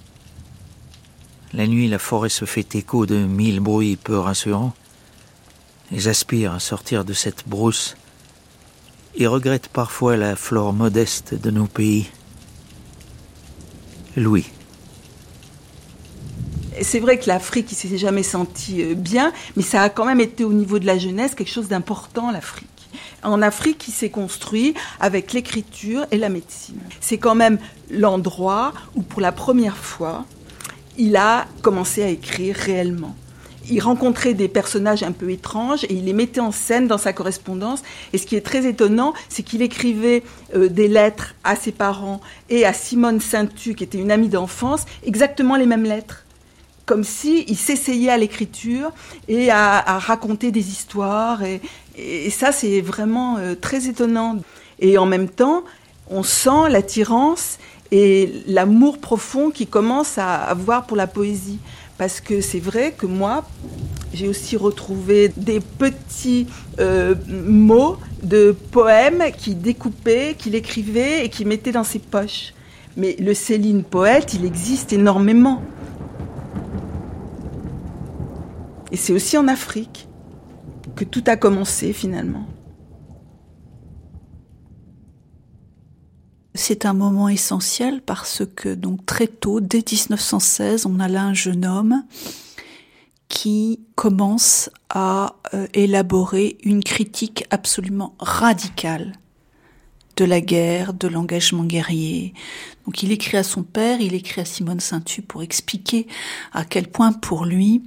[1.53, 4.73] La nuit, la forêt se fait écho de mille bruits peu rassurants,
[5.93, 7.97] et j'aspire à sortir de cette brousse
[9.16, 12.09] et regrette parfois la flore modeste de nos pays
[14.16, 14.47] Louis.
[16.82, 20.20] C'est vrai que l'Afrique, il s'est jamais senti euh, bien, mais ça a quand même
[20.20, 22.69] été au niveau de la jeunesse quelque chose d'important, l'Afrique.
[23.23, 26.81] En Afrique, il s'est construit avec l'écriture et la médecine.
[27.01, 27.59] C'est quand même
[27.91, 30.24] l'endroit où, pour la première fois,
[30.97, 33.15] il a commencé à écrire réellement
[33.70, 37.12] il rencontrait des personnages un peu étranges et il les mettait en scène dans sa
[37.12, 37.82] correspondance.
[38.12, 40.22] Et ce qui est très étonnant, c'est qu'il écrivait
[40.55, 44.84] euh, des lettres à ses parents et à Simone Saintu, qui était une amie d'enfance,
[45.05, 46.24] exactement les mêmes lettres.
[46.84, 48.90] Comme si il s'essayait à l'écriture
[49.28, 51.40] et à, raconter des histoires.
[51.44, 51.60] Et,
[52.30, 54.38] ça, c'est vraiment euh, très étonnant.
[54.80, 55.62] Et en même temps,
[56.09, 57.59] on sent l'attirance
[57.92, 61.60] et l'amour profond qu'il commence à avoir pour la poésie
[62.01, 63.47] parce que c'est vrai que moi,
[64.14, 66.47] j'ai aussi retrouvé des petits
[66.78, 72.55] euh, mots de poèmes qu'il découpait, qu'il écrivait et qu'il mettait dans ses poches.
[72.97, 75.60] Mais le Céline poète, il existe énormément.
[78.90, 80.09] Et c'est aussi en Afrique
[80.97, 82.47] que tout a commencé finalement.
[86.62, 91.32] C'est un moment essentiel parce que donc très tôt, dès 1916, on a là un
[91.32, 92.05] jeune homme
[93.28, 99.15] qui commence à euh, élaborer une critique absolument radicale
[100.16, 102.35] de la guerre, de l'engagement guerrier.
[102.85, 106.07] Donc il écrit à son père, il écrit à Simone Saintu pour expliquer
[106.53, 107.85] à quel point pour lui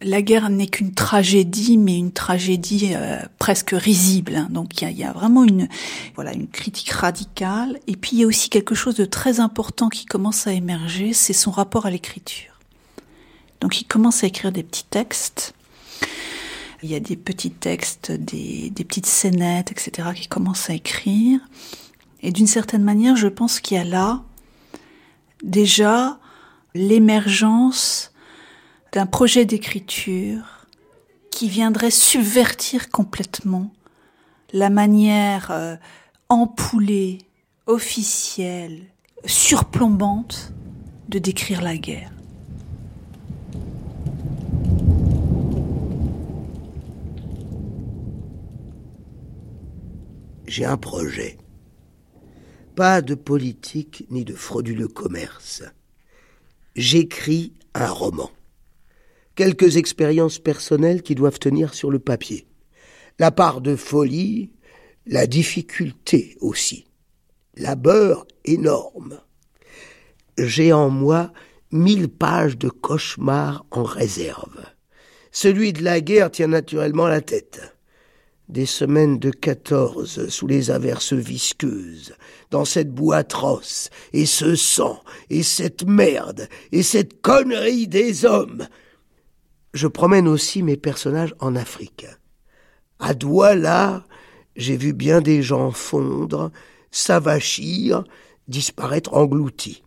[0.00, 4.36] la guerre n'est qu'une tragédie, mais une tragédie euh, presque risible.
[4.36, 4.48] Hein.
[4.50, 5.68] Donc il y a, vraiment une
[6.14, 7.80] voilà une critique radicale.
[7.86, 11.12] Et puis il y a aussi quelque chose de très important qui commence à émerger,
[11.12, 12.58] c'est son rapport à l'écriture.
[13.60, 15.54] Donc il commence à écrire des petits textes.
[16.84, 20.10] Il y a des petits textes, des, des petites scénettes, etc.
[20.14, 21.40] qui commencent à écrire.
[22.22, 24.22] Et d'une certaine manière, je pense qu'il y a là
[25.42, 26.20] déjà
[26.74, 28.12] l'émergence
[28.92, 30.66] d'un projet d'écriture
[31.30, 33.70] qui viendrait subvertir complètement
[34.52, 35.76] la manière euh,
[36.28, 37.18] empoulée,
[37.66, 38.86] officielle,
[39.24, 40.52] surplombante
[41.08, 42.12] de décrire la guerre.
[50.46, 51.36] J'ai un projet.
[52.74, 55.62] Pas de politique ni de frauduleux commerce.
[56.74, 58.30] J'écris un roman
[59.38, 62.48] quelques expériences personnelles qui doivent tenir sur le papier.
[63.20, 64.50] La part de folie,
[65.06, 66.88] la difficulté aussi.
[67.56, 69.20] Labeur énorme.
[70.38, 71.32] J'ai en moi
[71.70, 74.58] mille pages de cauchemars en réserve.
[75.30, 77.60] Celui de la guerre tient naturellement la tête.
[78.48, 82.14] des semaines de quatorze sous les averses visqueuses,
[82.50, 88.66] dans cette boue atroce, et ce sang, et cette merde, et cette connerie des hommes.
[89.74, 92.06] Je promène aussi mes personnages en Afrique.
[92.98, 94.04] À Douala,
[94.56, 96.50] j'ai vu bien des gens fondre,
[96.90, 98.04] s'avachir,
[98.48, 99.82] disparaître engloutis.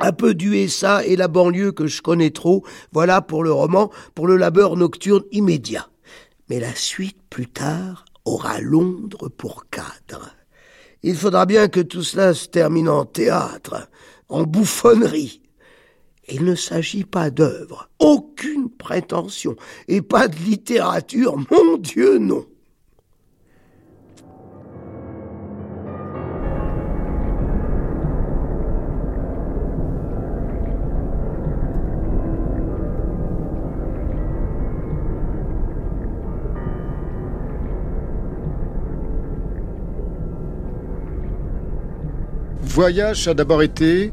[0.00, 3.90] Un peu du ça et la banlieue que je connais trop, voilà pour le roman,
[4.14, 5.90] pour le labeur nocturne immédiat.
[6.48, 10.30] Mais la suite, plus tard, aura Londres pour cadre.
[11.02, 13.88] Il faudra bien que tout cela se termine en théâtre,
[14.28, 15.39] en bouffonnerie.
[16.32, 19.56] Il ne s'agit pas d'œuvre, aucune prétention,
[19.88, 22.46] et pas de littérature, mon Dieu non.
[42.62, 44.12] Voyage a d'abord été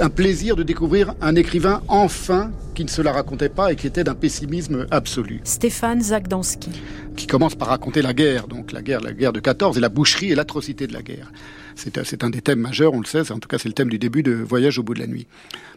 [0.00, 3.86] un plaisir de découvrir un écrivain enfin qui ne se la racontait pas et qui
[3.86, 5.40] était d'un pessimisme absolu.
[5.44, 6.70] Stéphane Zagdanski.
[7.16, 9.88] Qui commence par raconter la guerre, donc la guerre, la guerre de 14 et la
[9.88, 11.30] boucherie et l'atrocité de la guerre.
[11.74, 13.98] C'est un des thèmes majeurs, on le sait, en tout cas c'est le thème du
[13.98, 15.26] début de Voyage au bout de la nuit.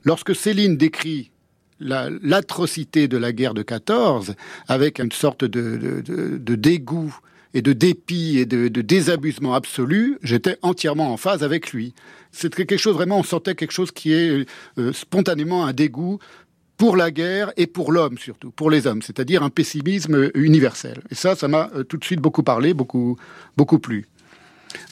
[0.04, 1.32] Lorsque Céline décrit
[1.80, 4.36] l'atrocité de la guerre de 14
[4.68, 7.18] avec une sorte de, de, de dégoût
[7.56, 11.96] et de dépit et de, désabusement absolu, j'étais entièrement en phase avec lui.
[12.32, 14.46] C'était quelque chose vraiment, on sentait quelque chose qui est
[14.78, 16.20] euh, spontanément un dégoût
[16.76, 21.02] pour la guerre et pour l'homme surtout, pour les hommes, c'est-à-dire un pessimisme universel.
[21.10, 23.18] Et ça, ça m'a euh, tout de suite beaucoup parlé, beaucoup,
[23.56, 24.06] beaucoup plu.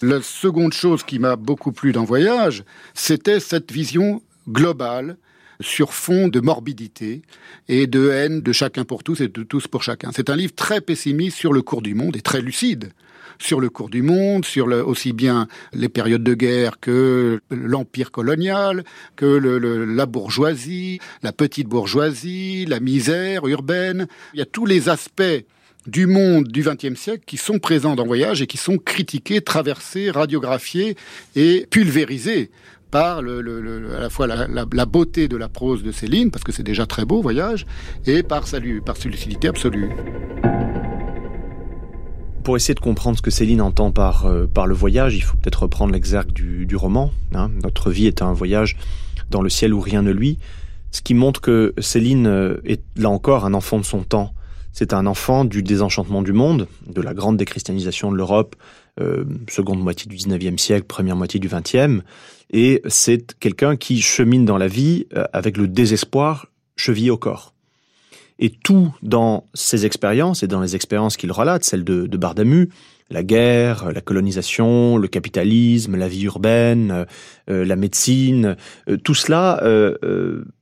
[0.01, 2.63] La seconde chose qui m'a beaucoup plu dans Voyage,
[2.93, 5.17] c'était cette vision globale
[5.63, 7.21] sur fond de morbidité
[7.67, 10.11] et de haine de chacun pour tous et de tous pour chacun.
[10.13, 12.91] C'est un livre très pessimiste sur le cours du monde et très lucide
[13.39, 18.83] sur le cours du monde, sur aussi bien les périodes de guerre que l'empire colonial,
[19.15, 24.07] que la bourgeoisie, la petite bourgeoisie, la misère urbaine.
[24.33, 25.45] Il y a tous les aspects
[25.85, 30.11] du monde du XXe siècle qui sont présents dans Voyage et qui sont critiqués, traversés,
[30.11, 30.95] radiographiés
[31.35, 32.51] et pulvérisés
[32.93, 36.85] par à la fois la, beauté de la prose de Céline, parce que c'est déjà
[36.85, 37.65] très beau, Voyage,
[38.05, 39.89] et par sa, par lucidité absolue.
[42.43, 45.35] Pour essayer de comprendre ce que Céline entend par, euh, par le voyage, il faut
[45.37, 47.11] peut-être reprendre l'exergue du, roman.
[47.33, 47.49] Hein.
[47.63, 48.77] Notre vie est un voyage
[49.31, 50.37] dans le ciel où rien ne luit,
[50.91, 54.35] ce qui montre que Céline euh, est là encore un enfant de son temps.
[54.73, 58.55] C'est un enfant du désenchantement du monde, de la grande déchristianisation de l'Europe,
[58.99, 62.01] euh, seconde moitié du 19e siècle, première moitié du 20e.
[62.51, 67.53] Et c'est quelqu'un qui chemine dans la vie euh, avec le désespoir chevillé au corps.
[68.39, 72.69] Et tout dans ses expériences et dans les expériences qu'il relate, celles de, de Bardamu,
[73.11, 77.05] la guerre, la colonisation, le capitalisme, la vie urbaine,
[77.47, 78.57] euh, la médecine,
[79.03, 79.61] tout cela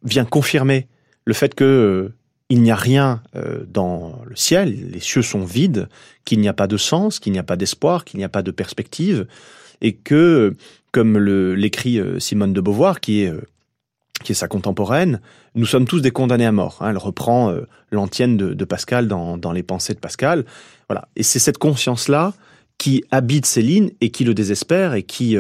[0.04, 0.88] vient confirmer
[1.24, 2.12] le fait que
[2.52, 5.88] il n'y a rien euh, dans le ciel, les cieux sont vides,
[6.26, 8.44] qu'il n'y a pas de sens, qu'il n'y a pas d'espoir, qu'il n'y a pas
[8.44, 9.26] de perspective,
[9.80, 10.54] et que,
[10.92, 13.40] comme l'écrit euh, Simone de Beauvoir, qui est, euh,
[14.26, 15.22] qui est sa contemporaine,
[15.56, 16.80] nous sommes tous des condamnés à mort.
[16.82, 16.90] Hein.
[16.90, 17.56] Elle reprend
[17.90, 20.44] l'antienne de, Pascal dans, dans, les pensées de Pascal.
[20.90, 21.08] Voilà.
[21.16, 22.34] Et c'est cette conscience-là
[22.78, 25.36] qui habite Céline et qui le désespère et qui,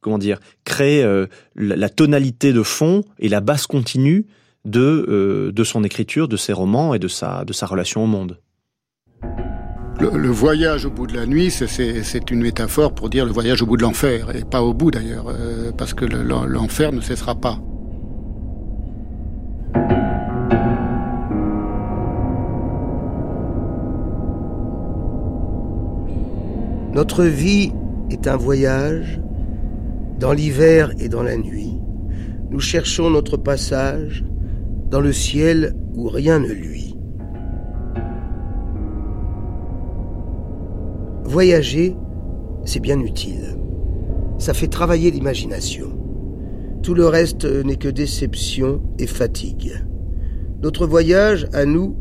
[0.00, 1.04] comment dire, crée
[1.56, 4.26] la tonalité de fond et la basse continue
[4.64, 8.06] de, euh, de son écriture, de ses romans et de sa, de sa relation au
[8.06, 8.38] monde.
[10.00, 13.66] Le, voyage au bout de la nuit, c'est une métaphore pour dire le voyage au
[13.66, 17.58] bout de l'enfer, et pas au bout d'ailleurs, euh, parce que l'enfer ne cessera pas.
[26.94, 27.72] Notre vie
[28.10, 29.20] est un voyage
[30.20, 31.74] dans l'hiver et dans la nuit.
[32.50, 34.24] Nous cherchons notre passage
[34.90, 36.96] dans le ciel où rien ne luit.
[41.24, 41.94] Voyager,
[42.64, 43.58] c'est bien utile.
[44.38, 45.88] Ça fait travailler l'imagination.
[46.82, 49.84] Tout le reste n'est que déception et fatigue.
[50.62, 51.96] Notre voyage, à nous,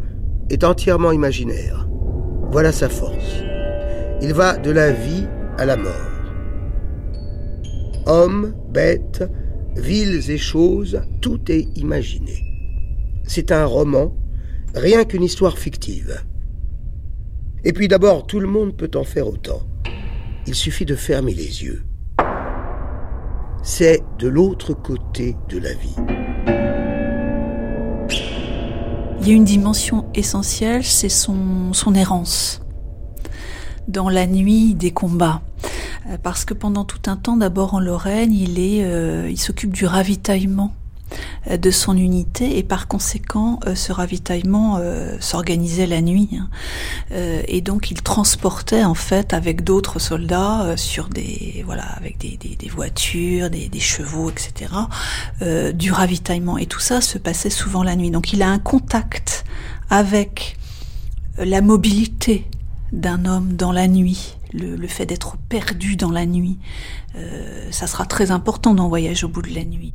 [0.50, 1.90] est entièrement imaginaire.
[2.52, 3.44] Voilà sa force.
[4.22, 5.26] Il va de la vie
[5.58, 5.92] à la mort.
[8.06, 9.30] Hommes, bêtes,
[9.76, 12.47] villes et choses, tout est imaginé
[13.28, 14.16] c'est un roman,
[14.74, 16.24] rien qu'une histoire fictive.
[17.66, 19.62] Et puis d'abord, tout le monde peut en faire autant.
[20.48, 21.84] Il suffit de fermer les yeux.
[23.62, 25.96] C'est de l'autre côté de la vie.
[29.20, 32.62] Il y a une dimension essentielle, c'est son, errance
[33.90, 35.42] dans la nuit des combats.
[36.10, 39.74] Euh, parce que pendant tout un temps, d'abord en Lorraine, il est, euh, il s'occupe
[39.74, 40.74] du ravitaillement
[41.50, 44.80] de son unité et par conséquent ce ravitaillement
[45.20, 46.50] s'organisait la nuit hein.
[47.48, 52.70] et donc il transportait en fait avec d'autres soldats sur des voilà avec des, des,
[52.70, 54.68] voitures des, chevaux etc
[55.74, 56.58] du ravitaillement.
[56.58, 58.12] Et tout ça se passait souvent la nuit.
[58.12, 59.46] Donc il a un contact
[59.90, 60.58] avec
[61.38, 62.46] la mobilité
[62.92, 66.58] d'un homme dans la nuit le, fait d'être perdu dans la nuit,
[67.16, 69.94] euh, ça sera très important dans Voyage au bout de la nuit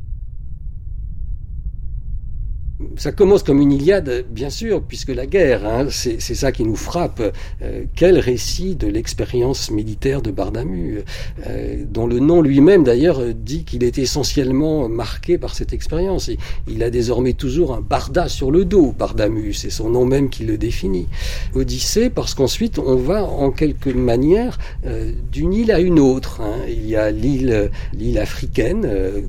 [2.97, 6.75] ça commence comme une Iliade, bien sûr, puisque la guerre, hein, c'est ça qui nous
[6.75, 7.21] frappe.
[7.61, 11.03] Euh, quel récit de l'expérience militaire de Bardamu,
[11.47, 16.27] euh, dont le nom lui-même d'ailleurs dit qu'il est essentiellement marqué par cette expérience.
[16.27, 16.37] Il,
[16.67, 20.43] il, a désormais toujours un barda sur le dos, Bardamu, c'est son nom même qui
[20.43, 21.07] le définit.
[21.53, 26.41] Odyssée, parce qu'ensuite on va en quelque manière euh, d'une île à une autre.
[26.41, 26.55] Hein.
[26.67, 28.87] Il y a l'île l'île africaine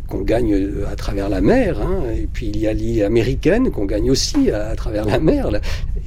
[0.08, 3.84] qu'on gagne à travers la mer, hein, et puis il y a l'île américaine qu'on
[3.84, 5.50] gagne aussi à, travers la mer.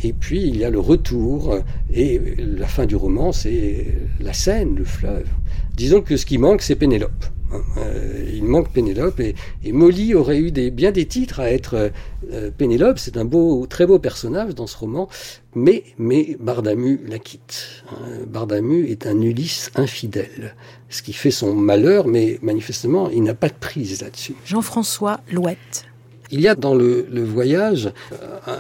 [0.04, 1.60] Et puis il y a le retour
[1.94, 3.86] et la fin du roman, c'est
[4.20, 5.28] la Seine, le fleuve.
[5.76, 7.26] Disons que ce qui manque, c'est Pénélope.
[7.52, 9.36] Hein, euh, il manque Pénélope et,
[9.72, 11.92] Molly aurait eu des, bien des titres à être
[12.32, 13.00] euh, Pénélope.
[13.00, 15.08] C'est un beau, très beau personnage dans ce roman,
[15.56, 17.84] mais, mais Bardamu la quitte.
[17.92, 18.26] Hein.
[18.28, 20.56] Bardamu est un Ulysse infidèle,
[20.90, 24.36] ce qui fait son malheur, mais manifestement, il n'a pas de prise là-dessus.
[24.46, 25.86] Jean-François Louette.
[26.32, 27.92] Il y a dans le, voyage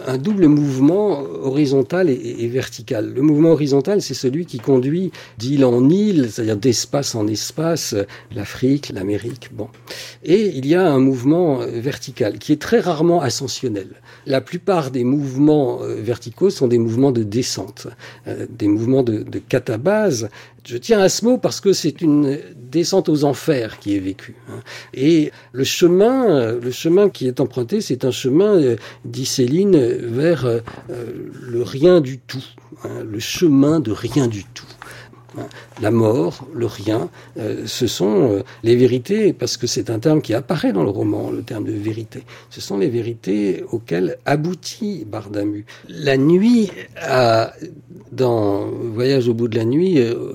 [0.07, 3.13] un, double mouvement horizontal et, vertical.
[3.13, 7.95] Le mouvement horizontal, c'est celui qui conduit d'île en île, c'est-à-dire d'espace en espace,
[8.33, 9.49] l'Afrique, l'Amérique.
[9.53, 9.67] Bon.
[10.23, 13.87] Et il y a un mouvement vertical qui est très rarement ascensionnel.
[14.25, 17.87] La plupart des mouvements euh, verticaux sont des mouvements de descente,
[18.27, 20.29] euh, des mouvements de, de catabase
[20.67, 24.35] je tiens à ce mot parce que c'est une descente aux enfers qui est vécue.
[24.49, 24.59] Hein.
[24.93, 28.75] Et le chemin, le chemin qui est emprunté, c'est un chemin, euh,
[29.05, 32.43] dit Céline, vers euh, le rien du tout,
[32.83, 34.65] hein, le chemin de rien du tout.
[35.81, 40.21] La mort, le rien, euh, ce sont euh, les vérités, parce que c'est un terme
[40.21, 42.23] qui apparaît dans le roman, le terme de vérité.
[42.49, 45.65] Ce sont les vérités auxquelles aboutit Bardamu.
[45.87, 47.53] La nuit a,
[48.11, 50.33] dans Voyage au bout de la nuit, euh,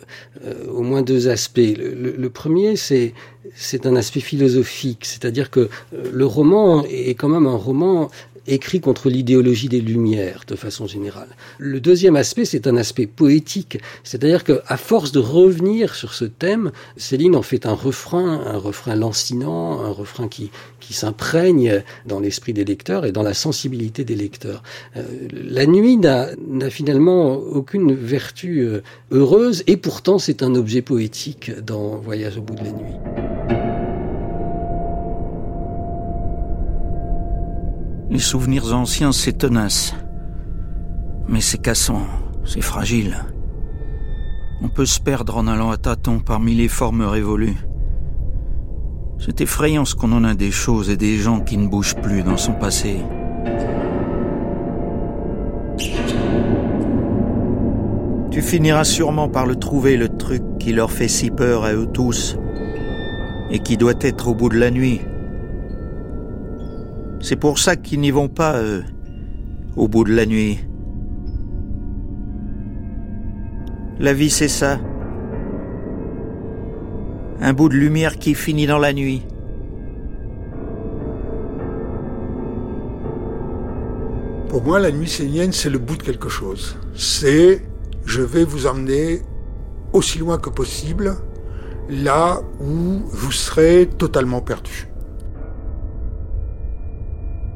[0.72, 1.58] au moins deux aspects.
[1.58, 3.14] Le, premier, c'est
[3.54, 8.08] c'est un aspect philosophique, c'est-à-dire que le roman est quand même un roman
[8.47, 11.28] écrit contre l'idéologie des Lumières de façon générale.
[11.59, 16.73] Le deuxième aspect, c'est un aspect poétique, c'est-à-dire qu'à force de revenir sur ce thème,
[16.97, 20.51] Céline en fait un refrain, un refrain lancinant, un refrain qui,
[20.81, 24.62] qui s'imprègne dans l'esprit des lecteurs et dans la sensibilité des lecteurs.
[24.97, 25.02] Euh,
[25.32, 26.28] la nuit n'a
[26.70, 32.55] finalement aucune vertu euh, heureuse et pourtant c'est un objet poétique dans Voyage au bout
[32.55, 33.61] de la nuit.
[38.12, 39.94] Les souvenirs anciens, c'est tenace.
[41.28, 42.02] Mais c'est cassant,
[42.44, 43.24] c'est fragile.
[44.60, 47.56] On peut se perdre en allant à tâtons parmi les formes révolues.
[49.18, 52.22] C'est effrayant ce qu'on en a des choses et des gens qui ne bougent plus
[52.22, 52.98] dans son passé.
[58.30, 61.89] Tu finiras sûrement par le trouver, le truc qui leur fait si peur à eux
[61.90, 62.36] tous,
[63.51, 65.01] et qui doit être au bout de la nuit,
[67.22, 68.82] c'est pour ça qu'ils n'y vont pas, eux,
[69.76, 70.58] au bout de la nuit.
[74.00, 74.80] La vie, c'est ça.
[77.40, 79.22] Un bout de lumière qui finit dans la nuit.
[84.48, 86.76] Pour moi, la nuit sénienne, c'est le bout de quelque chose.
[86.94, 87.62] C'est,
[88.04, 89.22] je vais vous emmener
[89.92, 91.14] aussi loin que possible,
[91.88, 94.91] là où vous serez totalement perdu.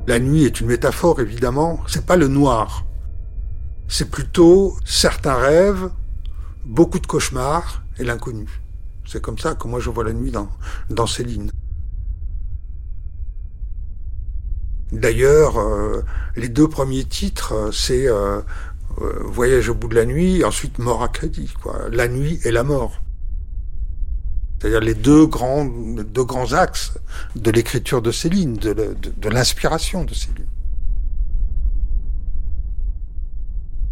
[0.07, 1.81] La nuit est une métaphore, évidemment.
[1.89, 2.85] C'est pas le noir.
[3.89, 5.91] C'est plutôt certains rêves,
[6.65, 8.49] beaucoup de cauchemars et l'inconnu.
[9.05, 10.49] C'est comme ça que moi je vois la nuit dans,
[10.91, 11.51] dans Céline.
[14.93, 16.03] D'ailleurs, euh,
[16.37, 18.41] les deux premiers titres, euh, c'est euh,
[19.25, 21.53] Voyage au bout de la nuit, ensuite Mort à crédit.
[21.63, 21.89] Quoi.
[21.91, 23.03] La nuit et la mort.
[24.59, 26.95] C'est-à-dire les deux grands, deux grands axes
[27.35, 30.47] de l'écriture de Céline, de, l'inspiration de Céline.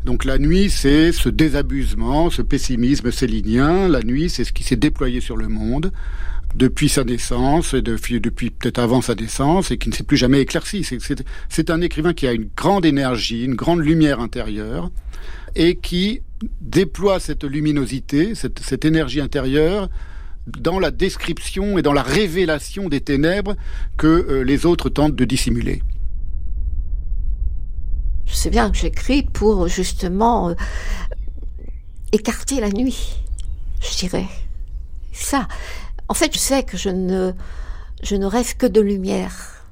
[0.04, 3.88] Donc la nuit, c'est ce désabusement, ce pessimisme célinien.
[3.88, 5.92] La nuit, c'est ce qui s'est déployé sur le monde
[6.54, 10.40] depuis sa naissance, et depuis peut-être avant sa naissance, et qui ne s'est plus jamais
[10.40, 10.86] éclairci.
[11.48, 14.90] C'est un écrivain qui a une grande énergie, une grande lumière intérieure,
[15.56, 16.20] et qui
[16.60, 19.88] déploie cette luminosité, cette, cette énergie intérieure,
[20.46, 23.56] dans la description et dans la révélation des ténèbres
[23.96, 25.82] que euh, les autres tentent de dissimuler.
[28.26, 30.54] Je sais bien que j'écris pour justement euh,
[32.12, 33.16] écarter la nuit,
[33.80, 34.26] je dirais.
[35.12, 35.48] Ça.
[36.08, 37.32] En fait, je sais que je ne,
[38.02, 39.62] je ne rêve que de lumière.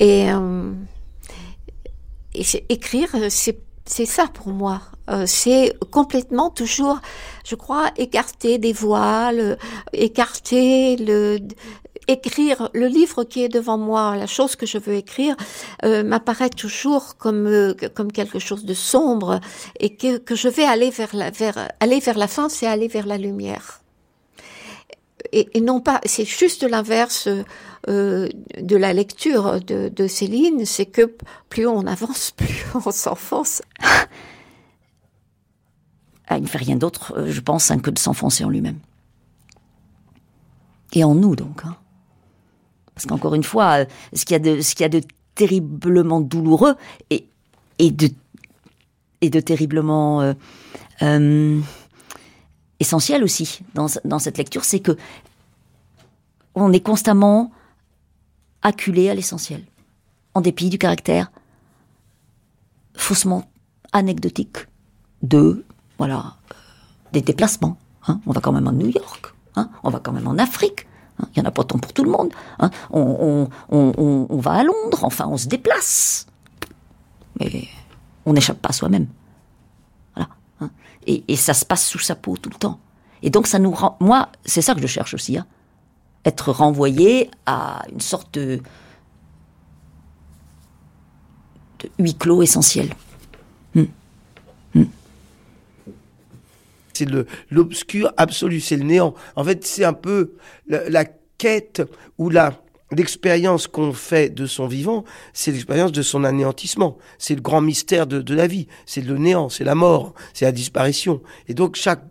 [0.00, 0.72] Et, euh,
[2.34, 4.80] et écrire, c'est, c'est ça pour moi.
[5.10, 7.00] Euh, c'est complètement toujours,
[7.44, 9.58] je crois, écarter des voiles,
[9.92, 11.38] écarter le,
[12.08, 15.36] écrire le livre qui est devant moi, la chose que je veux écrire,
[15.84, 19.40] euh, m'apparaît toujours comme euh, comme quelque chose de sombre
[19.78, 22.88] et que, que je vais aller vers la vers aller vers la fin, c'est aller
[22.88, 23.80] vers la lumière.
[25.32, 27.28] Et, et non pas, c'est juste l'inverse
[27.88, 28.28] euh,
[28.58, 31.14] de la lecture de, Céline, c'est que
[31.48, 33.62] plus on avance, plus on s'enfonce.
[36.26, 38.78] Ah, il ne fait rien d'autre, euh, je pense, que de s'enfoncer en lui-même.
[40.92, 41.62] Et en nous, donc.
[41.64, 41.76] Hein.
[42.94, 43.84] Parce qu'encore une fois, euh,
[44.14, 45.02] ce qu'il y a de, ce qu'il y de
[45.34, 46.76] terriblement douloureux
[47.10, 47.26] et,
[47.90, 50.34] de, terriblement
[52.78, 54.96] essentiel aussi dans cette lecture, c'est que
[56.54, 57.50] on est constamment
[58.64, 59.64] acculé à l'essentiel,
[60.34, 61.30] en dépit du caractère
[62.96, 63.48] faussement
[63.92, 64.66] anecdotique
[65.22, 65.64] de
[65.98, 66.34] voilà
[67.12, 67.78] des déplacements.
[68.08, 68.20] Hein.
[68.26, 69.70] On va quand même à New York, hein.
[69.84, 70.88] on va quand même en Afrique,
[71.18, 72.32] Hein, il y en a pas tant pour tout le monde.
[72.90, 73.48] On,
[74.30, 76.26] va à Londres, enfin, on se déplace.
[77.40, 77.68] Mais
[78.26, 79.06] on n'échappe pas à soi-même.
[81.06, 82.80] Et, ça se passe sous sa peau tout le temps.
[83.22, 83.98] Et donc, ça nous rend.
[84.00, 85.38] Moi, c'est ça que je cherche aussi.
[86.24, 88.60] Être renvoyé à une sorte de,
[91.98, 92.94] huis clos essentiel.
[93.74, 93.84] Hmm.
[94.74, 94.84] Hmm.
[96.92, 97.08] C'est
[97.50, 99.14] l'obscur absolu, c'est le néant.
[99.36, 100.34] En fait, c'est un peu
[100.66, 101.04] la,
[101.36, 101.82] quête
[102.16, 102.30] ou
[102.92, 106.96] l'expérience qu'on fait de son vivant, c'est l'expérience de son anéantissement.
[107.18, 108.68] C'est le grand mystère de, la vie.
[108.86, 111.20] C'est le néant, c'est la mort, c'est la disparition.
[111.48, 112.04] Et donc, chaque,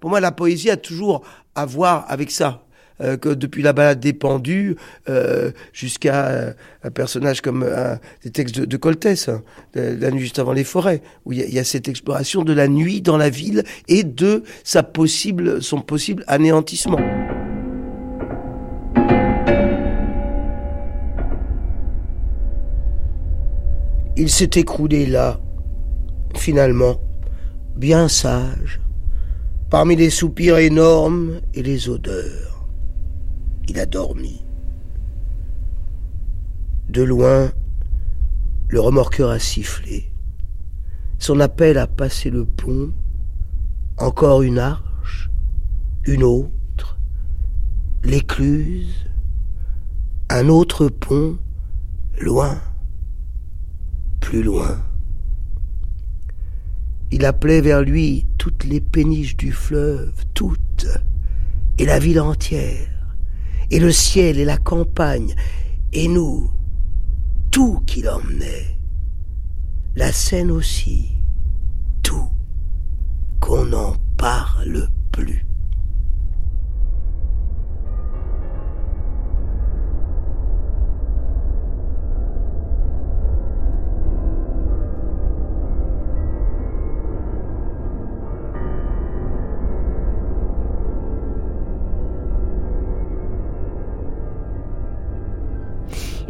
[0.00, 1.22] pour moi, la poésie a toujours
[1.54, 2.63] à voir avec ça.
[3.00, 4.76] Euh, depuis la balade des pendus
[5.08, 6.54] euh, jusqu'à
[6.84, 7.68] un personnage comme
[8.22, 9.42] des textes de, de Coltès, hein,
[9.74, 13.02] La nuit juste avant les forêts, où il y, a cette exploration de la nuit
[13.02, 17.00] dans la ville et de sa possible, son possible anéantissement.
[24.16, 25.40] Il s'est écroulé là,
[26.36, 27.00] finalement,
[27.74, 28.80] bien sage,
[29.68, 32.53] parmi les soupirs énormes et les odeurs
[33.68, 34.44] il a dormi.
[36.88, 37.52] De loin,
[38.68, 40.12] le remorqueur a sifflé.
[41.18, 42.92] Son appel a passé le pont,
[43.96, 45.30] encore une arche,
[46.04, 46.98] une autre,
[48.02, 49.06] l'écluse,
[50.28, 51.38] un autre pont,
[52.20, 52.60] loin,
[54.20, 54.82] plus loin.
[57.10, 60.88] Il appelait vers lui toutes les péniches du fleuve, toutes,
[61.78, 62.93] et la ville entière
[63.74, 65.34] et le ciel et la campagne,
[65.92, 66.48] et nous,
[67.50, 68.78] tout qu'il emmenait,
[69.96, 71.08] la scène aussi,
[72.00, 72.30] tout,
[73.40, 75.44] qu'on n'en parle plus.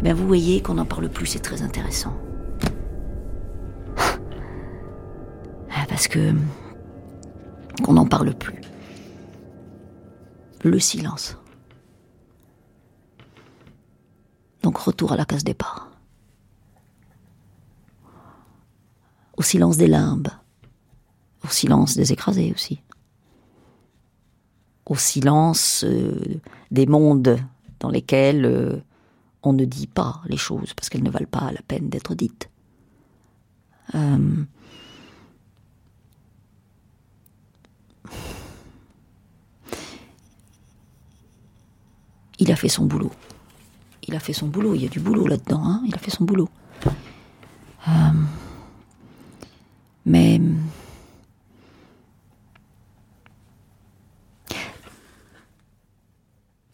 [0.07, 2.13] Eh vous voyez qu'on n'en parle plus, c'est très intéressant.
[5.71, 6.31] Ah, parce que
[7.83, 8.61] qu'on n'en parle plus.
[10.63, 11.37] Le silence.
[14.61, 15.89] Donc retour à la case départ.
[19.37, 20.29] Au silence des limbes.
[21.43, 22.79] Au silence des écrasés aussi.
[24.85, 27.39] Au silence euh, des mondes
[27.79, 28.75] dans lesquels euh,
[29.45, 32.49] on ne dit pas les choses parce qu'elles ne valent pas la peine d'être dites.
[33.93, 34.43] Euh.
[42.39, 43.11] Il a fait son boulot.
[44.07, 45.81] Il a fait son boulot, il y a du boulot là-dedans, hein.
[45.87, 46.49] il a fait son boulot.
[47.87, 47.91] Euh.
[50.05, 50.41] Mais...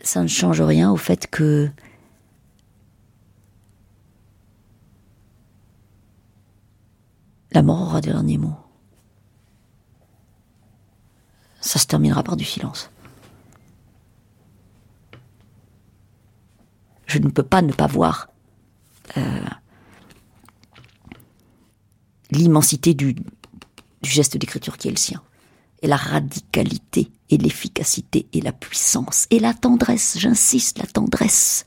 [0.03, 1.69] Ça ne change rien au fait que
[7.52, 8.56] la mort aura des derniers mots.
[11.60, 12.90] Ça se terminera par du silence.
[17.06, 18.30] Je ne peux pas ne pas voir
[19.18, 19.45] euh,
[22.32, 25.22] l'immensité du, du geste d'écriture qui est le sien,
[25.82, 31.65] et la radicalité, et l'efficacité, et la puissance, et la tendresse, j'insiste, la tendresse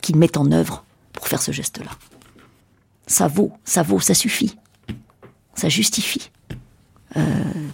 [0.00, 0.84] qu'il met en œuvre
[1.18, 1.90] pour faire ce geste-là.
[3.08, 4.56] Ça vaut, ça vaut, ça suffit,
[5.54, 6.30] ça justifie
[7.16, 7.68] euh,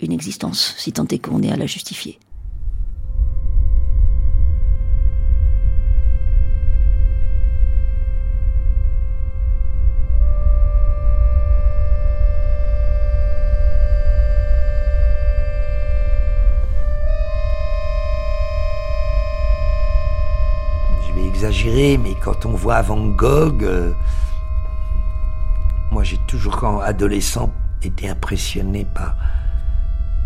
[0.00, 2.20] une existence, si tant est qu'on est à la justifier.
[21.64, 23.92] Mais quand on voit Van Gogh, euh,
[25.90, 27.50] moi j'ai toujours, quand adolescent,
[27.82, 29.16] été impressionné par,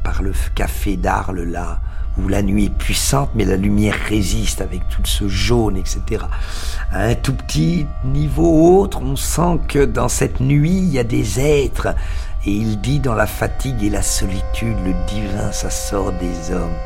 [0.03, 1.81] par le café d'Arles là,
[2.19, 6.25] où la nuit est puissante, mais la lumière résiste avec tout ce jaune, etc.
[6.91, 11.05] À un tout petit niveau autre, on sent que dans cette nuit, il y a
[11.05, 11.95] des êtres.
[12.47, 16.77] Et il dit dans la fatigue et la solitude, le divin, ça sort des hommes.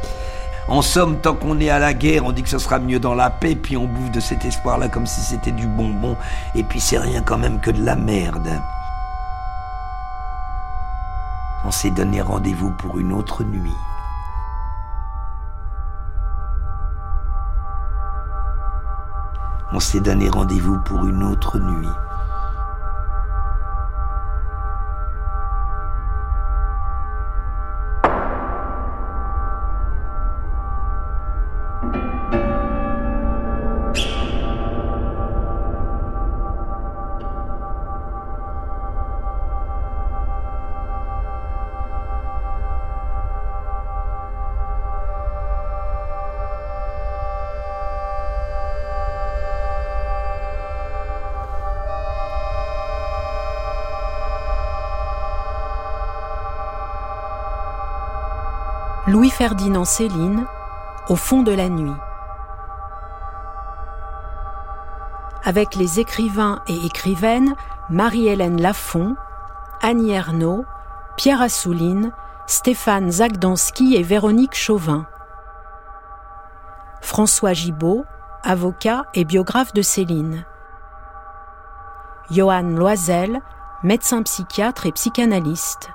[0.67, 3.15] En somme, tant qu'on est à la guerre, on dit que ce sera mieux dans
[3.15, 6.17] la paix, puis on bouffe de cet espoir-là comme si c'était du bonbon,
[6.55, 8.49] et puis c'est rien quand même que de la merde.
[11.67, 13.77] On s'est donné rendez-vous pour une autre nuit.
[19.73, 21.89] On s'est donné rendez-vous pour une autre nuit.
[59.45, 60.47] Louis-Ferdinand Céline,
[61.11, 61.93] Au fond de la nuit.
[65.45, 67.55] Avec les écrivains et écrivaines
[67.91, 69.17] Marie-Hélène Lafont,
[69.83, 70.65] Annie Ernaux,
[71.19, 72.11] Pierre Assouline,
[72.47, 75.05] Stéphane Zagdanski et Véronique Chauvin.
[77.03, 78.07] François Gibaud,
[78.45, 80.47] avocat et biographe de Céline.
[82.31, 83.43] Johan Loisel,
[83.83, 85.91] médecin psychiatre et psychanalyste.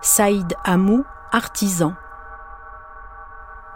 [0.00, 1.94] Saïd Hamou, artisan.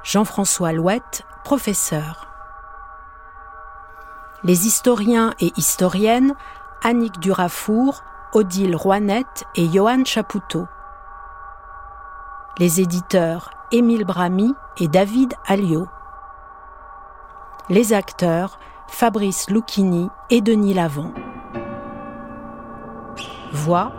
[0.05, 2.29] Jean-François Louette, professeur.
[4.43, 6.35] Les historiens et historiennes
[6.83, 8.05] Annick Durafour,
[8.35, 10.67] Odile Roinette et Johan Chapoutot.
[12.59, 15.89] Les éditeurs Émile Bramy et David Alliot.
[17.71, 18.59] Les acteurs
[18.89, 21.15] Fabrice Lucchini et Denis Lavant.
[23.53, 23.91] Voix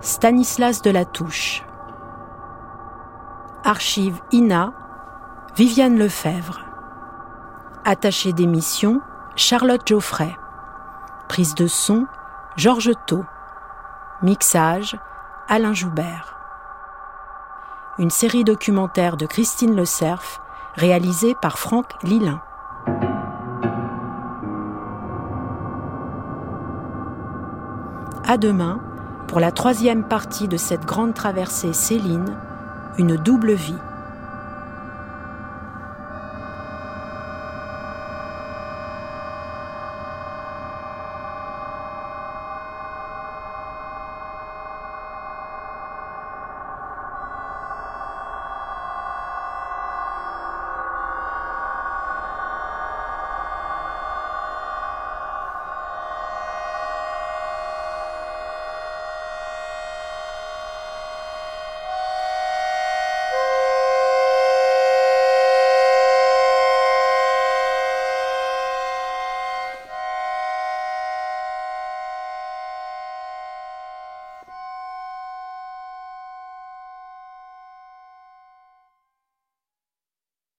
[0.00, 1.64] Stanislas Delatouche.
[3.64, 4.72] Archive INA,
[5.56, 6.60] Viviane Lefebvre.
[7.84, 9.00] Attaché d'émission,
[9.34, 10.36] Charlotte Geoffrey.
[11.28, 12.06] Prise de son,
[12.56, 13.24] Georges Thau.
[14.22, 14.96] Mixage,
[15.48, 16.36] Alain Joubert.
[17.98, 20.40] Une série documentaire de Christine Le Cerf,
[20.76, 22.40] réalisée par Franck Lilin.
[28.26, 28.78] À demain
[29.26, 32.36] pour la troisième partie de cette grande traversée Céline
[32.98, 33.78] une double vie.